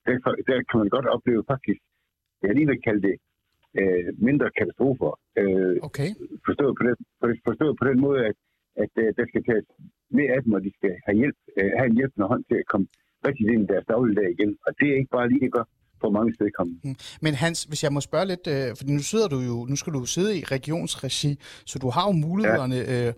der, 0.07 0.15
der 0.49 0.57
kan 0.69 0.79
man 0.83 0.89
godt 0.89 1.07
opleve 1.07 1.45
faktisk, 1.53 1.81
jeg 2.43 2.55
lige 2.55 2.67
vil 2.67 2.83
kalde 2.83 3.03
det, 3.09 3.17
øh, 3.81 4.09
mindre 4.29 4.51
katastrofer. 4.59 5.13
Øh, 5.41 5.77
Okay. 5.89 6.09
forstået, 6.47 6.75
på 6.79 6.83
den, 6.89 6.97
forstået 7.49 7.75
på 7.81 7.85
den 7.91 8.01
måde, 8.01 8.21
at, 8.31 8.37
at 8.77 8.93
øh, 9.03 9.09
der 9.19 9.25
skal 9.31 9.45
tages 9.45 9.67
mere 10.21 10.31
af 10.37 10.41
dem, 10.45 10.53
og 10.57 10.61
de 10.67 10.71
skal 10.79 10.93
have, 11.07 11.17
hjælp, 11.21 11.39
øh, 11.59 11.71
have 11.79 11.89
en 11.91 11.97
hjælpende 12.01 12.27
hånd 12.33 12.43
til 12.51 12.57
at 12.63 12.67
komme 12.73 12.87
rigtig 13.27 13.45
ind 13.55 13.63
i 13.65 13.69
deres 13.73 13.87
dagligdag 13.93 14.29
igen. 14.37 14.51
Og 14.67 14.71
det 14.79 14.87
er 14.93 14.97
ikke 15.01 15.15
bare 15.19 15.29
lige 15.35 15.51
godt 15.59 15.69
for 16.01 16.11
mange 16.11 16.35
stedkommende. 16.35 16.81
Mm. 16.85 16.95
Men 17.25 17.35
Hans, 17.35 17.65
hvis 17.65 17.83
jeg 17.85 17.93
må 17.93 18.01
spørge 18.01 18.27
lidt, 18.27 18.47
øh, 18.55 18.69
for 18.77 18.85
nu 18.97 18.99
sidder 18.99 19.29
du 19.29 19.39
jo, 19.41 19.67
nu 19.71 19.77
skal 19.77 19.93
du 19.93 20.05
sidde 20.05 20.39
i 20.39 20.43
regionsregi, 20.45 21.39
så 21.67 21.79
du 21.79 21.91
har 21.91 22.05
jo 22.09 22.13
mulighederne 22.13 22.75
ja. 22.77 23.07
øh, 23.09 23.13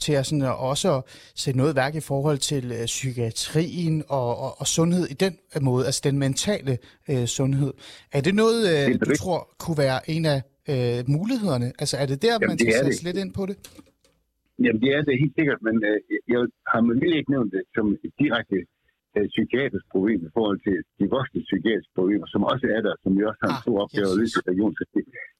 til 0.00 0.12
at 0.12 0.26
sådan, 0.26 0.42
at 0.42 0.56
også 0.58 0.96
at 0.96 1.02
sætte 1.34 1.58
noget 1.58 1.76
værk 1.76 1.94
i 1.94 2.00
forhold 2.00 2.38
til 2.38 2.64
øh, 2.72 2.84
psykiatrien 2.86 4.04
og, 4.08 4.38
og, 4.38 4.60
og 4.60 4.66
sundhed 4.66 5.06
i 5.10 5.14
den 5.14 5.34
måde, 5.60 5.86
altså 5.86 6.00
den 6.04 6.18
mentale 6.18 6.78
øh, 7.10 7.24
sundhed. 7.26 7.72
Er 8.12 8.20
det 8.20 8.34
noget, 8.34 8.60
øh, 8.68 8.86
Det 8.86 8.94
er 8.94 8.98
du 9.04 9.10
det. 9.10 9.18
tror 9.18 9.48
kunne 9.58 9.78
være 9.78 10.10
en 10.10 10.24
af 10.24 10.42
øh, 10.68 11.04
mulighederne? 11.08 11.72
Altså 11.78 11.96
er 11.96 12.06
det 12.06 12.22
der, 12.22 12.32
Jamen, 12.32 12.46
man 12.48 12.56
det 12.58 12.60
skal 12.60 12.72
sætte 12.74 12.90
det. 12.90 13.02
lidt 13.02 13.16
ind 13.16 13.32
på 13.34 13.46
det? 13.46 13.56
Jamen, 14.64 14.80
det 14.82 14.90
er 14.96 15.02
det 15.02 15.22
helt 15.22 15.36
sikkert, 15.38 15.60
men 15.68 15.76
øh, 15.88 15.98
jeg 16.32 16.40
har 16.72 16.80
vilje 17.00 17.18
ikke 17.20 17.34
nævnt 17.36 17.52
det 17.56 17.64
som 17.76 17.86
et 18.06 18.12
direkte 18.22 18.58
øh, 19.16 19.26
psykiatrisk 19.34 19.86
problem 19.94 20.20
i 20.28 20.30
forhold 20.36 20.58
til 20.66 20.76
de 20.98 21.04
voksne 21.16 21.40
psykiatriske 21.48 21.94
problemer, 21.98 22.26
som 22.34 22.40
også 22.52 22.66
er 22.76 22.80
der, 22.86 22.94
som 23.02 23.10
vi 23.18 23.22
også 23.30 23.40
har 23.44 23.50
en 23.52 23.58
Ah, 23.58 23.64
stor 23.64 23.76
opgave 23.84 24.08
yes, 24.08 24.14
at 24.14 24.20
løse 24.20 24.36
i 24.40 24.48
regionen. 24.50 24.76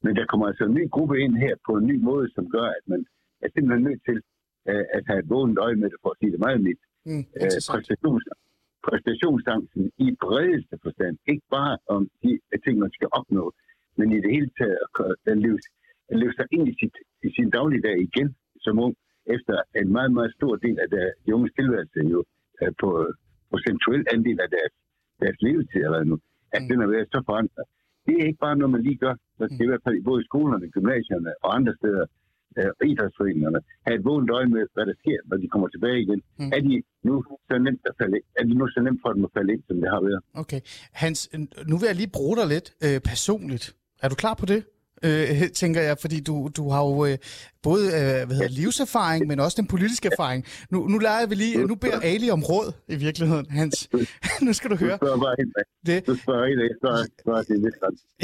Men 0.04 0.12
der 0.18 0.24
kommer 0.30 0.46
altså 0.50 0.64
en 0.64 0.74
ny 0.78 0.84
gruppe 0.94 1.14
ind 1.24 1.34
her 1.44 1.54
på 1.66 1.72
en 1.80 1.86
ny 1.90 1.96
måde, 2.10 2.26
som 2.36 2.44
gør, 2.56 2.66
at 2.78 2.84
man 2.92 3.00
er 3.44 3.48
simpelthen 3.54 3.82
nødt 3.88 4.02
til 4.08 4.18
øh, 4.70 4.84
at 4.96 5.02
have 5.08 5.18
et 5.22 5.28
vågent 5.34 5.58
øje 5.66 5.76
med 5.82 5.88
det, 5.92 5.98
for 6.02 6.10
at 6.12 6.18
sige 6.20 6.32
det 6.34 6.40
meget 6.46 6.60
mildt. 6.66 6.84
Mm, 7.08 7.24
Øh, 7.40 7.50
præstationsangsten 8.88 9.84
i 10.06 10.06
bredeste 10.24 10.74
forstand. 10.84 11.14
Ikke 11.32 11.46
bare 11.56 11.74
om 11.94 12.02
de 12.22 12.30
ting, 12.64 12.76
man 12.84 12.92
skal 12.96 13.08
opnå, 13.18 13.44
men 13.98 14.06
i 14.16 14.18
det 14.24 14.30
hele 14.36 14.50
taget 14.58 14.78
at 15.30 15.38
leve, 15.44 15.58
at 16.10 16.16
leve 16.22 16.32
sig 16.38 16.46
ind 16.56 16.64
i, 16.72 16.74
sit, 16.80 16.96
i 17.26 17.28
sin 17.36 17.50
dagligdag 17.50 17.96
igen 18.08 18.28
som 18.64 18.78
ung, 18.84 18.94
efter 19.34 19.56
en 19.80 19.88
meget, 19.96 20.12
meget 20.18 20.32
stor 20.38 20.52
del 20.64 20.76
af 20.84 20.88
der, 20.96 21.04
de 21.26 21.34
unges 21.36 21.52
tilværelse 21.58 22.00
jo 22.14 22.20
er 22.64 22.70
på 22.82 22.88
procentuel 23.50 24.02
andel 24.14 24.38
af 24.44 24.48
deres, 24.56 24.72
deres 25.22 25.38
levetid 25.46 25.80
allerede 25.86 26.08
nu, 26.12 26.16
at 26.56 26.62
Mm. 26.62 26.68
den 26.70 26.78
er 26.84 26.88
været 26.94 27.08
så 27.14 27.20
forandret. 27.30 27.64
Det 28.06 28.14
er 28.20 28.24
ikke 28.30 28.42
bare 28.46 28.56
noget, 28.56 28.72
man 28.76 28.82
lige 28.88 28.98
gør. 29.04 29.14
Der 29.38 29.46
skal 29.52 29.64
i 29.66 29.70
hvert 29.72 29.84
fald 29.86 30.04
både 30.10 30.20
i 30.22 30.28
skolerne, 30.30 30.66
gymnasierne 30.76 31.30
og 31.44 31.48
andre 31.58 31.72
steder, 31.80 32.04
øh, 32.58 32.88
idrætsforeningerne, 32.90 33.60
have 33.86 33.94
et 33.98 34.04
vågent 34.08 34.30
øje 34.38 34.48
med, 34.54 34.62
hvad 34.74 34.86
der 34.90 34.94
sker, 35.02 35.18
når 35.30 35.36
de 35.42 35.48
kommer 35.48 35.68
tilbage 35.68 35.98
igen. 36.04 36.20
Mm. 36.38 36.44
Mm. 36.44 36.50
Er 36.56 36.60
de 36.68 36.74
nu 37.08 37.14
så 37.48 37.54
nemt 37.66 37.82
at 37.90 37.94
falde 38.00 38.16
ind? 38.18 38.26
Er 38.38 38.42
det 38.48 38.56
nu 38.60 38.66
så 38.74 38.80
nemt 38.86 39.00
for 39.04 39.10
dem 39.12 39.24
at 39.28 39.30
falde 39.36 39.52
ind, 39.54 39.62
som 39.68 39.76
det 39.82 39.88
har 39.94 40.00
været? 40.08 40.20
Okay. 40.42 40.60
Hans, 41.02 41.18
øh, 41.34 41.40
nu 41.70 41.74
vil 41.80 41.86
jeg 41.90 41.96
lige 42.02 42.12
bruge 42.18 42.36
dig 42.40 42.46
lidt 42.54 42.68
øh, 42.86 42.98
personligt. 43.12 43.64
Er 44.04 44.08
du 44.08 44.14
klar 44.14 44.34
på 44.42 44.46
det? 44.52 44.60
Øh, 45.02 45.50
tænker 45.50 45.80
jeg, 45.82 45.96
fordi 46.00 46.20
du, 46.20 46.50
du 46.56 46.70
har 46.70 46.80
jo 46.84 47.04
øh, 47.06 47.18
både 47.62 47.86
øh, 47.86 47.92
hvad 48.26 48.26
hedder, 48.36 48.48
livserfaring, 48.48 49.26
men 49.26 49.40
også 49.40 49.56
den 49.60 49.66
politiske 49.66 50.08
erfaring. 50.12 50.44
Nu, 50.70 50.88
nu 50.88 50.98
leger 50.98 51.26
vi 51.26 51.34
lige, 51.34 51.66
nu 51.66 51.74
beder 51.74 52.00
Ali 52.00 52.30
om 52.30 52.42
råd 52.42 52.72
i 52.88 52.96
virkeligheden, 52.96 53.46
Hans. 53.50 53.88
nu 54.42 54.52
skal 54.52 54.70
du 54.70 54.74
Du 54.74 54.84
høre. 54.84 54.96
spørger 54.96 55.16
bare 55.18 55.36
Det, 55.86 56.06
du 56.06 56.16
spørger 56.16 56.46
ind, 56.46 56.60
jeg 56.60 56.70
svarer, 56.80 57.06
svarer 57.22 57.42
det 57.42 57.58
lidt 57.60 57.74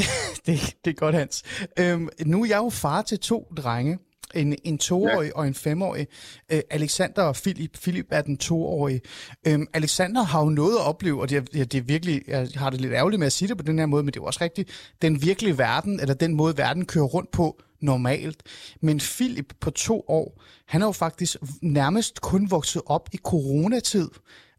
det, 0.47 0.77
det 0.85 0.91
er 0.91 0.95
godt, 0.95 1.15
Hans. 1.15 1.43
Øhm, 1.79 2.09
nu 2.27 2.43
er 2.43 2.47
jeg 2.47 2.59
jo 2.59 2.69
far 2.71 3.03
til 3.03 3.19
to 3.19 3.53
drenge. 3.57 3.99
En, 4.35 4.57
en 4.65 4.79
toårig 4.79 5.27
ja. 5.27 5.33
og 5.35 5.47
en 5.47 5.55
femårig. 5.55 6.07
Øh, 6.53 6.61
Alexander 6.71 7.23
og 7.23 7.35
Philip. 7.35 7.79
Philip 7.83 8.07
er 8.11 8.23
den 8.23 8.37
toårige. 8.37 9.01
Øhm, 9.47 9.67
Alexander 9.73 10.23
har 10.23 10.41
jo 10.41 10.51
noget 10.51 10.75
at 10.75 10.85
opleve, 10.85 11.21
og 11.21 11.31
det 11.31 11.37
er, 11.37 11.43
ja, 11.55 11.65
det 11.65 11.79
er 11.79 11.83
virkelig, 11.83 12.23
jeg 12.29 12.49
har 12.55 12.71
det 12.71 12.81
lidt 12.81 12.93
ærgerligt 12.93 13.19
med 13.19 13.27
at 13.27 13.33
sige 13.33 13.49
det 13.49 13.57
på 13.57 13.63
den 13.63 13.79
her 13.79 13.87
måde, 13.87 14.03
men 14.03 14.13
det 14.13 14.21
er 14.21 14.23
jo 14.23 14.27
også 14.27 14.41
rigtigt, 14.41 14.71
den 15.03 15.23
virkelige 15.23 15.59
verden, 15.59 16.01
eller 16.01 16.15
den 16.15 16.35
måde 16.35 16.57
verden 16.57 16.87
kører 16.87 17.05
rundt 17.05 17.31
på 17.31 17.63
normalt. 17.81 18.43
Men 18.81 18.99
Philip 18.99 19.55
på 19.61 19.71
to 19.71 20.05
år, 20.09 20.43
han 20.67 20.83
er 20.83 20.87
jo 20.87 20.93
faktisk 20.93 21.37
nærmest 21.63 22.21
kun 22.21 22.51
vokset 22.51 22.83
op 22.87 23.09
i 23.13 23.17
coronatid. 23.17 24.09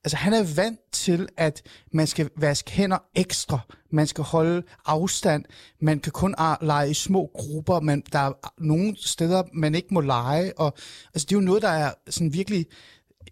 Altså 0.04 0.18
han 0.18 0.34
er 0.34 0.56
vant 0.56 0.80
til, 0.92 1.28
at 1.38 1.62
man 1.92 2.08
skal 2.08 2.30
vaske 2.38 2.72
hænder 2.72 2.98
ekstra, 3.16 3.60
man 3.92 4.08
skal 4.08 4.24
holde 4.24 4.64
afstand, 4.86 5.46
man 5.82 6.00
kan 6.00 6.12
kun 6.12 6.36
lege 6.62 6.90
i 6.90 6.94
små 6.94 7.30
grupper, 7.34 7.80
man, 7.80 8.04
der 8.12 8.20
er 8.20 8.54
nogle 8.58 8.96
steder, 9.00 9.44
man 9.54 9.76
ikke 9.76 9.94
må 9.94 10.02
lege, 10.02 10.60
og 10.60 10.74
altså, 11.14 11.26
det 11.30 11.36
er 11.36 11.40
jo 11.40 11.46
noget, 11.46 11.62
der 11.62 11.70
er 11.70 11.94
sådan 12.10 12.34
virkelig 12.34 12.66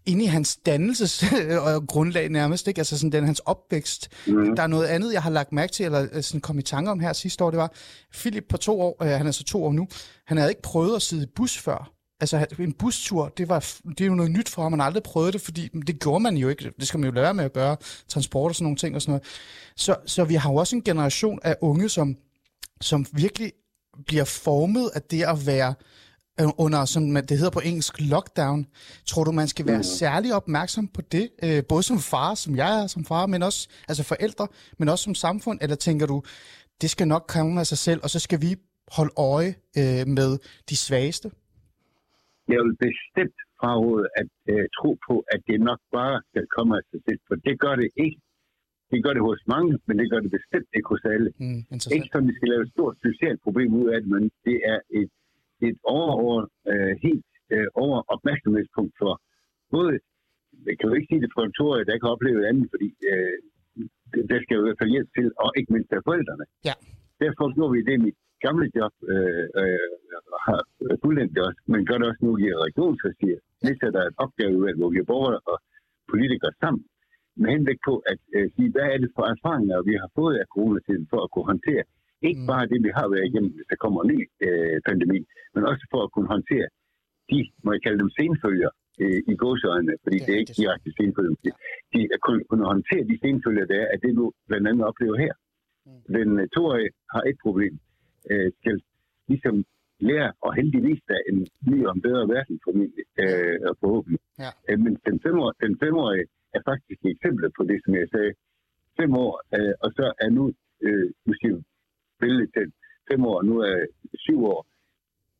inde 0.05 0.23
i 0.23 0.27
hans 0.27 0.57
dannelses 0.65 1.23
og 1.65 1.87
grundlag 1.87 2.29
nærmest, 2.29 2.67
ikke? 2.67 2.79
altså 2.79 2.97
sådan 2.97 3.11
den 3.11 3.25
hans 3.25 3.39
opvækst. 3.39 4.09
Mm. 4.27 4.55
Der 4.55 4.63
er 4.63 4.67
noget 4.67 4.87
andet, 4.87 5.13
jeg 5.13 5.23
har 5.23 5.29
lagt 5.29 5.51
mærke 5.51 5.73
til, 5.73 5.85
eller 5.85 6.07
øh, 6.11 6.23
sådan 6.23 6.41
kom 6.41 6.59
i 6.59 6.61
tanke 6.61 6.91
om 6.91 6.99
her 6.99 7.13
sidste 7.13 7.43
år, 7.43 7.49
det 7.49 7.57
var, 7.57 7.71
Philip 8.13 8.45
på 8.49 8.57
to 8.57 8.81
år, 8.81 9.03
øh, 9.03 9.09
han 9.09 9.27
er 9.27 9.31
så 9.31 9.43
to 9.43 9.65
år 9.65 9.73
nu, 9.73 9.87
han 10.25 10.37
havde 10.37 10.51
ikke 10.51 10.61
prøvet 10.61 10.95
at 10.95 11.01
sidde 11.01 11.23
i 11.23 11.31
bus 11.35 11.57
før. 11.57 11.91
Altså 12.21 12.45
en 12.59 12.73
bustur, 12.73 13.27
det, 13.37 13.49
var, 13.49 13.59
det 13.89 14.01
er 14.01 14.05
jo 14.05 14.15
noget 14.15 14.31
nyt 14.31 14.49
for 14.49 14.61
ham, 14.61 14.71
man 14.71 14.79
har 14.79 14.87
aldrig 14.87 15.03
prøvet 15.03 15.33
det, 15.33 15.41
fordi 15.41 15.67
det 15.87 15.99
gjorde 15.99 16.19
man 16.19 16.37
jo 16.37 16.49
ikke. 16.49 16.71
Det 16.79 16.87
skal 16.87 16.99
man 16.99 17.09
jo 17.09 17.13
lade 17.13 17.23
være 17.23 17.33
med 17.33 17.43
at 17.43 17.53
gøre, 17.53 17.77
transport 18.07 18.49
og 18.49 18.55
sådan 18.55 18.63
nogle 18.63 18.77
ting 18.77 18.95
og 18.95 19.01
sådan 19.01 19.11
noget. 19.11 19.23
Så, 19.75 19.95
så 20.05 20.23
vi 20.23 20.35
har 20.35 20.51
jo 20.51 20.55
også 20.55 20.75
en 20.75 20.81
generation 20.81 21.39
af 21.43 21.55
unge, 21.61 21.89
som, 21.89 22.17
som 22.81 23.05
virkelig 23.11 23.51
bliver 24.07 24.23
formet 24.23 24.91
af 24.95 25.01
det 25.01 25.23
at 25.23 25.47
være 25.47 25.73
øh, 26.39 26.47
under, 26.57 26.85
som 26.85 27.15
det 27.15 27.37
hedder 27.37 27.49
på 27.49 27.59
engelsk, 27.59 27.99
lockdown. 27.99 28.65
Tror 29.05 29.23
du, 29.23 29.31
man 29.31 29.47
skal 29.47 29.65
være 29.65 29.77
mm. 29.77 29.83
særlig 29.83 30.33
opmærksom 30.33 30.87
på 30.87 31.01
det, 31.01 31.29
øh, 31.43 31.63
både 31.69 31.83
som 31.83 31.99
far, 31.99 32.35
som 32.35 32.55
jeg 32.55 32.83
er 32.83 32.87
som 32.87 33.05
far, 33.05 33.25
men 33.25 33.43
også 33.43 33.67
altså 33.87 34.03
forældre, 34.03 34.47
men 34.79 34.89
også 34.89 35.03
som 35.03 35.15
samfund? 35.15 35.59
Eller 35.61 35.75
tænker 35.75 36.05
du, 36.05 36.23
det 36.81 36.89
skal 36.89 37.07
nok 37.07 37.25
komme 37.27 37.59
af 37.59 37.67
sig 37.67 37.77
selv, 37.77 37.99
og 38.03 38.09
så 38.09 38.19
skal 38.19 38.41
vi 38.41 38.55
holde 38.91 39.13
øje 39.17 39.55
øh, 39.77 40.07
med 40.07 40.37
de 40.69 40.77
svageste? 40.77 41.31
Jeg 42.53 42.59
vil 42.65 42.75
bestemt 42.87 43.37
fraråde 43.59 44.05
at 44.21 44.29
øh, 44.53 44.65
tro 44.77 44.89
på, 45.07 45.15
at 45.33 45.39
det 45.49 45.57
nok 45.69 45.81
bare 45.99 46.17
skal 46.29 46.45
komme 46.55 46.71
af 46.77 46.83
sig 46.91 46.99
selv, 47.07 47.19
for 47.27 47.35
det 47.47 47.55
gør 47.63 47.75
det 47.81 47.89
ikke. 48.05 48.19
Det 48.91 48.99
gør 49.05 49.13
det 49.17 49.23
hos 49.29 49.41
mange, 49.53 49.71
men 49.87 49.95
det 49.99 50.07
gør 50.11 50.19
det 50.25 50.31
bestemt 50.39 50.69
ikke 50.77 50.89
hos 50.93 51.03
alle. 51.13 51.29
Mm, 51.43 51.61
Ikke 51.95 52.09
som 52.13 52.21
vi 52.29 52.33
skal 52.37 52.49
lave 52.53 52.63
et 52.67 52.71
stort 52.75 52.95
socialt 53.07 53.39
problem 53.45 53.69
ud 53.81 53.87
af 53.93 53.97
det, 54.01 54.09
men 54.15 54.23
det 54.47 54.57
er 54.73 54.79
et, 54.99 55.11
et 55.67 55.77
overord, 55.97 56.45
øh, 56.71 56.93
helt 57.07 57.25
øh, 57.55 57.67
over 57.83 57.97
opmærksomhedspunkt 58.15 58.93
for 59.01 59.11
både, 59.75 59.91
jeg 60.69 60.75
kan 60.77 60.87
jo 60.89 60.93
ikke 60.97 61.09
sige 61.11 61.21
det 61.25 61.31
for 61.35 61.43
en 61.47 61.53
der 61.85 61.93
ikke 61.93 62.07
har 62.07 62.15
oplevet 62.17 62.43
andet, 62.49 62.65
fordi 62.73 62.87
øh, 63.11 63.37
det- 64.13 64.25
der 64.31 64.37
skal 64.43 64.55
jo 64.55 64.61
i 64.63 64.65
hvert 64.67 64.81
fald 64.81 64.95
hjælp 64.95 65.09
til, 65.17 65.25
og 65.43 65.49
ikke 65.59 65.73
mindst 65.75 65.91
af 65.97 66.01
forældrene. 66.09 66.45
Ja. 66.69 66.75
Derfor 67.23 67.45
gjorde 67.55 67.73
vi 67.75 67.81
det 67.89 67.97
mit 68.07 68.17
gamle 68.45 68.67
job, 68.77 68.93
øh, 69.13 69.45
øh, 69.61 69.89
har 70.47 70.59
fuldendt 71.03 71.31
det 71.35 71.41
også, 71.47 71.61
men 71.71 71.79
gør 71.87 71.97
det 71.99 72.07
også 72.11 72.21
nu 72.27 72.31
i 72.45 72.47
regionsregi. 72.67 73.29
Vi 73.65 73.71
sætter 73.81 74.01
et 74.09 74.15
opgave, 74.25 74.55
hvor 74.79 74.89
vi 74.93 74.97
er 75.03 75.07
borgere 75.13 75.39
og 75.51 75.57
politikere 76.11 76.53
sammen, 76.61 76.83
med 77.41 77.49
henblik 77.55 77.79
på 77.89 77.93
at 78.11 78.19
øh, 78.37 78.47
sige, 78.55 78.69
hvad 78.73 78.87
er 78.93 78.97
det 79.03 79.11
for 79.15 79.23
erfaringer, 79.35 79.87
vi 79.89 79.93
har 80.01 80.09
fået 80.19 80.35
af 80.41 80.47
coronatiden 80.55 81.05
for 81.11 81.19
at 81.25 81.31
kunne 81.33 81.49
håndtere 81.53 81.83
ikke 82.29 82.41
Mm. 82.43 82.49
bare 82.51 82.65
det, 82.71 82.79
vi 82.87 82.91
har 82.99 83.07
været 83.13 83.25
igennem, 83.29 83.51
hvis 83.55 83.67
der 83.71 83.77
kommer 83.83 83.99
en 84.01 84.09
ny 84.13 84.19
øh, 84.45 84.77
pandemi, 84.87 85.19
men 85.53 85.61
også 85.71 85.83
for 85.91 86.01
at 86.05 86.11
kunne 86.13 86.29
håndtere 86.35 86.67
de, 87.31 87.39
må 87.63 87.69
jeg 87.75 87.81
kalde 87.85 87.99
dem 88.03 88.11
senfølger, 88.19 88.71
øh, 89.03 89.19
i 89.31 89.35
gåsøjne, 89.41 89.93
fordi 90.03 90.17
Det 90.17 90.23
er 90.23 90.27
det 90.27 90.35
er 90.35 90.41
ikke 90.43 90.57
direkte 90.61 90.89
senfølger. 90.99 91.35
De, 91.43 91.49
de 91.93 91.99
er 92.15 92.19
kun 92.27 92.37
kunne 92.49 92.65
håndtere 92.73 93.03
de 93.11 93.15
senfølger, 93.23 93.65
der 93.71 93.77
er, 93.83 93.87
at 93.93 93.99
det 94.03 94.11
du 94.19 94.25
blandt 94.49 94.65
andet 94.69 94.83
oplever 94.89 95.17
her. 95.25 95.33
Mm. 95.85 96.01
Den 96.17 96.29
øh, 96.41 96.47
toårige 96.55 96.91
har 97.13 97.23
et 97.31 97.37
problem. 97.45 97.73
Øh, 98.29 98.51
skal 98.59 98.75
ligesom 99.27 99.55
lære, 100.09 100.31
og 100.45 100.51
heldigvis 100.59 101.01
er 101.15 101.21
en 101.29 101.39
ny 101.69 101.77
og 101.87 101.91
en 101.95 102.01
bedre 102.07 102.25
verden 102.33 102.59
formentlig, 102.65 103.05
øh, 103.23 103.57
og 103.69 103.73
forhåbentlig. 103.81 104.21
Ja. 104.43 104.51
Øh, 104.69 104.79
men 104.83 104.93
den, 105.07 105.17
femårige, 105.25 105.57
den 105.65 105.73
femårige 105.83 106.25
er 106.55 106.61
faktisk 106.69 106.99
et 107.05 107.11
eksempel 107.15 107.45
på 107.57 107.63
det, 107.69 107.77
som 107.83 107.93
jeg 108.01 108.07
sagde. 108.15 108.33
Fem 108.99 109.11
år, 109.25 109.33
øh, 109.57 109.73
og 109.83 109.89
så 109.97 110.05
er 110.23 110.29
nu, 110.37 110.43
øh, 110.85 111.07
nu 111.25 111.33
siger 111.39 111.55
billedet 112.19 112.49
til 112.55 112.65
fem 113.09 113.21
år, 113.31 113.37
nu 113.49 113.55
er 113.69 113.77
syv 114.25 114.39
år. 114.53 114.61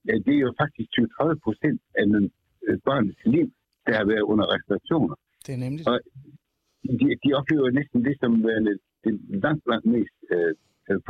Ja, 0.07 0.13
det 0.25 0.33
er 0.35 0.43
jo 0.47 0.53
faktisk 0.61 0.89
20-30 0.97 1.35
procent 1.45 1.81
af 1.99 2.05
den 2.13 2.25
øh, 2.67 2.77
barnets 2.87 3.23
liv, 3.35 3.47
der 3.85 3.93
har 3.99 4.05
været 4.11 4.25
under 4.31 4.45
restriktioner. 4.55 5.15
Det 5.45 5.51
er 5.55 5.61
nemlig 5.65 5.83
Og 5.91 5.97
de, 6.99 7.05
de 7.23 7.29
oplever 7.39 7.69
næsten 7.79 7.99
det 8.07 8.15
som 8.21 8.31
værende 8.47 8.73
det 9.03 9.13
langt, 9.45 9.63
langt 9.71 9.87
mest 9.95 10.17
øh, 10.33 10.53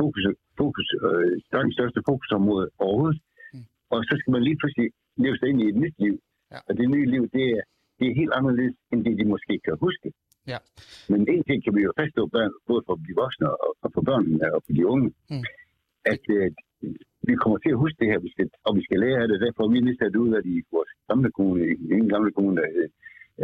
fokus, 0.00 0.22
fokus 0.60 0.86
øh, 1.08 1.32
langt 1.56 1.74
største 1.76 2.00
fokusområde 2.08 2.66
overhovedet. 2.84 3.20
Mm. 3.54 3.64
Og 3.92 3.98
så 4.08 4.14
skal 4.20 4.32
man 4.36 4.42
lige 4.48 4.58
pludselig 4.60 4.88
leve 5.24 5.36
sig 5.38 5.48
ind 5.50 5.60
i 5.62 5.68
et 5.72 5.78
nyt 5.84 5.96
liv. 6.04 6.14
Ja. 6.52 6.58
Og 6.68 6.72
det 6.78 6.86
nye 6.94 7.06
liv, 7.14 7.22
det 7.36 7.44
er, 7.56 7.62
det 7.98 8.06
er 8.10 8.14
helt 8.20 8.32
anderledes, 8.38 8.74
end 8.92 9.04
det 9.04 9.18
de 9.20 9.24
måske 9.34 9.54
kan 9.64 9.76
huske. 9.86 10.08
Ja. 10.52 10.58
Men 11.10 11.20
en 11.34 11.44
ting 11.48 11.58
kan 11.64 11.74
vi 11.76 11.80
jo 11.86 11.92
faststå, 11.98 12.22
børn, 12.26 12.52
både 12.70 12.82
for 12.86 12.94
de 13.06 13.12
voksne 13.22 13.46
og, 13.64 13.76
og 13.84 13.88
for 13.94 14.02
børnene 14.08 14.54
og 14.54 14.60
for 14.66 14.72
de 14.78 14.86
unge, 14.86 15.08
Mm. 15.30 15.44
at 16.14 16.24
øh, 16.38 16.50
vi 17.28 17.34
kommer 17.42 17.58
til 17.58 17.70
at 17.74 17.80
huske 17.84 17.96
det 18.00 18.08
her, 18.12 18.18
vi 18.26 18.30
skal, 18.34 18.46
og 18.66 18.72
vi 18.78 18.82
skal 18.86 18.98
lære 19.04 19.22
af 19.22 19.28
det. 19.28 19.40
Derfor 19.46 19.62
er 19.64 19.72
vi 19.74 19.80
nedsat 19.80 20.16
ud 20.16 20.30
af 20.38 20.42
de, 20.48 20.62
vores 20.72 20.92
gamle 21.08 21.30
kommune, 21.36 21.62
i 21.72 21.74
den 22.00 22.08
gamle 22.14 22.30
kommune, 22.32 22.56
der 22.60 22.68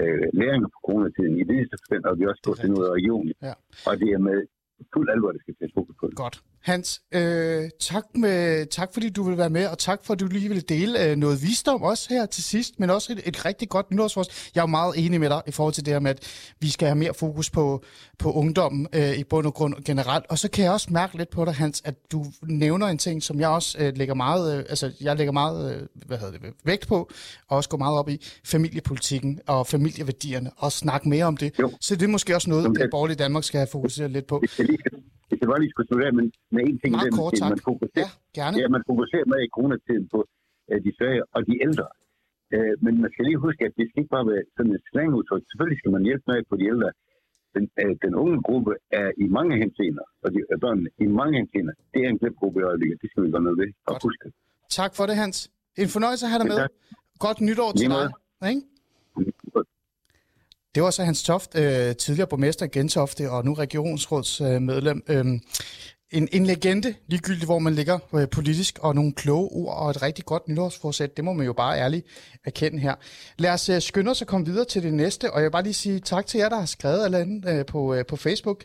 øh, 0.01 0.27
læringer 0.41 0.69
på 0.75 0.79
coronatiden 0.87 1.35
i 1.43 1.45
det 1.51 1.69
forstand, 1.73 2.05
og 2.05 2.19
vi 2.19 2.25
også 2.27 2.43
gået 2.47 2.59
til 2.61 2.71
noget 2.75 2.87
af 2.89 2.95
regionen. 2.99 3.33
Ja. 3.49 3.55
Og 3.89 3.93
det 4.01 4.09
er 4.17 4.21
med 4.29 4.39
fuld 4.95 5.09
alvor, 5.15 5.33
det 5.33 5.41
skal 5.41 5.55
tage 5.61 5.73
fokus 5.75 5.95
på. 6.01 6.11
Godt. 6.25 6.37
Hans, 6.69 7.01
øh, 7.15 7.71
tak, 7.81 8.05
med, 8.15 8.67
tak 8.67 8.89
fordi 8.93 9.09
du 9.09 9.23
vil 9.23 9.39
være 9.39 9.51
med, 9.51 9.67
og 9.67 9.79
tak 9.79 10.05
for 10.05 10.15
at 10.15 10.21
du 10.21 10.27
lige 10.27 10.49
ville 10.49 10.61
dele 10.61 11.05
øh, 11.05 11.17
noget 11.17 11.43
visdom 11.43 11.83
også 11.83 12.07
her 12.11 12.27
til 12.27 12.43
sidst, 12.45 12.81
men 12.81 12.91
også 12.91 13.13
et, 13.13 13.21
et 13.25 13.45
rigtig 13.45 13.69
godt 13.69 13.91
nytårsforsæt. 13.91 14.51
Jeg 14.55 14.61
er 14.61 14.63
jo 14.63 14.67
meget 14.67 14.95
enig 14.97 15.21
med 15.21 15.31
dig 15.31 15.43
i 15.47 15.51
forhold 15.51 15.75
til 15.75 15.85
det 15.87 15.93
her 15.93 16.01
med, 16.01 16.11
at 16.11 16.19
vi 16.61 16.71
skal 16.71 16.89
have 16.89 16.97
mere 16.99 17.15
fokus 17.15 17.51
på, 17.51 17.83
på 18.19 18.33
ungdommen 18.33 18.87
øh, 18.93 19.19
i 19.19 19.25
bund 19.25 19.47
og 19.47 19.55
grund 19.55 19.75
generelt. 19.85 20.25
Og 20.29 20.39
så 20.39 20.51
kan 20.51 20.65
jeg 20.65 20.73
også 20.73 20.89
mærke 20.91 21.17
lidt 21.17 21.31
på 21.31 21.45
dig, 21.45 21.55
Hans, 21.55 21.83
at 21.85 21.95
du 22.13 22.25
nævner 22.43 22.87
en 22.87 22.99
ting, 22.99 23.23
som 23.23 23.41
jeg 23.41 23.49
også 23.49 23.79
øh, 23.79 23.97
lægger 23.97 24.15
meget, 24.15 24.59
øh, 24.59 24.65
altså 24.69 24.93
jeg 25.01 25.17
lægger 25.17 25.33
meget 25.33 25.75
øh, 25.77 25.87
hvad 26.07 26.19
hedder 26.19 26.33
det, 26.33 26.41
vægt 26.65 26.87
på, 26.89 27.11
og 27.49 27.57
også 27.57 27.69
går 27.69 27.79
meget 27.79 27.99
op 27.99 28.09
i 28.09 28.27
familiepolitikken 28.45 29.41
og 29.47 29.67
familieværdierne, 29.67 30.51
og 30.57 30.73
snakke 30.73 31.09
mere 31.09 31.25
om 31.25 31.37
det. 31.37 31.53
Jo. 31.61 31.73
Så 31.81 31.95
det 31.97 32.03
er 32.03 32.09
måske 32.09 32.35
også 32.35 32.51
noget, 32.51 32.67
Okay. 32.67 32.83
det 32.83 32.89
borgerlige 32.91 33.17
Danmark 33.17 33.45
skal 33.45 33.59
have 33.59 33.69
fokuseret 33.73 34.11
lidt 34.11 34.27
på. 34.27 34.39
Hvis 34.39 34.59
jeg, 34.59 34.67
lige, 34.67 34.79
skal- 34.79 34.99
hvis 35.29 35.39
jeg 35.41 35.49
bare 35.53 35.61
lige 35.65 35.73
skulle 35.75 35.89
slutte 35.89 36.07
af 36.09 36.13
med, 36.19 36.25
med 36.57 36.63
en 36.69 36.77
ting, 36.83 36.93
Meget 36.95 37.07
den, 37.07 37.19
kort, 37.21 37.33
tak. 37.41 37.51
man 37.55 37.61
fokuserer, 37.71 38.11
Ja, 38.15 38.39
gerne. 38.39 38.55
Ja, 38.63 38.67
man 38.77 38.83
fokuserer 38.91 39.27
meget 39.33 39.45
i 39.49 39.51
coronatiden 39.57 40.05
på 40.15 40.19
øh, 40.71 40.79
de 40.85 40.91
svage 40.99 41.21
og 41.37 41.41
de 41.49 41.55
ældre. 41.67 41.89
Øh, 42.55 42.75
men 42.85 42.93
man 43.03 43.11
skal 43.13 43.25
lige 43.29 43.41
huske, 43.47 43.61
at 43.69 43.73
det 43.79 43.85
skal 43.89 43.99
ikke 44.03 44.15
bare 44.17 44.27
være 44.33 44.43
sådan 44.57 44.73
et 44.79 44.83
slangudtryk. 44.91 45.43
Selvfølgelig 45.51 45.79
skal 45.81 45.93
man 45.97 46.03
hjælpe 46.09 46.25
med 46.31 46.39
på 46.51 46.57
de 46.61 46.65
ældre. 46.73 46.91
Den, 47.57 47.65
øh, 47.83 47.93
den 48.05 48.13
unge 48.25 48.39
gruppe 48.49 48.73
er 49.03 49.09
i 49.25 49.27
mange 49.39 49.55
henseender, 49.63 50.05
og 50.25 50.29
de, 50.35 50.39
øh, 50.53 50.57
børnene 50.65 50.89
i 51.05 51.07
mange 51.21 51.35
henseender, 51.41 51.75
det 51.93 52.01
er 52.05 52.09
en 52.15 52.19
glemt 52.23 52.39
gruppe 52.41 52.57
i 52.61 52.65
øjeblikket. 52.71 52.97
Det 53.03 53.09
skal 53.11 53.21
vi 53.25 53.29
gøre 53.35 53.45
noget 53.49 53.59
ved 53.63 53.69
og 53.87 53.93
Godt. 53.93 54.03
huske. 54.09 54.27
Tak 54.79 54.91
for 54.99 55.05
det, 55.09 55.17
Hans. 55.23 55.39
En 55.83 55.89
fornøjelse 55.97 56.23
at 56.27 56.31
have 56.33 56.41
dig 56.43 56.49
med. 56.53 56.59
Godt 57.27 57.39
nytår 57.49 57.71
til 57.81 57.89
dig. 57.97 58.07
Ikke? 58.51 58.63
Det 60.79 60.85
var 60.85 60.91
så 60.91 61.05
Hans 61.05 61.23
Toft, 61.23 61.55
øh, 61.55 61.97
tidligere 61.97 62.29
borgmester 62.29 62.67
i 62.67 62.69
Gentofte 62.69 63.31
og 63.31 63.45
nu 63.45 63.55
regionsrådsmedlem. 63.55 65.03
Øh, 65.09 65.27
en, 66.11 66.29
en 66.33 66.47
legende, 66.47 66.95
ligegyldigt 67.07 67.45
hvor 67.45 67.59
man 67.59 67.75
ligger 67.75 67.99
øh, 68.15 68.29
politisk, 68.29 68.79
og 68.79 68.95
nogle 68.95 69.13
kloge 69.13 69.49
ord 69.53 69.77
og 69.77 69.91
et 69.91 70.03
rigtig 70.03 70.25
godt 70.25 70.49
nytårsforsæt. 70.49 71.17
Det 71.17 71.25
må 71.25 71.33
man 71.33 71.47
jo 71.47 71.53
bare 71.53 71.79
ærligt 71.79 72.07
erkende 72.45 72.79
her. 72.79 72.95
Lad 73.39 73.51
os 73.51 73.69
øh, 73.69 73.83
skynde 73.83 74.11
os 74.11 74.23
at 74.23 74.29
komme 74.29 74.47
videre 74.47 74.65
til 74.65 74.83
det 74.83 74.95
næste, 74.95 75.33
og 75.33 75.39
jeg 75.39 75.45
vil 75.45 75.51
bare 75.51 75.63
lige 75.63 75.75
sige 75.75 76.01
tak 76.01 76.27
til 76.27 76.39
jer, 76.39 76.49
der 76.49 76.59
har 76.59 76.67
skrevet 76.67 77.05
eller 77.05 77.19
andet 77.19 77.49
øh, 77.49 77.67
på, 77.67 77.95
øh, 77.95 78.07
på 78.07 78.17
Facebook 78.17 78.65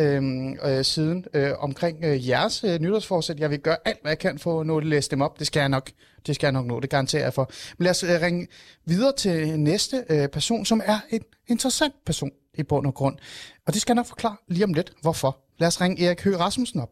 øh, 0.00 0.22
øh, 0.64 0.84
siden 0.84 1.24
øh, 1.34 1.50
omkring 1.58 2.04
øh, 2.04 2.28
jeres 2.28 2.64
øh, 2.64 2.80
nytårsforsæt. 2.80 3.40
Jeg 3.40 3.50
vil 3.50 3.60
gøre 3.60 3.76
alt, 3.84 3.98
hvad 4.02 4.10
jeg 4.10 4.18
kan 4.18 4.38
for 4.38 4.60
at 4.60 4.66
nå 4.66 4.78
at 4.78 4.86
læse 4.86 5.10
dem 5.10 5.22
op. 5.22 5.38
Det 5.38 5.46
skal 5.46 5.60
jeg 5.60 5.68
nok, 5.68 5.90
det 6.26 6.34
skal 6.34 6.46
jeg 6.46 6.52
nok 6.52 6.66
nå, 6.66 6.80
det 6.80 6.90
garanterer 6.90 7.22
jeg 7.22 7.34
for. 7.34 7.50
Men 7.78 7.84
lad 7.84 7.90
os 7.90 8.02
øh, 8.02 8.20
ringe 8.22 8.46
videre 8.84 9.12
til 9.16 9.60
næste 9.60 10.04
øh, 10.08 10.28
person, 10.28 10.64
som 10.64 10.80
er 10.84 10.98
en 11.10 11.22
interessant 11.48 11.94
person 12.06 12.30
i 12.58 12.62
bund 12.62 12.86
og 12.86 12.94
grund. 12.94 13.18
Og 13.66 13.72
det 13.72 13.82
skal 13.82 13.92
jeg 13.92 13.96
nok 13.96 14.06
forklare 14.06 14.36
lige 14.48 14.64
om 14.64 14.74
lidt, 14.74 14.92
hvorfor. 15.00 15.38
Lad 15.58 15.68
os 15.68 15.80
ringe 15.80 16.06
Erik 16.06 16.22
Høgh 16.22 16.38
Rasmussen 16.38 16.80
op. 16.80 16.90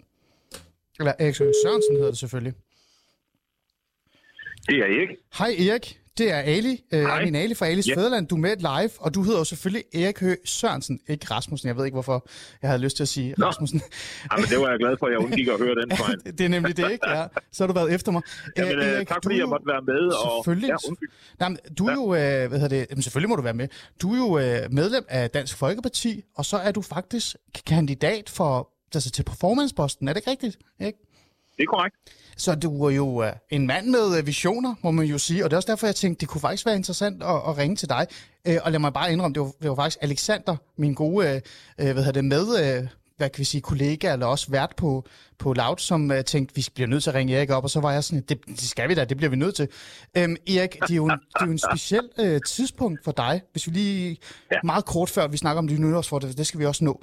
Eller 0.98 1.12
Erik 1.18 1.34
Sørensen 1.34 1.96
hedder 1.96 2.10
det 2.10 2.18
selvfølgelig. 2.18 2.54
Det 4.68 4.78
er 4.78 5.00
ikke. 5.00 5.16
Hej 5.38 5.48
Erik, 5.48 6.01
det 6.18 6.30
er 6.32 6.36
Ali, 6.38 6.84
øh. 6.92 7.16
Amin 7.16 7.34
Ali 7.34 7.54
fra 7.54 7.66
Alis 7.66 7.88
Ja. 7.88 7.94
Fæderland. 7.96 8.26
Du 8.26 8.34
er 8.34 8.38
med 8.40 8.56
live, 8.56 8.90
og 8.98 9.14
du 9.14 9.22
hedder 9.22 9.38
jo 9.38 9.44
selvfølgelig 9.44 9.84
Erik 9.94 10.20
Høgh 10.20 10.36
Sørensen, 10.44 11.00
ikke 11.08 11.26
Rasmussen. 11.30 11.66
Jeg 11.68 11.76
ved 11.76 11.84
ikke, 11.84 11.94
hvorfor 11.94 12.28
jeg 12.62 12.70
havde 12.70 12.82
lyst 12.82 12.96
til 12.96 13.04
at 13.04 13.08
sige 13.08 13.34
Nå. 13.38 13.46
Rasmussen. 13.46 13.82
Jamen, 14.32 14.44
det 14.46 14.58
var 14.60 14.70
jeg 14.70 14.78
glad 14.78 14.96
for, 14.98 15.06
at 15.06 15.12
jeg 15.12 15.18
undgik 15.18 15.48
at 15.48 15.58
høre 15.58 15.74
den 15.74 15.96
fejl. 15.96 16.16
det 16.38 16.40
er 16.40 16.48
nemlig 16.48 16.76
det, 16.76 16.92
ikke? 16.92 17.10
Ja. 17.10 17.26
Så 17.52 17.62
har 17.62 17.66
du 17.66 17.72
været 17.74 17.94
efter 17.94 18.12
mig. 18.12 18.22
Jamen, 18.56 18.72
Øh, 18.78 18.86
øh, 18.86 18.92
Erik, 18.92 19.08
tak 19.08 19.18
fordi 19.22 19.38
jeg 19.38 19.48
måtte 19.48 19.66
være 19.66 19.82
med. 19.82 20.12
Og, 20.12 20.44
Selvfølgelig. 20.44 20.68
Ja, 20.68 20.76
undskyld. 20.88 21.08
Nej, 21.40 21.48
men 21.48 21.58
du 21.78 21.86
er 21.86 21.92
jo, 21.92 22.04
øh, 22.14 22.48
hvad 22.48 22.60
hedder 22.60 22.68
det, 22.68 22.86
jamen 22.90 23.02
selvfølgelig 23.02 23.28
må 23.28 23.36
du 23.36 23.42
være 23.42 23.54
med. 23.54 23.68
Du 24.02 24.12
er 24.12 24.16
jo 24.16 24.38
øh, 24.38 24.72
medlem 24.72 25.04
af 25.08 25.30
Dansk 25.30 25.56
Folkeparti, 25.56 26.22
og 26.36 26.44
så 26.44 26.56
er 26.56 26.72
du 26.72 26.82
faktisk 26.82 27.36
kandidat 27.66 28.30
for, 28.30 28.68
altså 28.94 29.10
til 29.10 29.22
performanceposten. 29.22 30.08
Er 30.08 30.12
det 30.12 30.20
ikke 30.20 30.30
rigtigt? 30.30 30.58
Ikke? 30.80 30.98
Det 31.56 31.62
er 31.62 31.66
korrekt. 31.66 31.96
Så 32.37 32.55
du 32.55 32.85
er 32.85 32.91
jo 32.91 33.22
øh, 33.22 33.33
en 33.51 33.66
mand 33.66 33.87
med 33.87 34.18
øh, 34.18 34.26
visioner, 34.26 34.74
må 34.83 34.91
man 34.91 35.07
jo 35.07 35.18
sige, 35.18 35.45
og 35.45 35.51
det 35.51 35.55
er 35.55 35.59
også 35.59 35.72
derfor, 35.72 35.87
jeg 35.87 35.95
tænkte, 35.95 36.20
det 36.20 36.28
kunne 36.28 36.41
faktisk 36.41 36.66
være 36.66 36.76
interessant 36.76 37.22
at, 37.22 37.37
at 37.49 37.59
ringe 37.59 37.76
til 37.76 37.89
dig. 37.89 38.07
Øh, 38.49 38.57
og 38.62 38.72
lad 38.72 38.78
mig 38.78 38.93
bare 38.93 39.12
indrømme, 39.12 39.35
det 39.35 39.41
var, 39.43 39.53
det 39.62 39.68
var 39.68 39.74
faktisk 39.74 39.99
Alexander, 40.01 40.57
min 40.76 40.95
gode, 40.95 41.28
øh, 41.28 41.41
øh, 41.78 41.93
hvad 41.93 42.05
hedder 42.05 42.12
det, 42.12 42.24
med, 42.24 42.76
øh, 42.78 42.89
hvad 43.16 43.30
kan 43.30 43.39
vi 43.39 43.45
sige, 43.45 43.61
kollega, 43.61 44.12
eller 44.12 44.26
også 44.26 44.51
vært 44.51 44.72
på, 44.76 45.05
på 45.39 45.53
Loud, 45.53 45.78
som 45.78 46.11
øh, 46.11 46.24
tænkte, 46.24 46.55
vi 46.55 46.66
bliver 46.74 46.89
nødt 46.89 47.03
til 47.03 47.11
at 47.11 47.16
ringe 47.16 47.37
Erik 47.37 47.51
op, 47.51 47.64
og 47.64 47.70
så 47.70 47.80
var 47.80 47.93
jeg 47.93 48.05
sådan, 48.05 48.24
det, 48.28 48.39
det 48.47 48.61
skal 48.61 48.89
vi 48.89 48.95
da, 48.95 49.05
det 49.05 49.16
bliver 49.16 49.30
vi 49.30 49.37
nødt 49.37 49.55
til. 49.55 49.68
Øhm, 50.16 50.37
Erik, 50.47 50.74
det 50.83 50.91
er 50.91 50.95
jo 50.95 51.05
en, 51.05 51.11
det 51.11 51.41
er 51.41 51.47
jo 51.47 51.53
en 51.53 51.59
speciel 51.59 52.09
øh, 52.18 52.41
tidspunkt 52.49 53.05
for 53.05 53.12
dig, 53.12 53.43
hvis 53.53 53.66
vi 53.66 53.72
lige 53.72 54.16
ja. 54.53 54.57
meget 54.64 54.85
kort 54.85 55.11
før 55.11 55.28
vi 55.28 55.37
snakker 55.37 55.59
om 55.59 55.68
de 55.68 55.78
nytårsfordele, 55.78 56.33
det 56.33 56.47
skal 56.47 56.61
vi 56.61 56.66
også 56.66 56.85
nå. 56.85 57.03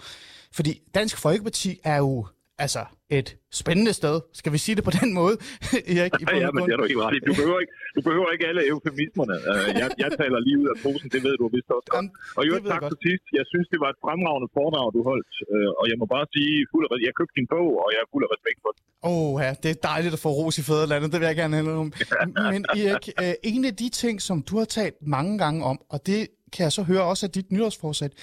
Fordi 0.52 0.82
Dansk 0.96 1.18
Folkeparti 1.18 1.80
er 1.84 1.98
jo 1.98 2.26
altså 2.66 2.82
et 3.20 3.30
spændende 3.62 3.94
sted. 4.02 4.16
Skal 4.40 4.52
vi 4.56 4.60
sige 4.66 4.76
det 4.80 4.84
på 4.90 4.94
den 5.00 5.10
måde, 5.20 5.36
Erik? 5.96 6.14
I 6.22 6.26
Ja, 6.42 6.48
og 6.50 6.54
men 6.56 6.62
det 6.68 6.74
er 6.76 6.80
du 6.82 6.86
helt 6.92 7.04
ret 7.06 7.16
i. 7.18 7.20
Du 7.30 7.34
behøver 7.40 7.60
ikke, 7.64 7.74
du 7.98 8.02
behøver 8.08 8.30
ikke 8.36 8.46
alle 8.50 8.62
eufemismerne. 8.72 9.36
Uh, 9.52 9.70
jeg, 9.82 9.88
jeg 10.04 10.10
taler 10.22 10.40
lige 10.48 10.58
ud 10.64 10.68
af 10.74 10.78
posen, 10.86 11.08
det 11.14 11.20
ved 11.26 11.34
du 11.42 11.46
vist 11.56 11.70
også. 11.78 11.90
Jamen, 11.96 12.12
Og 12.40 12.44
jo, 12.50 12.54
tak 12.74 12.82
til 12.92 13.00
sidst. 13.08 13.26
Jeg 13.40 13.46
synes, 13.52 13.68
det 13.74 13.80
var 13.84 13.90
et 13.96 14.00
fremragende 14.06 14.50
foredrag, 14.58 14.88
du 14.98 15.02
holdt. 15.12 15.32
Uh, 15.54 15.70
og 15.80 15.86
jeg 15.92 15.98
må 16.02 16.06
bare 16.16 16.26
sige, 16.36 16.54
fuld 16.72 16.84
af, 16.94 16.98
jeg 17.08 17.14
købte 17.20 17.36
din 17.40 17.48
bog, 17.56 17.70
og 17.84 17.88
jeg 17.94 18.00
er 18.06 18.10
fuld 18.14 18.24
af 18.28 18.30
respekt 18.36 18.60
for 18.64 18.72
den. 18.76 18.82
Åh, 19.10 19.12
oh, 19.14 19.34
ja, 19.46 19.52
det 19.64 19.70
er 19.76 19.80
dejligt 19.92 20.14
at 20.18 20.22
få 20.26 20.30
ros 20.40 20.56
i 20.62 20.64
fædrelandet, 20.70 21.08
det 21.14 21.20
vil 21.22 21.30
jeg 21.32 21.38
gerne 21.44 21.56
have 21.60 21.72
om. 21.86 21.90
Men 22.54 22.62
Erik, 22.82 23.06
øh, 23.24 23.34
en 23.52 23.64
af 23.72 23.76
de 23.82 23.88
ting, 24.02 24.16
som 24.28 24.38
du 24.50 24.54
har 24.62 24.68
talt 24.80 24.98
mange 25.16 25.34
gange 25.44 25.60
om, 25.72 25.78
og 25.94 26.00
det 26.10 26.22
kan 26.54 26.62
jeg 26.68 26.74
så 26.78 26.84
høre 26.92 27.04
også 27.12 27.24
af 27.28 27.32
dit 27.38 27.48
nytårsforsæt, 27.52 28.14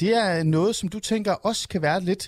det 0.00 0.10
er 0.14 0.42
noget, 0.42 0.72
som 0.80 0.88
du 0.88 0.98
tænker 1.00 1.32
også 1.32 1.68
kan 1.68 1.82
være 1.82 2.00
lidt 2.10 2.24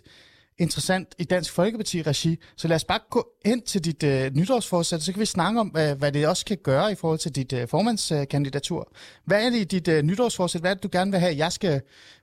interessant 0.66 1.08
i 1.22 1.24
Dansk 1.34 1.50
Folkeparti-regi. 1.58 2.32
Så 2.60 2.64
lad 2.68 2.76
os 2.80 2.88
bare 2.92 3.02
gå 3.16 3.22
ind 3.52 3.62
til 3.72 3.80
dit 3.88 4.02
øh, 4.12 4.24
nytårsforsæt, 4.40 5.00
så 5.02 5.10
kan 5.12 5.20
vi 5.26 5.30
snakke 5.38 5.56
om, 5.64 5.68
hvad, 5.74 5.90
hvad 6.00 6.10
det 6.12 6.28
også 6.32 6.44
kan 6.50 6.58
gøre 6.70 6.86
i 6.94 6.96
forhold 7.00 7.20
til 7.26 7.32
dit 7.38 7.52
øh, 7.58 7.62
formandskandidatur. 7.74 8.82
Hvad 9.28 9.40
er 9.44 9.50
det 9.52 9.60
i 9.64 9.68
dit 9.76 9.88
øh, 9.94 10.00
nytårsforsæt? 10.08 10.60
Hvad 10.62 10.70
er 10.70 10.76
det, 10.76 10.86
du 10.86 10.92
gerne 10.98 11.10
vil 11.14 11.20
have, 11.24 11.34
jeg 11.44 11.52
skal 11.58 11.74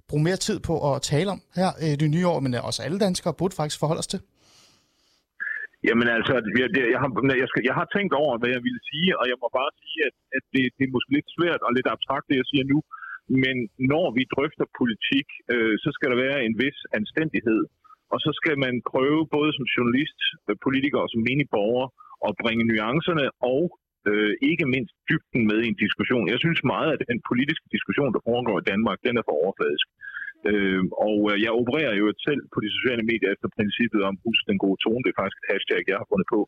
bruge 0.09 0.23
mere 0.27 0.39
tid 0.47 0.57
på 0.67 0.73
at 0.89 0.95
tale 1.11 1.29
om 1.35 1.39
her 1.59 1.69
øh, 1.83 1.93
det 2.01 2.09
nye 2.15 2.27
år, 2.33 2.39
men 2.45 2.51
øh, 2.57 2.67
også 2.69 2.79
alle 2.85 2.99
danskere 3.05 3.33
burde 3.39 3.55
faktisk 3.59 3.79
forholde 3.83 4.03
os 4.05 4.11
til? 4.13 4.21
Jamen 5.87 6.07
altså, 6.17 6.33
jeg, 6.61 6.67
det, 6.75 6.81
jeg, 6.93 6.99
har, 7.03 7.09
jeg, 7.43 7.49
skal, 7.51 7.61
jeg 7.69 7.75
har 7.79 7.87
tænkt 7.95 8.13
over, 8.21 8.33
hvad 8.39 8.51
jeg 8.55 8.61
ville 8.67 8.81
sige, 8.91 9.09
og 9.19 9.25
jeg 9.31 9.37
må 9.41 9.47
bare 9.59 9.71
sige, 9.81 9.99
at, 10.07 10.15
at 10.37 10.43
det, 10.53 10.63
det 10.77 10.83
er 10.87 10.93
måske 10.95 11.11
lidt 11.17 11.29
svært 11.37 11.61
og 11.65 11.71
lidt 11.77 11.87
abstrakt, 11.95 12.25
det 12.29 12.35
jeg 12.41 12.49
siger 12.51 12.65
nu. 12.73 12.79
Men 13.43 13.55
når 13.91 14.05
vi 14.17 14.23
drøfter 14.33 14.65
politik, 14.81 15.27
øh, 15.53 15.75
så 15.83 15.89
skal 15.95 16.07
der 16.11 16.17
være 16.25 16.39
en 16.47 16.55
vis 16.63 16.79
anstændighed. 16.99 17.61
Og 18.13 18.19
så 18.25 18.31
skal 18.39 18.55
man 18.65 18.73
prøve 18.91 19.21
både 19.35 19.49
som 19.57 19.65
journalist, 19.75 20.19
øh, 20.47 20.55
politiker 20.65 20.99
og 21.05 21.09
som 21.13 21.21
menig 21.29 21.45
borger 21.55 21.87
at 22.27 22.33
bringe 22.43 22.63
nuancerne 22.71 23.25
og 23.53 23.63
øh, 24.09 24.33
ikke 24.49 24.65
mindst 24.73 24.93
dybden 25.09 25.41
med 25.49 25.57
i 25.61 25.69
en 25.71 25.81
diskussion. 25.85 26.25
Jeg 26.33 26.39
synes 26.43 26.59
meget, 26.73 26.89
at 26.93 27.01
den 27.13 27.21
politiske 27.31 27.67
diskussion, 27.75 28.11
der 28.15 28.21
foregår 28.29 28.55
i 28.59 28.67
Danmark, 28.71 28.97
den 29.07 29.13
er 29.19 29.23
for 29.27 29.35
overfladisk. 29.43 29.87
Øh, 30.51 30.83
og 31.05 31.17
øh, 31.31 31.35
jeg 31.45 31.51
opererer 31.59 31.95
jo 32.01 32.05
selv 32.27 32.41
på 32.53 32.59
de 32.63 32.69
sociale 32.77 33.03
medier 33.11 33.29
efter 33.35 33.47
princippet 33.57 34.01
om 34.09 34.13
husk 34.25 34.43
den 34.51 34.59
gode 34.65 34.79
tone. 34.83 35.01
Det 35.03 35.11
er 35.11 35.19
faktisk 35.21 35.39
et 35.41 35.49
hashtag, 35.53 35.81
jeg 35.91 35.97
har 36.01 36.09
fundet 36.11 36.27
på. 36.35 36.41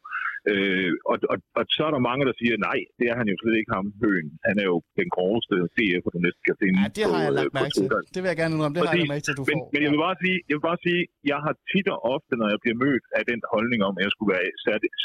Øh, 0.52 0.94
og, 1.12 1.18
og, 1.32 1.38
og 1.60 1.64
så 1.76 1.82
er 1.88 1.92
der 1.96 2.08
mange, 2.10 2.24
der 2.30 2.36
siger, 2.42 2.56
nej, 2.70 2.80
det 3.00 3.06
er 3.12 3.16
han 3.20 3.28
jo 3.32 3.36
slet 3.42 3.56
ikke 3.60 3.72
ham, 3.78 3.86
Høen. 4.02 4.28
Han 4.48 4.56
er 4.64 4.68
jo 4.72 4.78
den 5.00 5.10
groveste 5.16 5.56
DF, 5.78 6.04
du 6.16 6.20
næsten 6.28 6.44
kan 6.50 6.56
finde 6.62 6.76
Ja, 6.84 6.90
det 6.98 7.06
har 7.12 7.20
jeg 7.26 7.32
på, 7.34 7.38
lagt 7.40 7.50
øh, 7.50 7.54
på 7.54 7.58
mærke 7.60 7.76
til. 7.78 7.88
Det 8.14 8.20
vil 8.22 8.30
jeg 8.34 8.40
gerne 8.42 8.54
indrømme. 8.56 8.76
Det 8.76 8.82
har 8.82 8.94
jeg 8.94 9.02
lagt 9.02 9.14
mærke 9.16 9.26
til, 9.28 9.36
du 9.40 9.46
men, 9.50 9.58
får. 9.58 9.66
men 9.74 9.80
jeg 9.86 9.92
vil 9.94 10.02
bare 10.08 10.18
sige, 10.24 10.38
jeg 10.50 10.56
vil 10.58 10.66
bare 10.72 10.82
sige, 10.88 11.02
jeg 11.32 11.40
har 11.46 11.54
tit 11.72 11.88
og 11.94 12.00
ofte, 12.16 12.34
når 12.42 12.48
jeg 12.54 12.60
bliver 12.64 12.78
mødt 12.86 13.06
af 13.20 13.24
den 13.32 13.40
holdning 13.54 13.80
om, 13.88 13.94
at 14.00 14.04
jeg 14.06 14.12
skulle 14.14 14.32
være 14.36 14.48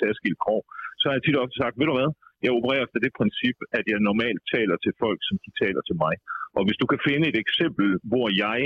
særskilt 0.00 0.40
grov, 0.44 0.60
så 0.98 1.04
har 1.08 1.14
jeg 1.16 1.24
tit 1.24 1.36
og 1.38 1.42
ofte 1.44 1.56
sagt, 1.62 1.74
ved 1.80 1.86
du 1.90 1.96
hvad, 1.98 2.10
jeg 2.44 2.52
opererer 2.58 2.84
efter 2.86 3.00
det 3.04 3.12
princip, 3.20 3.56
at 3.78 3.84
jeg 3.90 4.06
normalt 4.10 4.42
taler 4.54 4.76
til 4.84 4.92
folk, 5.02 5.20
som 5.28 5.36
de 5.44 5.50
taler 5.62 5.82
til 5.88 5.96
mig. 6.04 6.14
Og 6.56 6.62
hvis 6.66 6.80
du 6.82 6.86
kan 6.92 7.00
finde 7.08 7.26
et 7.28 7.38
eksempel, 7.44 7.88
hvor 8.10 8.26
jeg 8.44 8.60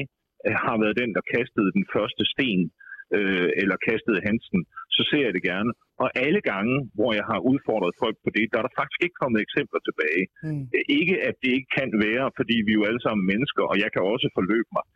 øh, 0.46 0.56
har 0.64 0.76
været 0.82 1.00
den, 1.02 1.10
der 1.16 1.30
kastede 1.34 1.70
den 1.78 1.84
første 1.94 2.22
sten, 2.32 2.62
øh, 3.16 3.48
eller 3.60 3.76
kastede 3.88 4.24
Hansen, 4.26 4.60
så 4.96 5.02
ser 5.10 5.22
jeg 5.26 5.34
det 5.36 5.44
gerne. 5.52 5.70
Og 6.02 6.08
alle 6.24 6.40
gange, 6.50 6.74
hvor 6.96 7.10
jeg 7.18 7.26
har 7.30 7.40
udfordret 7.50 7.94
folk 8.02 8.16
på 8.24 8.30
det, 8.36 8.44
der 8.50 8.58
er 8.58 8.66
der 8.66 8.78
faktisk 8.80 9.00
ikke 9.04 9.20
kommet 9.22 9.40
eksempler 9.46 9.80
tilbage. 9.88 10.24
Mm. 10.46 10.64
Ikke 11.00 11.16
at 11.28 11.34
det 11.42 11.50
ikke 11.58 11.70
kan 11.78 11.90
være, 12.06 12.26
fordi 12.38 12.56
vi 12.66 12.72
er 12.72 12.80
jo 12.80 12.88
alle 12.90 13.02
sammen 13.06 13.24
mennesker, 13.32 13.62
og 13.70 13.76
jeg 13.82 13.90
kan 13.94 14.02
også 14.12 14.28
forløbe 14.38 14.70
mig. 14.76 14.86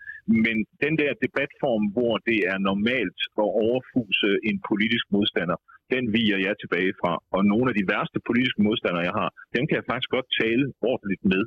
Men 0.45 0.57
den 0.85 0.95
der 1.01 1.13
debatform, 1.25 1.85
hvor 1.97 2.15
det 2.29 2.39
er 2.53 2.59
normalt 2.71 3.21
at 3.43 3.49
overfuse 3.67 4.29
en 4.49 4.57
politisk 4.71 5.05
modstander, 5.15 5.59
den 5.95 6.05
viger 6.17 6.39
jeg 6.47 6.55
tilbage 6.63 6.93
fra. 7.01 7.13
Og 7.37 7.41
nogle 7.53 7.67
af 7.71 7.75
de 7.79 7.85
værste 7.93 8.19
politiske 8.29 8.61
modstandere, 8.67 9.05
jeg 9.11 9.15
har, 9.21 9.29
dem 9.57 9.63
kan 9.69 9.75
jeg 9.81 9.87
faktisk 9.93 10.11
godt 10.17 10.29
tale 10.43 10.65
ordentligt 10.91 11.23
med. 11.33 11.43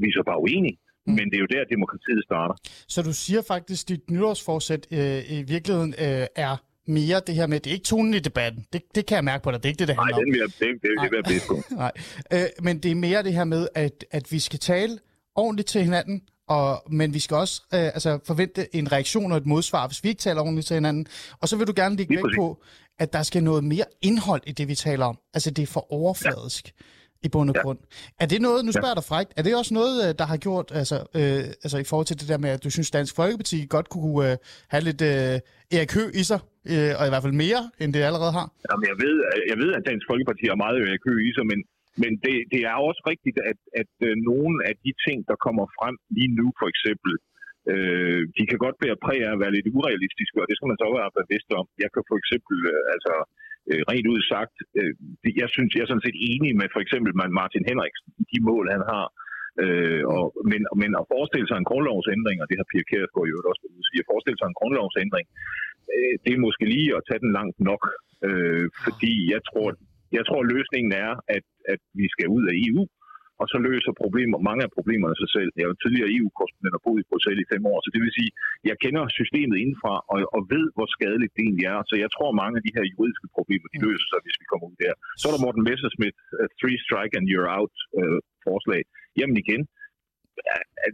Vi 0.00 0.06
er 0.10 0.14
så 0.18 0.22
bare 0.30 0.40
uenige. 0.46 0.76
Mm. 1.06 1.12
Men 1.16 1.24
det 1.30 1.36
er 1.38 1.42
jo 1.46 1.50
der, 1.56 1.62
demokratiet 1.74 2.22
starter. 2.28 2.54
Så 2.94 2.98
du 3.08 3.12
siger 3.24 3.42
faktisk, 3.52 3.82
at 3.84 3.88
dit 3.92 4.04
nytårsforsæt 4.14 4.82
øh, 4.98 5.20
i 5.36 5.38
virkeligheden 5.54 5.92
øh, 6.06 6.26
er 6.46 6.54
mere 6.98 7.18
det 7.26 7.34
her 7.34 7.46
med, 7.46 7.60
det 7.60 7.70
er 7.70 7.74
ikke 7.78 7.90
tonen 7.94 8.14
i 8.14 8.18
debatten. 8.18 8.60
Det, 8.72 8.82
det 8.94 9.06
kan 9.06 9.14
jeg 9.16 9.24
mærke 9.24 9.42
på 9.44 9.50
dig. 9.50 9.58
Det 9.62 9.66
er 9.68 9.72
ikke 9.74 9.78
det, 9.78 9.88
det 9.88 9.96
Nej, 9.96 10.04
handler 10.04 10.16
om. 10.16 10.24
den 10.24 10.32
vil 10.32 10.40
jeg, 10.44 10.48
det, 10.60 10.82
det, 10.82 10.90
det 11.02 11.10
vil 11.10 11.16
jeg 11.20 11.24
blive 11.30 11.44
på. 11.48 11.56
Nej, 11.82 11.92
øh, 12.34 12.48
men 12.66 12.74
det 12.82 12.90
er 12.90 12.94
mere 12.94 13.22
det 13.22 13.32
her 13.32 13.44
med, 13.44 13.68
at, 13.74 14.04
at 14.10 14.32
vi 14.32 14.38
skal 14.38 14.58
tale 14.58 14.98
ordentligt 15.34 15.68
til 15.68 15.82
hinanden, 15.82 16.22
og, 16.48 16.82
men 16.90 17.14
vi 17.14 17.18
skal 17.18 17.36
også 17.36 17.62
øh, 17.74 17.80
altså 17.96 18.18
forvente 18.26 18.76
en 18.76 18.92
reaktion 18.92 19.32
og 19.32 19.38
et 19.38 19.46
modsvar, 19.46 19.86
hvis 19.86 20.04
vi 20.04 20.08
ikke 20.08 20.20
taler 20.20 20.40
ordentligt 20.40 20.66
til 20.66 20.74
hinanden. 20.74 21.06
Og 21.40 21.48
så 21.48 21.56
vil 21.56 21.66
du 21.66 21.72
gerne 21.76 21.96
Lige 21.96 22.08
vægt 22.08 22.36
på, 22.36 22.62
at 23.02 23.08
der 23.16 23.22
skal 23.22 23.42
noget 23.50 23.62
mere 23.72 23.84
indhold 24.08 24.42
i 24.50 24.52
det, 24.58 24.68
vi 24.68 24.74
taler 24.74 25.04
om. 25.12 25.16
Altså 25.36 25.50
det 25.56 25.62
er 25.62 25.72
for 25.76 25.84
overfladisk. 25.98 26.64
Ja. 26.66 26.86
I 27.26 27.28
bund 27.34 27.48
og 27.52 27.56
Ja. 27.56 27.62
grund. 27.64 27.78
Er 28.22 28.26
det 28.32 28.40
noget, 28.46 28.60
nu 28.66 28.70
spørger 28.72 28.92
jeg 28.94 29.00
dig 29.02 29.08
frækt, 29.12 29.30
er 29.38 29.42
det 29.46 29.52
også 29.60 29.72
noget, 29.80 29.94
øh, 30.04 30.10
der 30.20 30.26
har 30.32 30.38
gjort, 30.46 30.68
altså, 30.80 30.96
øh, 31.18 31.42
altså 31.64 31.76
i 31.84 31.86
forhold 31.90 32.06
til 32.10 32.16
det 32.20 32.28
der 32.32 32.38
med, 32.44 32.50
at 32.56 32.60
du 32.66 32.70
synes, 32.76 32.88
Dansk 32.98 33.12
Folkeparti 33.20 33.58
godt 33.76 33.88
kunne 33.94 34.18
øh, 34.30 34.36
have 34.72 34.82
lidt 34.88 35.00
øh, 35.12 35.34
Erik 35.76 35.92
Høgh 35.96 36.12
i 36.20 36.24
sig, 36.30 36.40
øh, 36.72 36.92
og 36.98 37.02
i 37.06 37.10
hvert 37.12 37.24
fald 37.26 37.36
mere, 37.46 37.62
end 37.80 37.90
det 37.94 38.00
allerede 38.08 38.32
har? 38.38 38.46
Jamen, 38.68 38.86
jeg 38.92 38.98
ved, 39.04 39.14
jeg 39.52 39.56
ved, 39.62 39.70
at 39.78 39.82
Dansk 39.90 40.04
Folkeparti 40.10 40.44
har 40.52 40.58
meget 40.66 40.78
øh, 40.84 40.92
kø 41.06 41.12
i 41.28 41.30
sig, 41.36 41.44
men, 41.52 41.60
men 42.02 42.12
det, 42.24 42.34
det 42.52 42.60
er 42.70 42.76
også 42.88 43.00
rigtigt, 43.12 43.38
at, 43.50 43.58
at 43.80 43.92
øh, 44.06 44.12
nogle 44.30 44.54
af 44.68 44.74
de 44.84 44.92
ting, 45.06 45.18
der 45.30 45.36
kommer 45.46 45.64
frem 45.78 45.94
lige 46.16 46.32
nu, 46.40 46.46
for 46.60 46.68
eksempel, 46.72 47.12
øh, 47.72 48.20
de 48.36 48.44
kan 48.50 48.58
godt 48.64 48.80
bære 48.82 49.02
præg 49.04 49.20
af 49.26 49.32
at 49.32 49.42
være 49.42 49.54
lidt 49.56 49.72
urealistiske, 49.76 50.40
og 50.42 50.46
det 50.48 50.56
skal 50.56 50.70
man 50.70 50.80
så 50.82 50.88
være 50.98 51.16
bevidst 51.20 51.50
om. 51.60 51.66
Jeg 51.82 51.90
kan 51.92 52.02
for 52.10 52.16
eksempel, 52.22 52.56
øh, 52.72 52.82
altså 52.94 53.14
øh, 53.70 53.82
rent 53.90 54.06
ud 54.12 54.20
sagt, 54.32 54.54
øh, 54.78 54.92
jeg 55.40 55.48
synes, 55.54 55.70
jeg 55.72 55.82
er 55.82 55.90
sådan 55.90 56.06
set 56.06 56.18
enig 56.30 56.50
med 56.60 56.68
for 56.74 56.80
eksempel 56.84 57.10
Martin 57.40 57.68
Henriksen, 57.70 58.08
i 58.22 58.24
de 58.32 58.38
mål, 58.48 58.64
han 58.76 58.84
har. 58.92 59.06
Øh, 59.62 60.02
og, 60.14 60.24
men, 60.50 60.60
men 60.80 60.90
at 61.00 61.08
forestille 61.14 61.48
sig 61.48 61.58
en 61.58 61.70
grundlovsændring, 61.70 62.36
og 62.42 62.46
det 62.48 62.56
har 62.60 62.66
Pia 62.70 62.84
Kjærsgaard 62.88 63.30
jo 63.30 63.36
også 63.50 63.62
vil 63.62 63.88
sige, 63.88 64.02
at 64.02 64.10
forestille 64.12 64.38
sig 64.38 64.48
en 64.48 64.60
grundlovsændring, 64.60 65.26
øh, 65.94 66.14
det 66.24 66.30
er 66.32 66.46
måske 66.46 66.64
lige 66.74 66.90
at 66.96 67.04
tage 67.08 67.22
den 67.24 67.32
langt 67.38 67.58
nok, 67.70 67.82
øh, 68.28 68.66
fordi 68.86 69.12
jeg 69.34 69.42
tror, 69.48 69.68
jeg 70.18 70.24
tror 70.28 70.50
løsningen 70.54 70.92
er, 71.06 71.12
at, 71.36 71.46
at 71.72 71.80
vi 72.00 72.06
skal 72.14 72.26
ud 72.36 72.44
af 72.50 72.54
EU, 72.66 72.82
og 73.40 73.46
så 73.52 73.58
løser 73.68 74.00
problemer, 74.02 74.46
mange 74.48 74.62
af 74.66 74.70
problemerne 74.76 75.16
sig 75.22 75.30
selv. 75.36 75.50
Jeg 75.56 75.64
er 75.64 75.72
jo 75.72 75.82
tidligere 75.82 76.12
EU-korrespondent 76.16 76.78
og 76.78 76.82
boet 76.84 77.00
i 77.02 77.08
Bruxelles 77.10 77.42
i 77.44 77.50
fem 77.52 77.62
år, 77.72 77.78
så 77.80 77.88
det 77.94 78.00
vil 78.02 78.16
sige, 78.18 78.30
jeg 78.70 78.76
kender 78.84 79.02
systemet 79.18 79.56
indenfra 79.62 79.94
og, 80.12 80.18
og 80.36 80.40
ved, 80.54 80.66
hvor 80.76 80.88
skadeligt 80.96 81.34
det 81.36 81.42
egentlig 81.44 81.66
er. 81.74 81.80
Så 81.90 81.94
jeg 82.04 82.10
tror, 82.16 82.30
mange 82.42 82.56
af 82.58 82.62
de 82.66 82.74
her 82.76 82.84
juridiske 82.92 83.28
problemer, 83.36 83.66
de 83.74 83.84
løser 83.86 84.08
sig, 84.10 84.20
hvis 84.24 84.40
vi 84.40 84.46
kommer 84.50 84.66
ud 84.70 84.76
der. 84.84 84.94
Så 85.20 85.24
er 85.28 85.32
der 85.34 85.44
Morten 85.44 85.64
Messerschmidt, 85.68 86.16
uh, 86.38 86.48
three 86.60 86.78
strike 86.86 87.14
and 87.18 87.26
you're 87.32 87.50
out 87.58 87.74
uh, 88.00 88.18
forslag. 88.46 88.82
Jamen 89.18 89.36
igen, 89.44 89.62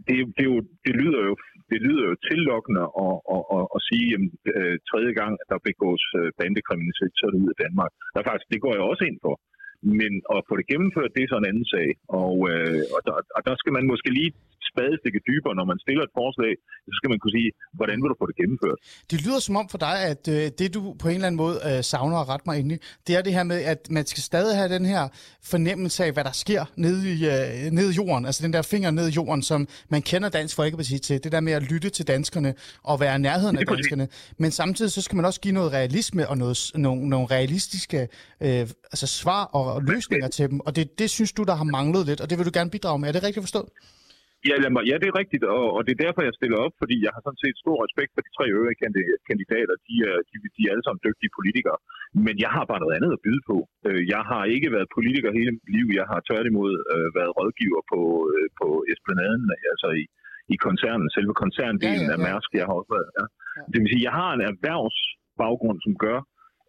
det, 0.07 0.17
det, 0.37 0.45
jo, 0.49 0.55
det, 0.85 0.93
lyder 1.01 1.21
jo, 1.27 1.33
det 1.71 1.79
lyder 1.87 2.03
jo 2.09 2.15
tillokkende 2.29 2.83
at, 3.05 3.15
at, 3.35 3.43
at, 3.55 3.65
at 3.75 3.81
sige, 3.89 4.07
at 4.15 4.21
øh, 4.59 4.75
tredje 4.89 5.13
gang, 5.19 5.31
at 5.41 5.47
der 5.51 5.65
begås 5.69 6.03
øh, 6.19 6.29
bandekriminalitet, 6.39 7.13
så 7.15 7.23
er 7.27 7.31
det 7.31 7.43
ud 7.43 7.53
af 7.53 7.59
Danmark. 7.65 7.91
Der 8.13 8.19
er 8.19 8.27
faktisk, 8.29 8.49
det 8.53 8.63
går 8.65 8.73
jeg 8.77 8.83
også 8.91 9.03
ind 9.09 9.17
for. 9.25 9.35
Men 10.01 10.11
at 10.33 10.39
få 10.47 10.53
det 10.59 10.69
gennemført, 10.71 11.15
det 11.15 11.21
er 11.23 11.29
så 11.31 11.37
en 11.39 11.49
anden 11.51 11.67
sag. 11.73 11.89
Og, 12.21 12.35
øh, 12.51 12.81
og, 12.95 12.99
der, 13.05 13.13
og 13.37 13.41
der 13.47 13.55
skal 13.61 13.73
man 13.77 13.85
måske 13.91 14.09
lige 14.19 14.31
spadestikke 14.71 15.19
dybere, 15.29 15.53
når 15.59 15.65
man 15.71 15.79
stiller 15.85 16.03
et 16.07 16.13
forslag, 16.21 16.53
så 16.87 16.93
skal 16.99 17.09
man 17.13 17.19
kunne 17.21 17.35
sige, 17.37 17.49
hvordan 17.79 17.97
vil 18.01 18.09
du 18.11 18.17
få 18.21 18.25
det 18.29 18.35
gennemført? 18.41 18.79
Det 19.11 19.17
lyder 19.25 19.41
som 19.47 19.55
om 19.61 19.67
for 19.73 19.81
dig, 19.87 19.97
at 20.11 20.23
øh, 20.35 20.43
det 20.59 20.67
du 20.75 20.81
på 21.01 21.07
en 21.07 21.17
eller 21.17 21.29
anden 21.29 21.41
måde 21.45 21.55
øh, 21.69 21.79
savner 21.91 22.17
og 22.23 22.27
ret 22.33 22.45
mig 22.49 22.55
ind 22.61 22.69
i, 22.75 22.77
det 23.07 23.13
er 23.17 23.21
det 23.27 23.33
her 23.37 23.45
med, 23.53 23.59
at 23.73 23.81
man 23.97 24.05
skal 24.11 24.23
stadig 24.31 24.53
have 24.59 24.69
den 24.77 24.85
her 24.93 25.03
fornemmelse 25.53 25.99
af, 26.05 26.11
hvad 26.15 26.23
der 26.29 26.35
sker 26.43 26.63
nede 26.85 27.01
i, 27.13 27.17
øh, 27.33 27.71
nede 27.77 27.89
i 27.93 27.95
jorden. 28.01 28.23
Altså 28.25 28.41
den 28.45 28.53
der 28.53 28.61
finger 28.73 28.89
ned 28.91 29.07
i 29.11 29.13
jorden, 29.19 29.41
som 29.51 29.67
man 29.89 30.01
kender 30.01 30.29
Dansk 30.29 30.55
Folkeparti 30.55 30.99
til. 30.99 31.23
Det 31.23 31.31
der 31.31 31.39
med 31.39 31.53
at 31.53 31.63
lytte 31.71 31.89
til 31.89 32.07
danskerne 32.07 32.53
og 32.83 32.99
være 32.99 33.15
i 33.15 33.19
nærheden 33.19 33.57
af 33.57 33.65
danskerne. 33.65 34.07
Men 34.37 34.51
samtidig 34.51 34.91
så 34.91 35.01
skal 35.01 35.15
man 35.15 35.25
også 35.25 35.41
give 35.41 35.53
noget 35.53 35.71
realisme 35.73 36.29
og 36.29 36.37
noget, 36.37 36.71
nogle, 36.75 37.09
nogle 37.09 37.27
realistiske 37.27 38.07
øh, 38.41 38.67
altså 38.91 39.07
svar 39.07 39.43
og, 39.43 39.73
og 39.73 39.83
løsninger 39.83 40.27
til 40.27 40.49
dem. 40.49 40.59
Og 40.59 40.75
det, 40.75 40.99
det 40.99 41.09
synes 41.09 41.33
du, 41.33 41.43
der 41.43 41.55
har 41.55 41.63
manglet 41.63 42.05
lidt, 42.05 42.21
og 42.21 42.29
det 42.29 42.37
vil 42.37 42.45
du 42.45 42.51
gerne 42.53 42.69
bidrage 42.69 42.99
med. 42.99 43.07
Er 43.07 43.11
det 43.11 43.23
rigtigt 43.23 43.43
forstået? 43.43 43.69
Ja, 44.49 44.55
lad 44.63 44.71
mig, 44.75 44.83
ja, 44.89 44.95
det 45.01 45.07
er 45.09 45.19
rigtigt, 45.21 45.43
og, 45.57 45.63
og 45.75 45.81
det 45.85 45.91
er 45.93 46.03
derfor, 46.05 46.21
jeg 46.27 46.35
stiller 46.39 46.57
op, 46.65 46.73
fordi 46.81 46.95
jeg 47.05 47.11
har 47.15 47.21
sådan 47.23 47.43
set 47.43 47.57
stor 47.63 47.77
respekt 47.85 48.11
for 48.15 48.21
de 48.25 48.31
tre 48.37 48.45
øvrige 48.57 48.79
kandi- 48.83 49.17
kandidater. 49.29 49.75
De 49.87 49.95
er, 50.09 50.15
de, 50.29 50.35
de 50.55 50.61
er 50.65 50.71
alle 50.73 50.85
sammen 50.85 51.01
dygtige 51.07 51.35
politikere, 51.37 51.79
men 52.25 52.35
jeg 52.43 52.51
har 52.55 52.63
bare 52.71 52.81
noget 52.83 52.95
andet 52.97 53.11
at 53.17 53.23
byde 53.25 53.41
på. 53.51 53.57
Øh, 53.87 54.01
Jeg 54.13 54.21
har 54.31 54.43
ikke 54.55 54.69
været 54.75 54.93
politiker 54.97 55.29
hele 55.39 55.51
mit 55.57 55.69
liv. 55.77 55.87
Jeg 55.99 56.07
har 56.11 56.19
tværtimod 56.29 56.71
øh, 56.93 57.07
været 57.17 57.31
rådgiver 57.39 57.81
på, 57.91 58.01
øh, 58.33 58.47
på 58.59 58.67
Esplanaden, 58.91 59.43
altså 59.73 59.87
i, 60.01 60.03
i 60.53 60.55
koncernen, 60.67 61.07
selve 61.17 61.33
koncerndelen 61.43 62.05
Ja, 62.07 62.11
ja, 62.11 62.15
ja. 62.15 62.17
af 62.17 62.25
Mærsk. 62.27 62.49
Jeg 62.59 62.65
har 62.67 62.75
også 62.79 62.91
været, 62.97 63.09
ja. 63.19 63.25
Det 63.71 63.77
vil 63.81 63.89
sige, 63.91 64.07
jeg 64.09 64.15
har 64.21 64.29
en 64.37 64.43
erhvervsbaggrund, 64.51 65.79
som 65.85 65.93
gør, 66.05 66.19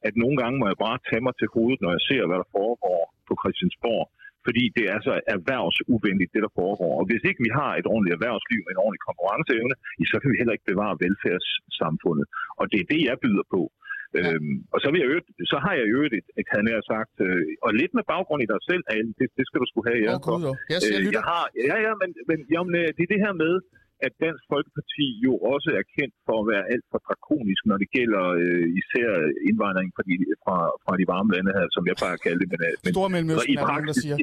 at 0.08 0.14
nogle 0.22 0.36
gange 0.42 0.56
må 0.60 0.66
jeg 0.72 0.78
bare 0.86 0.98
tage 1.08 1.22
mig 1.26 1.34
til 1.40 1.48
hovedet, 1.54 1.80
når 1.84 1.90
jeg 1.96 2.02
ser, 2.08 2.22
hvad 2.28 2.38
der 2.42 2.48
foregår 2.58 3.00
på 3.28 3.32
Christiansborg. 3.42 4.04
Fordi 4.49 4.64
det 4.76 4.84
er 4.94 4.99
så 5.09 5.14
erhvervsuvenligt, 5.34 6.30
det 6.34 6.42
der 6.46 6.53
foregår. 6.61 6.92
Og 7.01 7.05
hvis 7.09 7.22
ikke 7.28 7.40
vi 7.46 7.51
har 7.61 7.70
et 7.80 7.86
ordentligt 7.92 8.16
erhvervsliv 8.18 8.61
med 8.64 8.72
en 8.74 8.82
ordentlig 8.84 9.03
konkurrenceevne, 9.09 9.74
ja, 10.01 10.05
så 10.12 10.16
kan 10.20 10.28
vi 10.32 10.36
heller 10.40 10.55
ikke 10.57 10.70
bevare 10.72 10.94
velfærdssamfundet. 11.05 12.26
Og 12.61 12.64
det 12.72 12.78
er 12.80 12.86
det, 12.94 13.01
jeg 13.09 13.16
byder 13.24 13.46
på. 13.55 13.62
Ja. 14.14 14.20
Øhm, 14.20 14.57
og 14.74 14.78
så, 14.82 14.86
vil 14.90 14.99
jeg 15.03 15.09
øvrigt, 15.12 15.28
så 15.53 15.57
har 15.64 15.72
jeg 15.78 15.84
øvrigt 15.94 16.14
et, 16.20 16.28
et 16.40 16.46
havde 16.53 16.76
jeg 16.78 16.84
sagt, 16.94 17.14
øh, 17.26 17.42
og 17.66 17.70
lidt 17.80 17.92
med 17.99 18.05
baggrund 18.12 18.40
i 18.42 18.51
dig 18.53 18.61
selv, 18.70 18.82
Ale, 18.94 19.11
det, 19.18 19.26
det 19.38 19.44
skal 19.46 19.61
du 19.62 19.68
skulle 19.70 19.88
have. 19.90 20.03
For. 20.09 20.18
Gud, 20.28 20.40
jo. 20.49 20.53
Yes, 20.72 20.82
jeg 20.84 20.99
Øh, 20.99 21.12
jeg 21.18 21.24
har, 21.30 21.44
ja, 21.70 21.76
ja, 21.86 21.92
men, 22.03 22.11
men 22.30 22.38
jamen, 22.55 22.72
øh, 22.80 22.88
det 22.96 23.03
er 23.07 23.11
det 23.14 23.20
her 23.26 23.34
med, 23.44 23.55
at 24.07 24.12
Dansk 24.24 24.44
Folkeparti 24.53 25.07
jo 25.26 25.32
også 25.53 25.68
er 25.80 25.84
kendt 25.96 26.14
for 26.26 26.36
at 26.42 26.46
være 26.53 26.64
alt 26.72 26.86
for 26.92 27.01
drakonisk, 27.09 27.62
når 27.70 27.76
det 27.82 27.88
gælder 27.99 28.24
øh, 28.42 28.66
især 28.80 29.09
indvandring 29.49 29.88
fra 29.96 30.03
de, 30.09 30.14
fra, 30.44 30.57
fra 30.84 30.92
de 31.01 31.05
varme 31.12 31.30
lande 31.34 31.53
her, 31.59 31.66
som 31.76 31.82
jeg 31.90 31.96
bare 32.05 32.14
at 32.18 32.22
kalde 32.26 32.40
det. 32.42 32.49
Men, 32.55 32.61
øh, 32.68 32.74
men 32.84 32.92
Stor 32.96 33.09
Mellemøsten 33.14 33.53
i 33.53 33.57
er 33.57 33.61
der 33.61 33.66
praksis- 33.72 33.99
siger. 34.03 34.16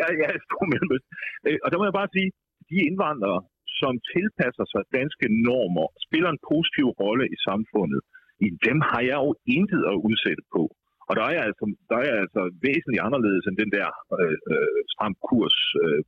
Ja, 0.00 0.08
ja, 0.22 0.28
stor 0.48 0.64
Mellemøsten. 0.72 1.10
Øh, 1.46 1.58
og 1.64 1.68
der 1.70 1.76
må 1.78 1.84
jeg 1.88 1.96
bare 2.00 2.10
sige, 2.16 2.28
de 2.70 2.78
indvandrere, 2.88 3.40
som 3.80 3.92
tilpasser 4.14 4.66
sig 4.72 4.82
danske 4.98 5.26
normer, 5.48 5.86
spiller 6.06 6.30
en 6.34 6.40
positiv 6.52 6.86
rolle 7.02 7.24
i 7.34 7.38
samfundet, 7.48 8.00
i 8.46 8.48
dem 8.66 8.78
har 8.90 9.02
jeg 9.10 9.18
jo 9.26 9.30
intet 9.56 9.82
at 9.92 9.96
udsætte 10.08 10.44
på. 10.56 10.62
Og 11.08 11.12
der 11.18 11.24
er 11.28 11.32
jeg 11.38 11.44
altså, 11.50 11.64
der 11.90 11.96
er 12.02 12.06
jeg 12.10 12.18
altså 12.24 12.42
væsentligt 12.68 13.04
anderledes 13.06 13.44
end 13.48 13.56
den 13.62 13.70
der 13.78 13.88
øh, 14.20 14.36
øh, 14.52 14.78
stram 14.92 15.14
kurs 15.28 15.56
øh, 15.82 16.00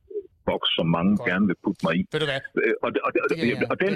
boks, 0.49 0.69
som 0.77 0.85
mange 0.97 1.11
Godt. 1.17 1.27
gerne 1.29 1.45
vil 1.49 1.57
putte 1.65 1.81
mig 1.85 1.93
i. 1.99 2.01
Ved 2.13 2.19
du 2.23 2.27
hvad? 2.31 2.41
Øh, 2.63 2.73
og, 2.85 2.89
og, 2.89 2.93
og, 3.07 3.11
og, 3.23 3.29
Det 3.29 3.37
er 3.43 3.47
jeg- 3.51 3.71
og 3.73 3.77
den, 3.83 3.91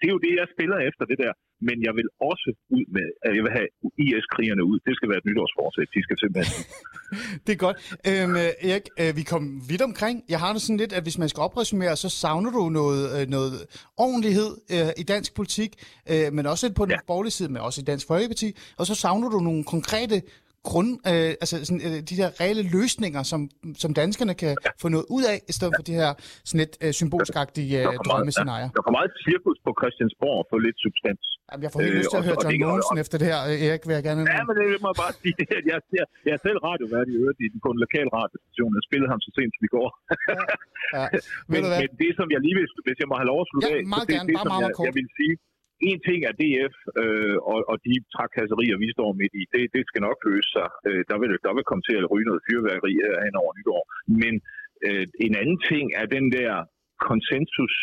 det 0.00 0.04
er 0.08 0.12
jo 0.16 0.20
det, 0.26 0.32
jeg 0.40 0.46
spiller 0.54 0.78
efter 0.88 1.04
det 1.10 1.18
der. 1.24 1.32
Men 1.68 1.76
jeg 1.86 1.92
vil 1.98 2.08
også 2.30 2.48
ud 2.76 2.84
med, 2.96 3.06
at 3.26 3.30
jeg 3.36 3.42
vil 3.46 3.52
have 3.58 3.68
IS-krigerne 4.04 4.64
ud. 4.70 4.76
Det 4.86 4.92
skal 4.98 5.08
være 5.12 5.20
et 5.24 5.28
nytårsforsæt. 5.30 5.88
De 5.96 6.00
skal 6.06 6.16
simpelthen 6.22 6.54
Det 7.46 7.52
er 7.56 7.60
godt. 7.66 7.76
Øhm, 8.10 8.34
øh, 8.42 8.68
Erik, 8.70 8.86
øh, 9.02 9.10
vi 9.18 9.22
kom 9.32 9.42
vidt 9.70 9.82
omkring. 9.88 10.16
Jeg 10.32 10.38
har 10.44 10.52
det 10.54 10.62
sådan 10.62 10.80
lidt, 10.82 10.92
at 10.98 11.02
hvis 11.06 11.18
man 11.22 11.28
skal 11.32 11.40
opresumere, 11.48 11.94
så 12.04 12.08
savner 12.22 12.50
du 12.58 12.62
noget, 12.80 13.02
øh, 13.16 13.24
noget 13.36 13.52
ordentlighed 14.06 14.50
øh, 14.74 14.90
i 15.02 15.04
dansk 15.14 15.30
politik, 15.38 15.70
øh, 16.12 16.32
men 16.36 16.46
også 16.52 16.72
på 16.80 16.84
den 16.84 16.92
ja. 16.92 17.06
borgerlige 17.06 17.30
side, 17.38 17.48
men 17.52 17.60
også 17.68 17.80
i 17.80 17.84
Dansk 17.84 18.06
Folkeparti. 18.06 18.48
Og 18.78 18.86
så 18.86 18.94
savner 18.94 19.28
du 19.34 19.38
nogle 19.48 19.64
konkrete 19.64 20.22
grund, 20.70 20.90
øh, 21.12 21.30
altså 21.42 21.56
sådan, 21.68 21.82
øh, 21.88 21.96
de 22.10 22.14
der 22.20 22.28
reelle 22.40 22.62
løsninger, 22.76 23.22
som, 23.32 23.40
som 23.82 23.90
danskerne 24.02 24.34
kan 24.42 24.52
få 24.82 24.86
noget 24.94 25.06
ud 25.16 25.24
af, 25.32 25.36
i 25.50 25.52
stedet 25.58 25.72
for 25.78 25.82
de 25.90 25.94
her 26.00 26.10
sådan 26.48 26.60
lidt 26.64 26.74
øh, 26.84 26.92
symbolskagtige 27.00 27.72
øh, 27.80 27.86
drømmescenarier. 28.08 28.68
Der 28.76 28.82
kommer 28.84 28.98
meget 29.00 29.12
cirkus 29.26 29.56
på 29.66 29.70
Christiansborg 29.80 30.38
for 30.50 30.56
lidt 30.66 30.78
substans. 30.84 31.22
Jamen, 31.50 31.62
jeg 31.66 31.70
får 31.74 31.80
helt 31.84 31.94
Øh, 31.94 32.00
lyst 32.00 32.10
til 32.14 32.20
at 32.22 32.26
høre 32.28 32.38
John 32.44 32.56
Mogensen 32.66 32.96
efter 33.04 33.16
det 33.20 33.26
her, 33.32 33.40
øh, 33.50 33.66
Erik, 33.66 33.82
vil 33.88 33.94
jeg 33.98 34.04
gerne 34.08 34.20
Ja, 34.36 34.40
men 34.48 34.54
det 34.60 34.66
må 34.84 34.88
jeg 34.92 34.98
bare 35.04 35.14
sige. 35.22 35.34
Jeg, 35.54 35.60
jeg, 35.98 36.04
jeg 36.26 36.32
er 36.38 36.42
selv 36.46 36.58
radiovært 36.68 37.06
i 37.12 37.14
øvrigt 37.22 37.38
i- 37.44 37.60
på 37.66 37.70
en 37.74 37.78
lokal 37.84 38.06
radiostation. 38.18 38.70
Jeg 38.78 38.84
spillede 38.88 39.08
ham 39.12 39.20
så 39.26 39.30
sent 39.38 39.50
som 39.56 39.62
i 39.68 39.70
går. 39.76 39.88
Ja. 40.96 41.04
Ved 41.52 41.60
Men, 41.62 41.62
men 41.80 41.88
det, 42.02 42.10
som 42.18 42.26
jeg 42.34 42.40
lige 42.46 42.54
vil, 42.58 42.66
hvis 42.86 42.98
jeg 43.02 43.08
må 43.10 43.14
have 43.20 43.28
lov 43.32 43.38
at 43.44 43.48
slutte 43.50 43.68
Ja, 43.70 43.76
af, 43.76 43.82
meget 43.94 44.06
det, 44.08 44.14
gerne. 44.16 44.26
det, 44.30 44.34
Bare 44.38 44.46
som 44.46 44.52
meget, 44.54 44.64
jeg, 44.70 44.76
kort. 44.78 44.86
jeg 44.88 44.94
vil 44.98 45.08
sige, 45.18 45.32
en 45.90 45.98
ting 46.08 46.20
er 46.28 46.34
DF 46.40 46.74
øh, 47.02 47.36
og, 47.52 47.58
og 47.70 47.76
de 47.86 47.94
trakkasserier, 48.14 48.76
vi 48.84 48.88
står 48.96 49.10
midt 49.20 49.34
i, 49.40 49.42
det, 49.54 49.64
det 49.76 49.82
skal 49.86 50.02
nok 50.08 50.18
løse 50.30 50.50
sig. 50.56 50.68
Øh, 50.88 51.02
der, 51.10 51.16
vil, 51.20 51.30
der 51.46 51.52
vil 51.56 51.68
komme 51.68 51.84
til 51.88 51.96
at 52.00 52.10
ryge 52.12 52.28
noget 52.28 52.44
fyrværkeri 52.48 52.92
her 53.04 53.24
hen 53.26 53.34
over 53.42 53.52
nytår. 53.58 53.82
Men 54.22 54.34
øh, 54.86 55.06
en 55.26 55.34
anden 55.40 55.58
ting 55.70 55.86
er 56.00 56.06
den 56.16 56.26
der 56.38 56.52
konsensus 57.08 57.76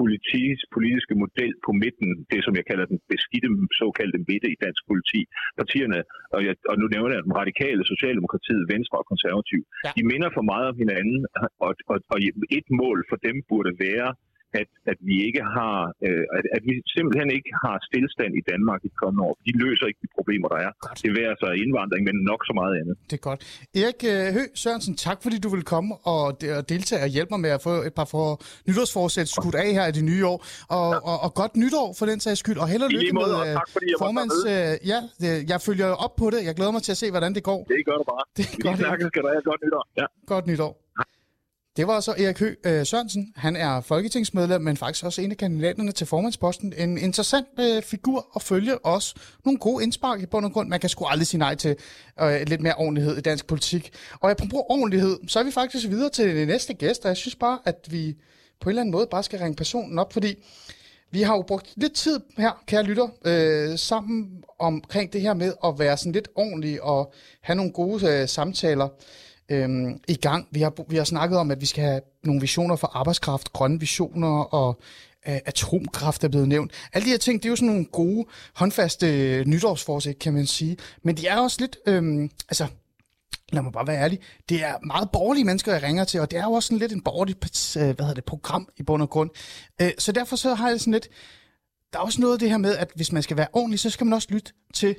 politisk, 0.00 0.62
politiske 0.76 1.14
model 1.22 1.52
på 1.66 1.70
midten, 1.82 2.08
det 2.32 2.40
som 2.44 2.54
jeg 2.58 2.64
kalder 2.70 2.86
den 2.92 2.98
beskidte 3.12 3.48
såkaldte 3.80 4.18
midte 4.28 4.48
i 4.54 4.60
dansk 4.64 4.82
politi. 4.90 5.20
Partierne, 5.60 5.98
og, 6.34 6.40
jeg, 6.46 6.54
og 6.70 6.76
nu 6.80 6.86
nævner 6.94 7.14
jeg 7.16 7.24
den 7.28 7.38
radikale, 7.42 7.82
Socialdemokratiet, 7.92 8.64
Venstre 8.74 8.96
og 9.02 9.06
Konservativ, 9.12 9.60
ja. 9.86 9.90
de 9.96 10.02
minder 10.12 10.30
for 10.36 10.44
meget 10.52 10.66
om 10.72 10.76
hinanden, 10.82 11.20
og, 11.66 11.72
og, 11.92 11.98
og 12.12 12.18
et 12.58 12.68
mål 12.82 12.98
for 13.10 13.18
dem 13.26 13.36
burde 13.50 13.72
være, 13.86 14.08
at, 14.60 14.68
at 14.92 14.98
vi 15.08 15.16
ikke 15.28 15.42
har, 15.56 15.76
øh, 16.06 16.24
at, 16.36 16.44
at 16.56 16.62
vi 16.68 16.74
simpelthen 16.96 17.28
ikke 17.38 17.50
har 17.64 17.76
stillstand 17.88 18.32
i 18.40 18.42
Danmark 18.52 18.80
i 18.84 18.88
de 18.88 18.96
kommende 19.02 19.22
år. 19.28 19.34
De 19.46 19.52
løser 19.64 19.86
ikke 19.90 20.00
de 20.04 20.10
problemer, 20.18 20.48
der 20.52 20.58
er. 20.66 20.70
Godt. 20.86 20.98
Det 21.04 21.12
værer 21.20 21.34
sig 21.42 21.50
indvandring, 21.64 22.02
men 22.08 22.16
nok 22.30 22.40
så 22.48 22.52
meget 22.60 22.74
andet. 22.80 22.94
Det 23.10 23.16
er 23.20 23.24
godt. 23.30 23.40
Erik 23.82 24.00
øh, 24.12 24.26
Hø 24.36 24.42
Sørensen, 24.62 24.94
tak 25.06 25.18
fordi 25.24 25.36
du 25.44 25.48
vil 25.56 25.64
komme 25.74 25.90
og, 26.14 26.22
de- 26.40 26.52
og 26.58 26.62
deltage 26.72 27.02
og 27.06 27.10
hjælpe 27.16 27.30
mig 27.34 27.40
med 27.46 27.52
at 27.58 27.62
få 27.68 27.74
et 27.88 27.94
par 28.00 28.08
for 28.14 28.26
nytårsforsæt 28.68 29.28
skudt 29.38 29.56
af 29.64 29.70
her 29.78 29.84
i 29.92 29.94
det 29.98 30.04
nye 30.10 30.24
år. 30.32 30.38
Og, 30.78 30.88
og, 31.10 31.16
og 31.24 31.30
godt 31.40 31.54
nytår 31.62 31.88
for 31.98 32.04
den 32.10 32.18
sags 32.24 32.38
skyld, 32.44 32.58
og 32.64 32.68
held 32.72 32.82
og 32.88 32.90
lykke 32.96 33.12
måde, 33.20 33.34
med 33.38 33.48
øh, 33.48 33.54
tak 33.60 33.68
fordi 33.74 33.86
jeg 33.92 33.98
formands... 34.04 34.36
Øh, 34.54 34.72
ja, 34.92 34.98
jeg 35.52 35.58
følger 35.68 35.88
op 36.04 36.14
på 36.20 36.26
det. 36.32 36.40
Jeg 36.48 36.54
glæder 36.58 36.72
mig 36.76 36.82
til 36.86 36.92
at 36.96 37.00
se, 37.02 37.06
hvordan 37.14 37.30
det 37.36 37.42
går. 37.50 37.60
Det 37.72 37.86
gør 37.88 37.96
du 38.02 38.04
bare. 38.12 38.24
Det 38.36 38.44
er 38.52 38.56
godt, 38.66 38.78
snakkes, 38.78 39.06
skal 39.12 39.22
du 39.24 39.28
have 39.34 39.42
godt 39.50 39.60
nytår. 39.64 39.82
Ja. 40.00 40.06
Godt 40.32 40.46
nytår. 40.50 40.72
Det 41.76 41.86
var 41.86 42.00
så 42.00 42.10
Erik 42.10 42.38
Høgh 42.38 42.56
øh, 42.64 42.86
Sørensen. 42.86 43.32
Han 43.36 43.56
er 43.56 43.80
folketingsmedlem, 43.80 44.62
men 44.62 44.76
faktisk 44.76 45.04
også 45.04 45.22
en 45.22 45.30
af 45.30 45.36
kandidaterne 45.36 45.92
til 45.92 46.06
formandsposten. 46.06 46.72
En 46.76 46.98
interessant 46.98 47.46
øh, 47.60 47.82
figur 47.82 48.30
at 48.36 48.42
følge. 48.42 48.84
Også 48.84 49.14
nogle 49.44 49.58
gode 49.58 49.84
indspark 49.84 50.22
i 50.22 50.26
bund 50.26 50.44
og 50.44 50.52
grund. 50.52 50.68
Man 50.68 50.80
kan 50.80 50.88
sgu 50.88 51.04
aldrig 51.04 51.26
sige 51.26 51.38
nej 51.38 51.54
til 51.54 51.76
øh, 52.20 52.40
lidt 52.46 52.60
mere 52.60 52.74
ordentlighed 52.74 53.16
i 53.16 53.20
dansk 53.20 53.46
politik. 53.46 53.90
Og 54.20 54.30
apropos 54.30 54.60
ordentlighed, 54.68 55.18
så 55.28 55.38
er 55.38 55.44
vi 55.44 55.50
faktisk 55.50 55.88
videre 55.88 56.10
til 56.10 56.36
den 56.36 56.48
næste 56.48 56.74
gæst. 56.74 57.04
Og 57.04 57.08
jeg 57.08 57.16
synes 57.16 57.34
bare, 57.34 57.58
at 57.64 57.86
vi 57.90 58.16
på 58.60 58.68
en 58.68 58.70
eller 58.70 58.82
anden 58.82 58.92
måde 58.92 59.06
bare 59.10 59.22
skal 59.22 59.38
ringe 59.38 59.56
personen 59.56 59.98
op, 59.98 60.12
fordi 60.12 60.34
vi 61.10 61.22
har 61.22 61.36
jo 61.36 61.42
brugt 61.42 61.72
lidt 61.76 61.92
tid 61.92 62.20
her, 62.38 62.62
kære 62.66 62.82
lytter, 62.82 63.08
øh, 63.24 63.78
sammen 63.78 64.44
omkring 64.58 65.12
det 65.12 65.20
her 65.20 65.34
med 65.34 65.52
at 65.64 65.78
være 65.78 65.96
sådan 65.96 66.12
lidt 66.12 66.28
ordentlig 66.34 66.82
og 66.82 67.12
have 67.40 67.56
nogle 67.56 67.72
gode 67.72 68.08
øh, 68.08 68.28
samtaler 68.28 68.88
øhm, 69.50 70.00
i 70.08 70.14
gang. 70.14 70.48
Vi 70.50 70.60
har, 70.60 70.72
vi 70.88 70.96
har 70.96 71.04
snakket 71.04 71.38
om, 71.38 71.50
at 71.50 71.60
vi 71.60 71.66
skal 71.66 71.84
have 71.84 72.00
nogle 72.24 72.40
visioner 72.40 72.76
for 72.76 72.96
arbejdskraft, 72.96 73.52
grønne 73.52 73.80
visioner 73.80 74.54
og 74.54 74.80
øh, 75.28 75.38
atomkraft 75.46 76.24
er 76.24 76.28
blevet 76.28 76.48
nævnt. 76.48 76.72
Alle 76.92 77.06
de 77.06 77.10
her 77.10 77.18
ting, 77.18 77.42
det 77.42 77.48
er 77.48 77.50
jo 77.50 77.56
sådan 77.56 77.68
nogle 77.68 77.84
gode, 77.84 78.26
håndfaste 78.54 79.06
øh, 79.06 79.46
nytårsforsæt, 79.46 80.18
kan 80.18 80.32
man 80.34 80.46
sige. 80.46 80.76
Men 81.02 81.16
de 81.16 81.26
er 81.26 81.36
også 81.38 81.56
lidt, 81.60 81.76
øhm, 81.86 82.30
altså 82.48 82.66
lad 83.52 83.62
mig 83.62 83.72
bare 83.72 83.86
være 83.86 84.02
ærlig, 84.02 84.20
det 84.48 84.64
er 84.64 84.86
meget 84.86 85.10
borgerlige 85.10 85.44
mennesker, 85.44 85.72
jeg 85.72 85.82
ringer 85.82 86.04
til, 86.04 86.20
og 86.20 86.30
det 86.30 86.38
er 86.38 86.44
jo 86.44 86.52
også 86.52 86.66
sådan 86.66 86.78
lidt 86.78 86.92
en 86.92 87.02
borgerlig 87.02 87.36
øh, 87.36 87.82
hvad 87.82 88.04
hedder 88.06 88.14
det, 88.14 88.24
program 88.24 88.68
i 88.76 88.82
bund 88.82 89.02
og 89.02 89.10
grund. 89.10 89.30
Øh, 89.82 89.90
Så 89.98 90.12
derfor 90.12 90.36
så 90.36 90.54
har 90.54 90.68
jeg 90.68 90.80
sådan 90.80 90.92
lidt, 90.92 91.08
der 91.92 91.98
er 91.98 92.02
også 92.02 92.20
noget 92.20 92.32
af 92.32 92.38
det 92.38 92.50
her 92.50 92.56
med, 92.56 92.76
at 92.76 92.90
hvis 92.94 93.12
man 93.12 93.22
skal 93.22 93.36
være 93.36 93.46
ordentlig, 93.52 93.80
så 93.80 93.90
skal 93.90 94.06
man 94.06 94.12
også 94.12 94.28
lytte 94.30 94.52
til 94.74 94.96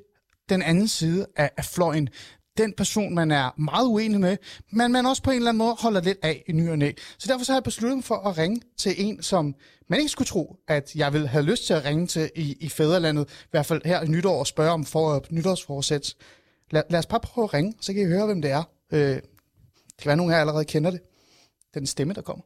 den 0.49 0.61
anden 0.61 0.87
side 0.87 1.25
af, 1.35 1.51
af 1.57 1.65
fløjen. 1.65 2.09
Den 2.57 2.73
person, 2.73 3.15
man 3.15 3.31
er 3.31 3.59
meget 3.59 3.87
uenig 3.87 4.19
med, 4.19 4.37
men 4.71 4.91
man 4.91 5.05
også 5.05 5.23
på 5.23 5.31
en 5.31 5.35
eller 5.35 5.49
anden 5.49 5.57
måde 5.57 5.75
holder 5.79 6.01
lidt 6.01 6.17
af 6.23 6.43
i 6.47 6.51
ny 6.51 6.69
og 6.69 6.77
næ. 6.77 6.91
Så 7.17 7.27
derfor 7.31 7.45
så 7.45 7.51
har 7.51 7.57
jeg 7.57 7.63
besluttet 7.63 7.97
mig 7.97 8.03
for 8.03 8.15
at 8.15 8.37
ringe 8.37 8.61
til 8.77 8.93
en, 8.97 9.23
som 9.23 9.55
man 9.87 9.99
ikke 9.99 10.09
skulle 10.09 10.27
tro, 10.27 10.55
at 10.67 10.95
jeg 10.95 11.13
ville 11.13 11.27
have 11.27 11.45
lyst 11.45 11.65
til 11.67 11.73
at 11.73 11.85
ringe 11.85 12.07
til 12.07 12.31
i, 12.35 12.57
i 12.59 12.69
fædrelandet, 12.69 13.43
i 13.43 13.47
hvert 13.51 13.65
fald 13.65 13.81
her 13.85 14.01
i 14.01 14.07
nytår, 14.07 14.39
og 14.39 14.47
spørge 14.47 14.71
om 14.71 14.85
for, 14.85 15.15
øh, 15.15 15.21
nytårsforsæt. 15.29 16.15
Lad, 16.71 16.83
lad 16.89 16.99
os 16.99 17.05
bare 17.05 17.19
prøve 17.19 17.45
at 17.45 17.53
ringe, 17.53 17.73
så 17.81 17.93
kan 17.93 18.01
I 18.01 18.05
høre, 18.05 18.25
hvem 18.25 18.41
det 18.41 18.51
er. 18.51 18.63
Øh, 18.93 18.99
det 18.99 19.23
kan 19.99 20.05
være, 20.05 20.17
nogen 20.17 20.31
af 20.31 20.35
jer 20.35 20.41
allerede 20.41 20.65
kender 20.65 20.91
det. 20.91 21.01
Den 21.73 21.85
stemme, 21.87 22.13
der 22.13 22.21
kommer. 22.21 22.43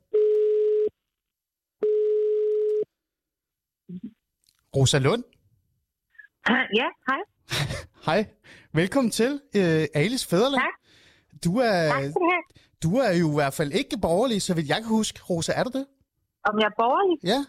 Rosa 4.75 4.99
Lund. 4.99 5.23
Ja, 6.49 6.87
hej. 7.07 7.34
Hej. 8.07 8.25
Velkommen 8.73 9.11
til 9.11 9.41
øh, 9.55 9.85
Alice 9.93 10.27
Fæderland. 10.27 10.61
Tak. 10.61 10.73
Du 11.45 11.57
er, 11.57 11.87
Tak 11.89 12.01
skal 12.03 12.13
du 12.13 12.31
have. 12.31 12.43
du 12.83 12.97
er 12.97 13.11
jo 13.21 13.31
i 13.31 13.33
hvert 13.33 13.53
fald 13.53 13.71
ikke 13.71 13.97
borgerlig, 14.01 14.41
så 14.41 14.53
vidt 14.55 14.67
jeg 14.69 14.77
kan 14.77 14.85
huske. 14.85 15.19
Rosa, 15.29 15.51
er 15.55 15.63
du 15.63 15.71
det? 15.77 15.85
Om 16.49 16.59
jeg 16.59 16.65
er 16.65 16.75
borgerlig? 16.77 17.17
Ja, 17.33 17.39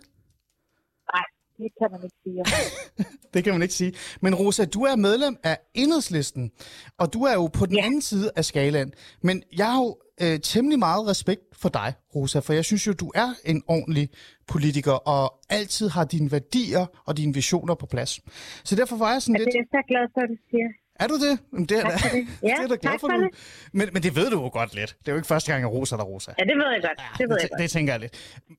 Nej, 1.15 1.25
det 1.59 1.71
kan 1.81 1.89
man 1.93 2.01
ikke 2.05 2.17
sige. 2.25 2.45
det 3.35 3.45
kan 3.45 3.53
man 3.53 3.63
ikke 3.63 3.75
sige. 3.75 3.93
Men 4.21 4.35
Rosa, 4.35 4.65
du 4.65 4.81
er 4.83 4.97
medlem 4.97 5.37
af 5.43 5.59
Enhedslisten, 5.75 6.51
og 6.99 7.13
du 7.13 7.23
er 7.23 7.35
jo 7.35 7.47
på 7.47 7.67
den 7.67 7.77
ja. 7.77 7.85
Anden 7.85 8.03
side 8.03 8.31
af 8.37 8.45
skalaen. 8.45 8.93
Men 9.23 9.43
jeg 9.57 9.67
har 9.73 9.81
jo 9.85 9.97
øh, 10.23 10.41
temmelig 10.41 10.79
meget 10.79 11.07
respekt 11.07 11.43
for 11.63 11.69
dig, 11.69 11.93
Rosa, 12.15 12.39
for 12.39 12.53
jeg 12.53 12.65
synes 12.65 12.87
jo, 12.87 12.93
du 12.93 13.13
er 13.15 13.29
en 13.45 13.63
ordentlig 13.69 14.09
politiker, 14.49 14.93
og 14.93 15.35
altid 15.51 15.89
har 15.89 16.05
dine 16.05 16.33
værdier 16.33 16.87
og 17.07 17.17
dine 17.17 17.35
visioner 17.35 17.75
på 17.75 17.87
plads. 17.87 18.21
Så 18.65 18.77
derfor 18.77 18.97
var 18.97 19.13
jeg 19.13 19.23
sådan 19.23 19.35
Ja, 19.35 19.39
lidt... 19.39 19.47
det 19.47 19.55
er 19.55 19.63
jeg 19.63 19.69
så 19.71 19.83
glad 19.89 20.05
for, 20.15 20.21
at 20.21 20.29
du 20.29 20.37
siger. 20.51 20.69
Er 21.01 21.07
du 21.07 21.15
det? 21.15 21.39
Jamen, 21.53 21.67
Det 21.67 21.79
er, 21.79 21.83
Tak 21.83 22.01
for 22.01 22.09
det. 22.09 22.27
det 22.41 22.49
Ja, 22.49 22.63
er 22.63 22.67
da 22.67 22.77
glad 22.81 22.93
for, 22.93 22.99
for 22.99 23.09
du. 23.09 23.23
det. 23.23 23.31
Men, 23.73 23.89
men 23.93 24.03
det 24.03 24.17
ved 24.17 24.31
du 24.31 24.41
jo 24.43 24.49
godt 24.49 24.75
lidt. 24.75 24.97
Det 25.01 25.09
er 25.09 25.13
jo 25.13 25.17
ikke 25.17 25.27
første 25.29 25.53
gang, 25.53 25.61
jeg 25.61 25.71
roser 25.71 25.97
dig, 25.97 26.07
Rosa. 26.07 26.33
Ja, 26.39 26.45
det 26.45 26.57
ved 26.57 26.65
jeg 26.73 26.83
godt. 26.83 27.19
det 27.19 27.29
ved 27.29 27.37
jeg 27.37 27.43
det, 27.43 27.51
godt. 27.51 27.63
det 27.63 27.71
tænker 27.71 27.93
jeg 27.93 28.01
lidt. 28.01 28.15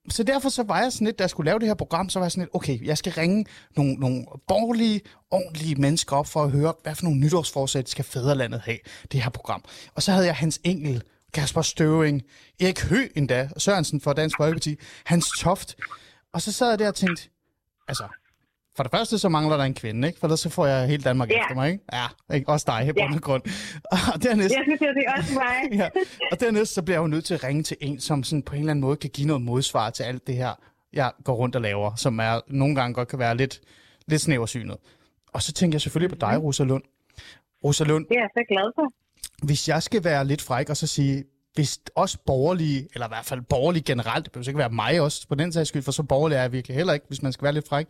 Så 0.09 0.23
derfor 0.23 0.49
så 0.49 0.63
var 0.63 0.81
jeg 0.81 0.91
sådan 0.93 1.05
lidt, 1.05 1.19
da 1.19 1.23
jeg 1.23 1.29
skulle 1.29 1.45
lave 1.49 1.59
det 1.59 1.67
her 1.67 1.75
program, 1.75 2.09
så 2.09 2.19
var 2.19 2.25
jeg 2.25 2.31
sådan 2.31 2.41
lidt, 2.41 2.55
okay, 2.55 2.85
jeg 2.85 2.97
skal 2.97 3.11
ringe 3.13 3.45
nogle, 3.75 3.93
nogle 3.93 4.25
borgerlige, 4.47 5.01
ordentlige 5.31 5.75
mennesker 5.75 6.15
op 6.15 6.27
for 6.27 6.43
at 6.43 6.51
høre, 6.51 6.73
hvad 6.83 6.95
for 6.95 7.03
nogle 7.03 7.19
nytårsforsæt 7.19 7.89
skal 7.89 8.05
fædrelandet 8.05 8.61
have, 8.61 8.77
det 9.11 9.23
her 9.23 9.29
program. 9.29 9.63
Og 9.95 10.03
så 10.03 10.11
havde 10.11 10.25
jeg 10.25 10.35
Hans 10.35 10.59
Engel, 10.63 11.03
Kasper 11.33 11.61
Støving, 11.61 12.21
Erik 12.61 12.83
Hø 12.83 13.07
endda, 13.15 13.49
Sørensen 13.57 14.01
fra 14.01 14.13
Dansk 14.13 14.38
Folkeparti, 14.38 14.75
Hans 15.05 15.27
Toft. 15.39 15.75
Og 16.33 16.41
så 16.41 16.51
sad 16.51 16.69
jeg 16.69 16.79
der 16.79 16.88
og 16.88 16.95
tænkte, 16.95 17.29
altså, 17.88 18.03
for 18.78 18.84
det 18.84 18.91
første 18.91 19.19
så 19.19 19.30
mangler 19.30 19.57
der 19.57 19.63
en 19.63 19.73
kvinde, 19.73 20.07
ikke? 20.07 20.19
For 20.19 20.28
ellers 20.28 20.39
så 20.39 20.49
får 20.49 20.65
jeg 20.65 20.88
hele 20.88 21.03
Danmark 21.03 21.30
Ja. 21.30 21.41
efter 21.41 21.55
mig, 21.55 21.71
ikke? 21.71 21.84
Ja, 21.93 22.36
ikke? 22.36 22.49
også 22.49 22.65
dig, 22.67 22.84
i 22.95 22.99
Ja. 22.99 23.17
grund. 23.19 23.41
Og 24.13 24.23
dernæst, 24.23 24.53
Jeg 24.55 24.63
synes, 24.65 24.80
det 24.80 25.03
er 25.07 25.13
også 25.17 25.34
mig. 25.34 25.55
ja. 25.82 25.89
Og 26.32 26.39
dernæst 26.39 26.73
så 26.73 26.82
bliver 26.82 26.95
jeg 26.97 27.01
jo 27.01 27.07
nødt 27.07 27.25
til 27.25 27.34
at 27.34 27.43
ringe 27.43 27.63
til 27.63 27.78
en, 27.82 27.99
som 27.99 28.23
sådan 28.23 28.43
på 28.43 28.53
en 28.55 28.59
eller 28.59 28.71
anden 28.71 28.82
måde 28.82 28.97
kan 28.97 29.09
give 29.09 29.28
noget 29.28 29.41
modsvar 29.41 29.89
til 29.89 30.03
alt 30.03 30.28
det 30.28 30.36
her, 30.36 30.51
jeg 30.93 31.11
går 31.23 31.34
rundt 31.36 31.55
og 31.55 31.61
laver, 31.61 31.95
som 31.95 32.19
er 32.19 32.39
nogle 32.47 32.75
gange 32.75 32.93
godt 32.93 33.07
kan 33.07 33.19
være 33.19 33.38
lidt, 33.38 33.59
lidt 34.07 34.21
snæversynet. 34.21 34.78
Og 35.34 35.41
så 35.41 35.51
tænker 35.53 35.75
jeg 35.75 35.82
selvfølgelig 35.82 36.19
på 36.19 36.25
dig, 36.32 36.43
Rosa 36.43 36.63
Lund. 36.63 36.84
Rosa 37.63 37.84
Lund, 37.84 38.05
Det 38.09 38.15
er 38.17 38.21
jeg 38.21 38.30
så 38.34 38.43
glad 38.49 38.71
for. 38.75 38.93
hvis 39.45 39.69
jeg 39.69 39.84
skal 39.84 40.03
være 40.03 40.25
lidt 40.25 40.41
fræk 40.41 40.69
og 40.69 40.78
så 40.78 40.88
sige, 40.88 41.23
hvis 41.53 41.80
os 41.95 42.17
borgerlige, 42.17 42.88
eller 42.93 43.07
i 43.07 43.09
hvert 43.09 43.25
fald 43.25 43.41
borgerlige 43.41 43.84
generelt, 43.84 44.25
det 44.25 44.32
behøver 44.34 44.47
ikke 44.47 44.57
være 44.57 44.69
mig 44.69 45.01
også 45.01 45.28
på 45.28 45.36
den 45.36 45.51
sags 45.53 45.69
skyld, 45.69 45.82
for 45.84 45.91
så 45.91 46.03
borgerlig 46.03 46.36
er 46.36 46.41
jeg 46.41 46.51
virkelig 46.51 46.75
heller 46.78 46.93
ikke, 46.93 47.05
hvis 47.07 47.21
man 47.21 47.32
skal 47.34 47.43
være 47.43 47.53
lidt 47.53 47.67
fræk. 47.69 47.88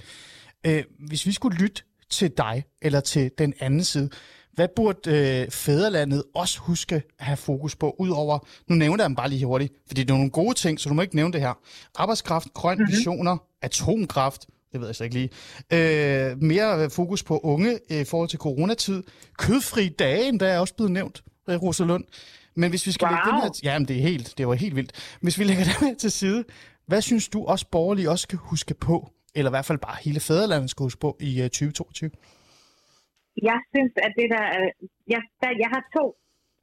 Øh, 0.65 0.83
hvis 1.07 1.25
vi 1.25 1.31
skulle 1.31 1.57
lytte 1.57 1.81
til 2.09 2.31
dig, 2.37 2.63
eller 2.81 2.99
til 2.99 3.31
den 3.37 3.53
anden 3.59 3.83
side, 3.83 4.09
hvad 4.53 4.67
burde 4.75 5.11
øh, 5.11 5.51
fædrelandet 5.51 6.23
også 6.35 6.59
huske 6.59 6.95
at 6.95 7.03
have 7.19 7.37
fokus 7.37 7.75
på, 7.75 7.95
udover, 7.99 8.39
nu 8.67 8.75
nævner 8.75 9.03
jeg 9.03 9.09
dem 9.09 9.15
bare 9.15 9.29
lige 9.29 9.45
hurtigt, 9.45 9.73
fordi 9.87 10.03
det 10.03 10.09
er 10.09 10.17
nogle 10.17 10.29
gode 10.29 10.53
ting, 10.53 10.79
så 10.79 10.89
du 10.89 10.95
må 10.95 11.01
ikke 11.01 11.15
nævne 11.15 11.33
det 11.33 11.41
her. 11.41 11.53
Arbejdskraft, 11.95 12.53
grøn 12.53 12.77
mm-hmm. 12.77 12.91
visioner, 12.91 13.37
atomkraft, 13.61 14.45
det 14.71 14.79
ved 14.79 14.87
jeg 14.87 14.95
så 14.95 15.03
ikke 15.03 15.15
lige. 15.15 15.29
Øh, 15.73 16.41
mere 16.43 16.89
fokus 16.89 17.23
på 17.23 17.39
unge 17.39 17.79
øh, 17.91 18.01
i 18.01 18.03
forhold 18.03 18.29
til 18.29 18.39
coronatid. 18.39 19.03
Kødfri 19.37 19.89
dage, 19.89 20.39
der 20.39 20.47
er 20.47 20.59
også 20.59 20.75
blevet 20.75 20.91
nævnt, 20.91 21.23
øh, 21.49 21.61
Rosalund. 21.61 22.03
Men 22.55 22.69
hvis 22.69 22.87
vi 22.87 22.91
skal 22.91 23.05
wow. 23.05 23.15
lægge 23.15 23.31
den 23.31 23.41
her... 23.41 23.49
Jamen, 23.63 23.87
det 23.87 23.97
er 23.97 24.01
helt, 24.01 24.33
det 24.37 24.47
var 24.47 24.53
helt 24.53 24.75
vildt. 24.75 24.91
Hvis 25.21 25.39
vi 25.39 25.43
lægger 25.43 25.63
den 25.79 25.87
her 25.87 25.95
til 25.95 26.11
side, 26.11 26.43
hvad 26.87 27.01
synes 27.01 27.27
du 27.27 27.45
også 27.45 27.65
borgerlige 27.71 28.09
også 28.09 28.23
skal 28.23 28.37
huske 28.37 28.73
på, 28.73 29.11
eller 29.35 29.49
i 29.51 29.55
hvert 29.55 29.69
fald 29.69 29.79
bare 29.87 29.97
hele 30.07 30.19
fædrelandet 30.27 30.69
skal 30.71 30.83
huske 30.87 31.01
på 31.05 31.09
i 31.29 31.31
øh, 31.43 31.49
2022? 31.49 32.11
Jeg 33.49 33.59
synes, 33.73 33.93
at 34.05 34.11
det 34.19 34.27
der... 34.35 34.45
er- 34.59 34.75
Jeg, 35.15 35.21
der, 35.41 35.51
jeg 35.63 35.69
har 35.75 35.83
to, 35.97 36.05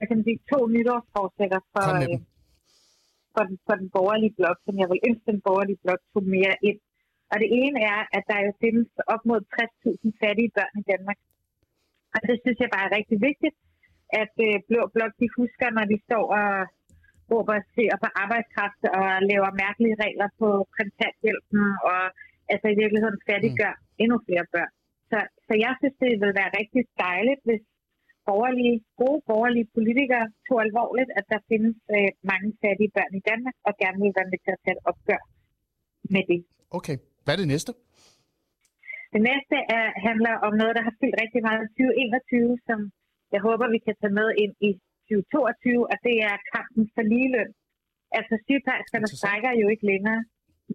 jeg 0.01 0.07
kan 0.11 0.19
sige, 0.27 0.39
to 0.53 0.59
nytårsforsætter 0.75 1.61
for, 1.75 1.87
øh, 2.03 2.17
for, 3.35 3.43
den, 3.49 3.57
for 3.67 3.75
den 3.81 3.89
borgerlige 3.97 4.35
blok, 4.39 4.59
som 4.67 4.75
jeg 4.83 4.89
vil 4.93 5.01
ønske, 5.09 5.25
den 5.35 5.41
borgerlige 5.49 5.81
blok 5.85 6.01
tog 6.13 6.25
mere 6.37 6.55
ind. 6.69 6.79
Og 7.33 7.37
det 7.43 7.49
ene 7.63 7.79
er, 7.93 8.01
at 8.17 8.25
der 8.31 8.39
jo 8.47 8.53
findes 8.65 8.89
op 9.15 9.23
mod 9.31 9.41
60.000 9.55 10.21
fattige 10.23 10.51
børn 10.57 10.75
i 10.83 10.85
Danmark. 10.93 11.19
Og 12.15 12.19
det 12.29 12.35
synes 12.43 12.59
jeg 12.63 12.71
bare 12.77 12.87
er 12.89 12.97
rigtig 12.99 13.19
vigtigt, 13.29 13.57
at 14.23 14.33
øh, 14.47 14.57
Blå 14.69 14.81
Blok 14.95 15.13
de 15.21 15.27
husker, 15.41 15.69
når 15.77 15.85
de 15.93 15.97
står 16.07 16.25
og 16.41 16.49
råber 17.33 17.57
ser 17.77 17.93
på 18.03 18.09
arbejdskraft 18.23 18.83
og 18.99 19.07
laver 19.31 19.51
mærkelige 19.65 19.97
regler 20.05 20.29
på 20.41 20.49
kontanthjælpen 20.79 21.63
og 21.93 22.01
altså 22.53 22.67
i 22.75 22.77
virkeligheden 22.83 23.19
fattiggør 23.29 23.75
mm. 23.77 24.03
endnu 24.03 24.17
flere 24.27 24.47
børn. 24.55 24.73
Så, 25.11 25.19
så 25.47 25.53
jeg 25.65 25.73
synes, 25.81 25.97
det 26.03 26.11
vil 26.23 26.33
være 26.41 26.51
rigtig 26.61 26.83
dejligt, 27.07 27.41
hvis 27.49 27.63
borgerlige, 28.29 28.77
gode 29.03 29.21
borgerlige 29.31 29.69
politikere 29.77 30.27
tog 30.47 30.59
alvorligt, 30.67 31.11
at 31.19 31.25
der 31.33 31.41
findes 31.51 31.75
øh, 31.95 32.11
mange 32.31 32.49
fattige 32.63 32.93
børn 32.97 33.13
i 33.21 33.23
Danmark, 33.31 33.57
og 33.67 33.73
gerne 33.83 33.99
vil 34.03 34.17
være 34.19 34.31
med 34.33 34.41
til 34.45 34.53
at 34.57 34.63
tage 34.65 34.77
et 34.79 34.85
opgør 34.91 35.23
med 36.15 36.23
det. 36.31 36.41
Okay. 36.79 36.97
Hvad 37.25 37.33
er 37.35 37.41
det 37.43 37.51
næste? 37.55 37.73
Det 39.15 39.23
næste 39.31 39.57
er, 39.77 39.87
handler 40.09 40.35
om 40.47 40.53
noget, 40.61 40.75
der 40.79 40.85
har 40.89 40.95
fyldt 41.01 41.17
rigtig 41.23 41.43
meget 41.49 41.63
i 41.67 41.71
2021, 41.71 42.59
som 42.69 42.79
jeg 43.35 43.41
håber, 43.49 43.75
vi 43.77 43.81
kan 43.87 43.97
tage 44.01 44.17
med 44.21 44.29
ind 44.43 44.55
i 44.69 44.71
2022, 45.09 45.91
og 45.93 45.97
det 46.07 46.17
er 46.29 46.37
kampen 46.55 46.85
for 46.95 47.03
ligeløn. 47.13 47.51
Altså 48.19 48.35
sygeplejerskerne 48.47 49.09
strækker 49.19 49.53
jo 49.63 49.67
ikke 49.73 49.87
længere, 49.93 50.21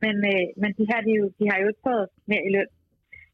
men, 0.03 0.15
øh, 0.31 0.45
men 0.61 0.71
de, 0.77 0.83
her, 0.89 0.99
de, 1.07 1.11
jo, 1.19 1.25
de 1.39 1.45
har 1.49 1.57
jo 1.61 1.67
ikke 1.71 1.87
fået 1.89 2.07
mere 2.29 2.43
i 2.47 2.51
løn 2.55 2.71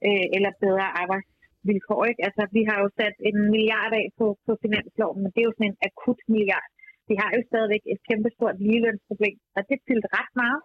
øh, 0.08 0.26
eller 0.36 0.52
bedre 0.66 0.88
arbejdsvilkår. 1.02 2.02
Ikke? 2.10 2.22
Altså, 2.28 2.44
vi 2.58 2.62
har 2.70 2.78
jo 2.84 2.88
sat 3.00 3.16
en 3.30 3.38
milliard 3.54 3.94
af 4.02 4.08
på, 4.20 4.26
på 4.46 4.52
finansloven, 4.64 5.20
men 5.22 5.30
det 5.32 5.40
er 5.42 5.50
jo 5.50 5.58
sådan 5.58 5.72
en 5.72 5.84
akut 5.88 6.22
milliard. 6.34 6.70
Vi 7.10 7.16
har 7.22 7.30
jo 7.36 7.42
stadigvæk 7.50 7.84
et 7.94 8.02
kæmpestort 8.10 8.58
ligelønsproblem, 8.68 9.38
og 9.58 9.62
det 9.70 9.78
fyldte 9.88 10.10
ret 10.18 10.32
meget 10.42 10.62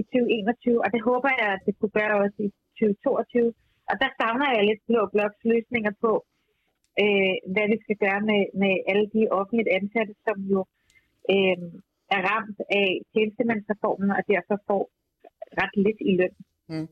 i 0.00 0.02
2021, 0.02 0.84
og 0.84 0.88
det 0.94 1.02
håber 1.10 1.30
jeg, 1.40 1.48
at 1.56 1.62
det 1.66 1.74
kunne 1.78 1.96
gøre 2.00 2.14
også 2.24 2.38
i 2.46 2.50
2022. 2.78 3.52
Og 3.90 3.96
der 4.02 4.10
savner 4.18 4.48
jeg 4.54 4.62
lidt 4.64 4.82
blå 4.88 5.00
bloks 5.14 5.40
løsninger 5.52 5.92
på, 6.04 6.12
øh, 7.02 7.34
hvad 7.52 7.66
vi 7.72 7.76
skal 7.84 7.98
gøre 8.04 8.22
med, 8.30 8.42
med 8.62 8.74
alle 8.90 9.06
de 9.14 9.22
offentligt 9.38 9.70
ansatte, 9.78 10.14
som 10.26 10.36
jo 10.52 10.60
øh, 11.34 11.58
er 12.16 12.20
ramt 12.30 12.58
af 12.80 12.88
tjenestemandsreformen, 13.12 14.10
og 14.18 14.22
derfor 14.32 14.56
får 14.68 14.82
ret 15.60 15.74
lidt 15.86 16.00
i 16.10 16.12
løn. 16.20 16.34
Mm. 16.72 16.88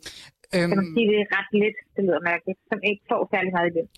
Kan 0.53 0.71
man 0.81 0.87
sige, 0.95 1.07
det 1.13 1.19
er 1.25 1.29
ret 1.39 1.51
lidt, 1.63 1.79
det 1.95 2.03
lyder 2.05 2.21
mærkeligt, 2.31 2.59
som 2.71 2.79
ikke 2.91 3.03
får 3.11 3.21
særlig 3.33 3.53
meget 3.57 3.71
i 3.71 3.75
løn. 3.79 3.89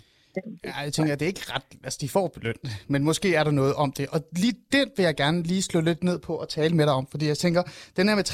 Ja, 0.64 0.76
jeg 0.84 0.92
tænker, 0.92 1.12
at 1.12 1.20
det 1.20 1.26
er 1.26 1.32
ikke 1.34 1.52
ret... 1.54 1.62
Altså, 1.84 1.98
de 2.00 2.08
får 2.08 2.32
løn, 2.42 2.54
men 2.88 3.04
måske 3.04 3.34
er 3.34 3.44
der 3.44 3.50
noget 3.50 3.74
om 3.74 3.92
det. 3.92 4.06
Og 4.14 4.20
lige 4.36 4.54
det 4.72 4.84
vil 4.96 5.04
jeg 5.04 5.16
gerne 5.16 5.42
lige 5.42 5.62
slå 5.62 5.80
lidt 5.80 6.04
ned 6.04 6.18
på 6.18 6.36
og 6.36 6.48
tale 6.48 6.74
med 6.76 6.86
dig 6.86 6.94
om, 6.94 7.06
fordi 7.10 7.26
jeg 7.26 7.38
tænker, 7.38 7.62
den 7.96 8.08
her 8.08 8.14
med 8.14 8.24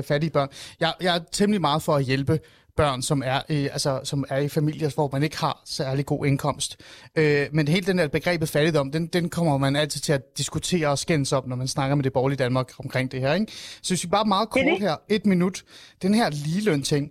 fattige 0.00 0.30
børn, 0.30 0.48
jeg, 0.80 0.92
jeg 1.00 1.16
er 1.16 1.20
temmelig 1.32 1.60
meget 1.60 1.82
for 1.82 1.92
at 1.92 2.04
hjælpe 2.04 2.38
børn, 2.76 3.02
som 3.02 3.22
er, 3.24 3.42
i, 3.48 3.68
altså, 3.68 4.00
som 4.04 4.24
er 4.28 4.38
i 4.38 4.48
familier, 4.48 4.90
hvor 4.94 5.08
man 5.12 5.22
ikke 5.22 5.36
har 5.36 5.62
særlig 5.64 6.06
god 6.06 6.26
indkomst. 6.26 6.76
Øh, 7.16 7.46
men 7.52 7.68
hele 7.68 7.86
den 7.86 7.98
der 7.98 8.08
begrebet 8.08 8.48
fattigdom, 8.48 8.92
den, 8.92 9.06
den 9.06 9.30
kommer 9.30 9.58
man 9.58 9.76
altid 9.76 10.00
til 10.00 10.12
at 10.12 10.38
diskutere 10.38 10.88
og 10.88 10.98
skændes 10.98 11.32
op, 11.32 11.46
når 11.46 11.56
man 11.56 11.68
snakker 11.68 11.96
med 11.96 12.04
det 12.04 12.12
borgerlige 12.12 12.38
Danmark 12.38 12.72
omkring 12.78 13.12
det 13.12 13.20
her. 13.20 13.34
Ikke? 13.34 13.52
Så 13.82 13.90
hvis 13.90 14.04
vi 14.04 14.08
bare 14.08 14.24
meget 14.24 14.50
kort 14.50 14.78
her, 14.78 14.96
et 15.08 15.26
minut, 15.26 15.64
den 16.02 16.14
her 16.14 16.30
ligeløn-ting, 16.30 17.10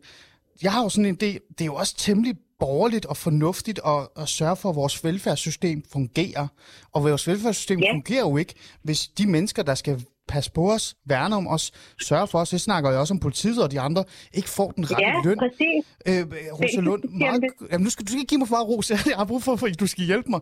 jeg 0.61 0.71
har 0.71 0.83
jo 0.83 0.89
sådan 0.89 1.05
en 1.05 1.15
idé, 1.15 1.25
det 1.25 1.61
er 1.61 1.65
jo 1.65 1.75
også 1.75 1.95
temmelig 1.97 2.35
borgerligt 2.59 3.05
og 3.05 3.17
fornuftigt 3.17 3.79
at, 3.85 4.07
at 4.17 4.29
sørge 4.29 4.55
for, 4.55 4.69
at 4.69 4.75
vores 4.75 5.03
velfærdssystem 5.03 5.83
fungerer. 5.91 6.47
Og 6.93 7.03
vores 7.03 7.27
velfærdssystem 7.27 7.79
yeah. 7.79 7.93
fungerer 7.93 8.21
jo 8.21 8.37
ikke, 8.37 8.53
hvis 8.83 9.07
de 9.07 9.27
mennesker, 9.27 9.63
der 9.63 9.75
skal 9.75 10.05
passe 10.27 10.51
på 10.51 10.71
os, 10.71 10.95
værne 11.05 11.35
om 11.35 11.47
os, 11.47 11.71
sørge 12.01 12.27
for 12.27 12.39
os, 12.39 12.49
det 12.49 12.61
snakker 12.61 12.89
jeg 12.89 12.99
også 12.99 13.13
om 13.13 13.19
politiet 13.19 13.63
og 13.63 13.71
de 13.71 13.79
andre, 13.79 14.03
ikke 14.33 14.49
får 14.49 14.71
den 14.71 14.91
rette 14.91 15.05
ja, 15.05 15.21
løn. 15.23 15.37
præcis. 15.37 15.85
Øh, 16.07 16.53
Rosalund, 16.61 17.03
meget, 17.03 17.43
jamen, 17.71 17.83
nu 17.83 17.89
skal 17.89 18.05
du 18.05 18.13
ikke 18.13 18.27
give 18.27 18.37
mig 18.37 18.47
for 18.47 18.55
ros, 18.55 18.89
jeg 18.91 18.99
har 19.15 19.25
brug 19.25 19.43
for, 19.43 19.65
at 19.65 19.79
du 19.79 19.87
skal 19.87 20.03
hjælpe 20.03 20.29
mig. 20.29 20.41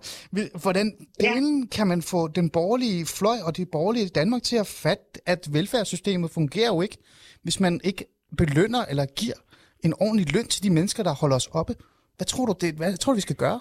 Hvordan 0.61 0.93
ja. 1.21 1.33
kan 1.71 1.87
man 1.87 2.01
få 2.01 2.27
den 2.27 2.49
borgerlige 2.49 3.05
fløj 3.05 3.37
og 3.43 3.57
det 3.57 3.67
borgerlige 3.71 4.07
Danmark 4.07 4.43
til 4.43 4.55
at 4.55 4.67
fatte, 4.67 5.03
at 5.25 5.47
velfærdssystemet 5.51 6.31
fungerer 6.31 6.67
jo 6.67 6.81
ikke, 6.81 6.97
hvis 7.43 7.59
man 7.59 7.81
ikke 7.83 8.05
belønner 8.37 8.85
eller 8.85 9.05
giver 9.05 9.35
en 9.83 9.93
ordentlig 9.93 10.33
løn 10.33 10.47
til 10.47 10.63
de 10.63 10.69
mennesker, 10.69 11.03
der 11.03 11.13
holder 11.13 11.35
os 11.35 11.47
oppe? 11.47 11.75
Hvad 12.17 12.25
tror 12.25 12.45
du, 12.45 12.53
det, 12.61 12.73
hvad 12.73 12.97
tror 12.97 13.11
du 13.13 13.15
vi 13.15 13.21
skal 13.21 13.35
gøre? 13.35 13.59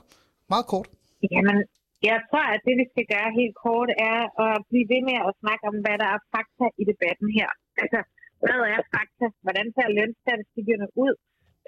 Meget 0.48 0.66
kort. 0.66 0.88
Jamen, 1.30 1.64
jeg 2.10 2.18
tror, 2.28 2.46
at 2.54 2.60
det, 2.66 2.74
vi 2.80 2.86
skal 2.92 3.06
gøre 3.14 3.38
helt 3.40 3.56
kort, 3.64 3.90
er 4.10 4.18
at 4.46 4.56
blive 4.70 4.90
ved 4.92 5.02
med 5.10 5.18
at 5.28 5.38
snakke 5.42 5.64
om, 5.70 5.76
hvad 5.84 5.96
der 6.02 6.08
er 6.14 6.26
fakta 6.34 6.66
i 6.80 6.84
debatten 6.90 7.28
her. 7.38 7.50
Altså, 7.82 8.00
hvad 8.42 8.60
er 8.74 8.80
fakta? 8.94 9.26
Hvordan 9.44 9.66
ser 9.74 9.96
lønstatistikkerne 9.98 10.88
ud? 11.04 11.14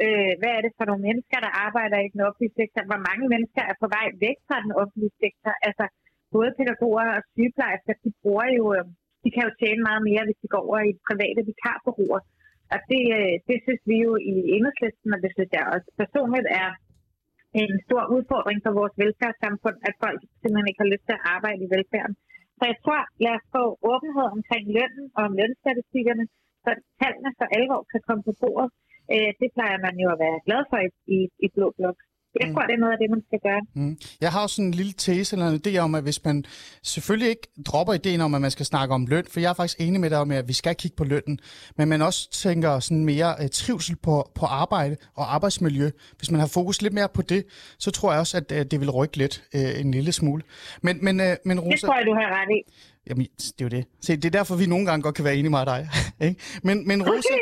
Øh, 0.05 0.33
hvad 0.41 0.53
er 0.57 0.63
det 0.65 0.73
for 0.79 0.85
nogle 0.89 1.07
mennesker, 1.09 1.39
der 1.47 1.61
arbejder 1.67 1.99
i 2.01 2.13
den 2.15 2.21
offentlige 2.29 2.57
sektor? 2.61 2.83
Hvor 2.91 3.01
mange 3.09 3.27
mennesker 3.35 3.63
er 3.71 3.77
på 3.83 3.89
vej 3.97 4.07
væk 4.25 4.39
fra 4.49 4.59
den 4.65 4.73
offentlige 4.81 5.15
sektor? 5.25 5.53
Altså, 5.69 5.85
både 6.37 6.51
pædagoger 6.59 7.07
og 7.17 7.23
sygeplejersker, 7.35 7.95
de 8.05 8.11
bruger 8.23 8.49
jo, 8.59 8.65
øh, 8.77 8.85
de 9.25 9.29
kan 9.35 9.47
jo 9.49 9.53
tjene 9.61 9.83
meget 9.89 10.03
mere, 10.09 10.27
hvis 10.27 10.41
de 10.43 10.53
går 10.55 10.63
over 10.69 10.81
i 10.91 11.01
private 11.09 11.41
vikarbureauer. 11.51 12.21
Og 12.73 12.79
det, 12.91 13.03
øh, 13.19 13.35
det 13.49 13.59
synes 13.65 13.83
vi 13.91 13.97
jo 14.07 14.13
i 14.33 14.35
enhedslisten, 14.55 15.11
og 15.17 15.21
det 15.25 15.31
synes 15.37 15.51
jeg 15.57 15.65
også 15.75 15.89
personligt 16.03 16.49
er 16.63 16.69
en 17.61 17.73
stor 17.87 18.05
udfordring 18.17 18.59
for 18.65 18.73
vores 18.81 18.95
velfærdssamfund, 19.03 19.79
at 19.89 19.95
folk 20.05 20.21
simpelthen 20.41 20.69
ikke 20.71 20.83
har 20.85 20.93
lyst 20.93 21.05
til 21.07 21.17
at 21.19 21.27
arbejde 21.35 21.61
i 21.65 21.73
velfærden. 21.75 22.15
Så 22.59 22.63
jeg 22.71 22.79
tror, 22.85 23.01
lad 23.25 23.35
os 23.39 23.47
få 23.57 23.65
åbenhed 23.93 24.27
omkring 24.37 24.65
lønnen 24.77 25.07
og 25.17 25.23
om 25.29 25.33
lønstatistikkerne, 25.41 26.25
så 26.65 26.71
tallene 27.01 27.31
for 27.39 27.47
alvor 27.59 27.81
kan 27.93 28.03
komme 28.07 28.23
på 28.29 28.35
bordet. 28.43 28.69
Øh, 29.15 29.31
det 29.41 29.49
plejer 29.57 29.79
man 29.87 29.95
jo 30.03 30.09
at 30.15 30.19
være 30.25 30.39
glad 30.47 30.63
for 30.71 30.79
i, 30.87 30.89
i, 31.17 31.19
i 31.47 31.49
Blå 31.55 31.67
Blok. 31.79 31.99
Jeg 32.41 32.49
tror, 32.53 32.63
mm. 32.63 32.67
det 32.69 32.75
er 32.75 32.83
noget 32.85 32.93
af 32.93 32.99
det, 33.03 33.11
man 33.11 33.23
skal 33.29 33.39
gøre. 33.49 33.63
Mm. 33.75 33.97
Jeg 34.21 34.33
har 34.33 34.41
også 34.43 34.57
sådan 34.57 34.67
en 34.67 34.75
lille 34.75 34.93
tese 34.93 35.37
eller 35.37 35.49
en 35.49 35.61
idé 35.67 35.79
om, 35.79 35.95
at 35.95 36.03
hvis 36.03 36.25
man 36.25 36.45
selvfølgelig 36.83 37.29
ikke 37.29 37.49
dropper 37.67 37.93
ideen 37.93 38.21
om, 38.21 38.35
at 38.35 38.41
man 38.41 38.51
skal 38.51 38.67
snakke 38.67 38.95
om 38.95 39.07
løn, 39.07 39.25
for 39.33 39.41
jeg 39.41 39.51
er 39.51 39.55
faktisk 39.55 39.81
enig 39.81 40.01
med 40.01 40.11
dig 40.11 40.19
om, 40.19 40.31
at 40.31 40.49
vi 40.49 40.53
skal 40.53 40.75
kigge 40.75 40.97
på 40.97 41.05
lønnen, 41.05 41.39
men 41.77 41.89
man 41.89 42.03
også 42.03 42.31
tænker 42.31 42.79
sådan 42.79 43.05
mere 43.05 43.35
uh, 43.41 43.47
trivsel 43.53 43.97
på, 43.97 44.31
på 44.35 44.47
arbejde 44.47 44.97
og 45.15 45.35
arbejdsmiljø. 45.35 45.91
Hvis 46.19 46.31
man 46.31 46.41
har 46.41 46.47
fokus 46.47 46.83
lidt 46.83 46.95
mere 46.95 47.09
på 47.15 47.23
det, 47.23 47.45
så 47.79 47.91
tror 47.91 48.13
jeg 48.13 48.21
også, 48.21 48.37
at 48.37 48.53
uh, 48.53 48.59
det 48.71 48.81
vil 48.81 48.91
rykke 48.91 49.17
lidt 49.17 49.45
uh, 49.55 49.81
en 49.81 49.91
lille 49.91 50.13
smule. 50.13 50.43
Men, 50.83 51.05
men, 51.05 51.21
uh, 51.21 51.27
men 51.45 51.61
Rosa, 51.61 51.71
det 51.71 51.81
tror 51.81 51.97
jeg, 51.99 52.07
du 52.07 52.15
har 52.15 52.29
ret 52.41 52.51
i. 52.59 52.61
Jamen, 53.07 53.27
det 53.39 53.61
er 53.61 53.65
jo 53.65 53.69
det. 53.69 53.85
Se, 54.01 54.17
det 54.17 54.25
er 54.25 54.31
derfor, 54.31 54.57
vi 54.57 54.67
nogle 54.67 54.87
gange 54.87 55.03
godt 55.03 55.15
kan 55.15 55.25
være 55.25 55.37
enige 55.37 55.51
med 55.51 55.67
dig. 55.67 55.89
ikke? 56.29 56.41
Men, 56.63 56.89
men 56.89 57.03
Rosa, 57.09 57.35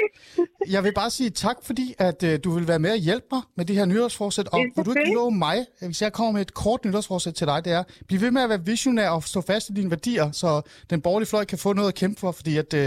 jeg 0.71 0.85
vil 0.85 0.95
bare 0.95 1.11
sige 1.11 1.31
tak, 1.31 1.57
fordi 1.63 1.95
at 1.99 2.23
uh, 2.23 2.31
du 2.45 2.51
vil 2.51 2.69
være 2.69 2.79
med 2.79 2.91
og 2.91 2.97
hjælpe 2.97 3.27
mig 3.33 3.43
med 3.57 3.65
det 3.65 3.77
her 3.77 3.85
nytårsforsæt. 3.85 4.49
Og 4.49 4.59
vil 4.77 4.85
du 4.85 4.91
ikke 4.91 5.15
love 5.15 5.31
mig, 5.31 5.67
hvis 5.81 6.03
jeg 6.03 6.13
kommer 6.13 6.33
med 6.33 6.41
et 6.41 6.55
kort 6.55 6.85
nytårsforsæt 6.85 7.35
til 7.35 7.47
dig, 7.47 7.65
det 7.65 7.73
er, 7.73 7.83
bliv 8.09 8.21
ved 8.21 8.31
med 8.31 8.43
at 8.43 8.49
være 8.49 8.65
visionær 8.65 9.09
og 9.11 9.23
stå 9.23 9.41
fast 9.41 9.71
i 9.71 9.73
dine 9.73 9.91
værdier, 9.91 10.31
så 10.31 10.63
den 10.91 11.01
borgerlige 11.01 11.29
fløj 11.29 11.45
kan 11.45 11.59
få 11.59 11.73
noget 11.73 11.89
at 11.89 11.95
kæmpe 11.95 12.21
for, 12.21 12.33
fordi 12.33 12.57
at, 12.57 12.75
uh, 12.75 12.81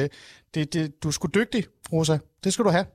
det, 0.54 0.74
det, 0.74 1.04
du 1.04 1.08
er 1.08 1.12
sgu 1.12 1.28
dygtig, 1.28 1.64
Rosa. 1.94 2.18
Det 2.44 2.54
skal 2.54 2.66
du 2.66 2.70
have. 2.70 2.86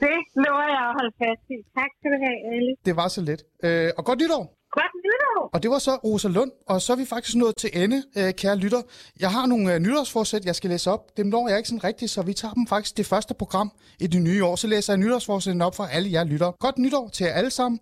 Det 0.00 0.18
lover 0.36 0.66
jeg 0.76 0.82
at 0.88 0.94
holde 0.98 1.12
fast 1.18 1.44
i. 1.50 1.56
Tak 1.78 1.90
skal 1.98 2.10
du 2.12 2.18
have, 2.24 2.38
Ali. 2.54 2.72
Det 2.84 2.96
var 2.96 3.08
så 3.08 3.20
lidt. 3.20 3.42
Uh, 3.64 3.90
og 3.98 4.04
godt 4.04 4.18
nytår. 4.20 4.59
Godt 4.76 4.94
nytår! 5.04 5.50
Og 5.52 5.62
det 5.62 5.70
var 5.70 5.78
så 5.78 5.94
Rosa 6.04 6.28
Lund, 6.28 6.50
og 6.66 6.82
så 6.82 6.92
er 6.92 6.96
vi 6.96 7.04
faktisk 7.04 7.36
nået 7.36 7.56
til 7.56 7.70
ende, 7.72 8.02
øh, 8.18 8.34
kære 8.34 8.56
lytter. 8.56 8.82
Jeg 9.20 9.30
har 9.30 9.46
nogle 9.46 9.74
øh, 9.74 9.78
nytårsforsæt, 9.80 10.44
jeg 10.44 10.56
skal 10.56 10.70
læse 10.70 10.90
op. 10.90 11.16
Dem 11.16 11.26
når 11.26 11.48
jeg 11.48 11.56
ikke 11.58 11.68
sådan 11.68 11.84
rigtigt, 11.84 12.10
så 12.10 12.22
vi 12.22 12.32
tager 12.32 12.54
dem 12.54 12.66
faktisk 12.66 12.96
det 12.96 13.06
første 13.06 13.34
program 13.34 13.72
i 14.00 14.06
det 14.06 14.22
nye 14.22 14.44
år. 14.44 14.56
Så 14.56 14.66
læser 14.66 14.92
jeg 14.92 14.98
nytårsforsætten 14.98 15.62
op 15.62 15.74
for 15.74 15.84
alle 15.84 16.12
jer 16.12 16.24
lyttere. 16.24 16.52
Godt 16.60 16.78
nytår 16.78 17.08
til 17.08 17.24
jer 17.24 17.32
alle 17.32 17.50
sammen, 17.50 17.80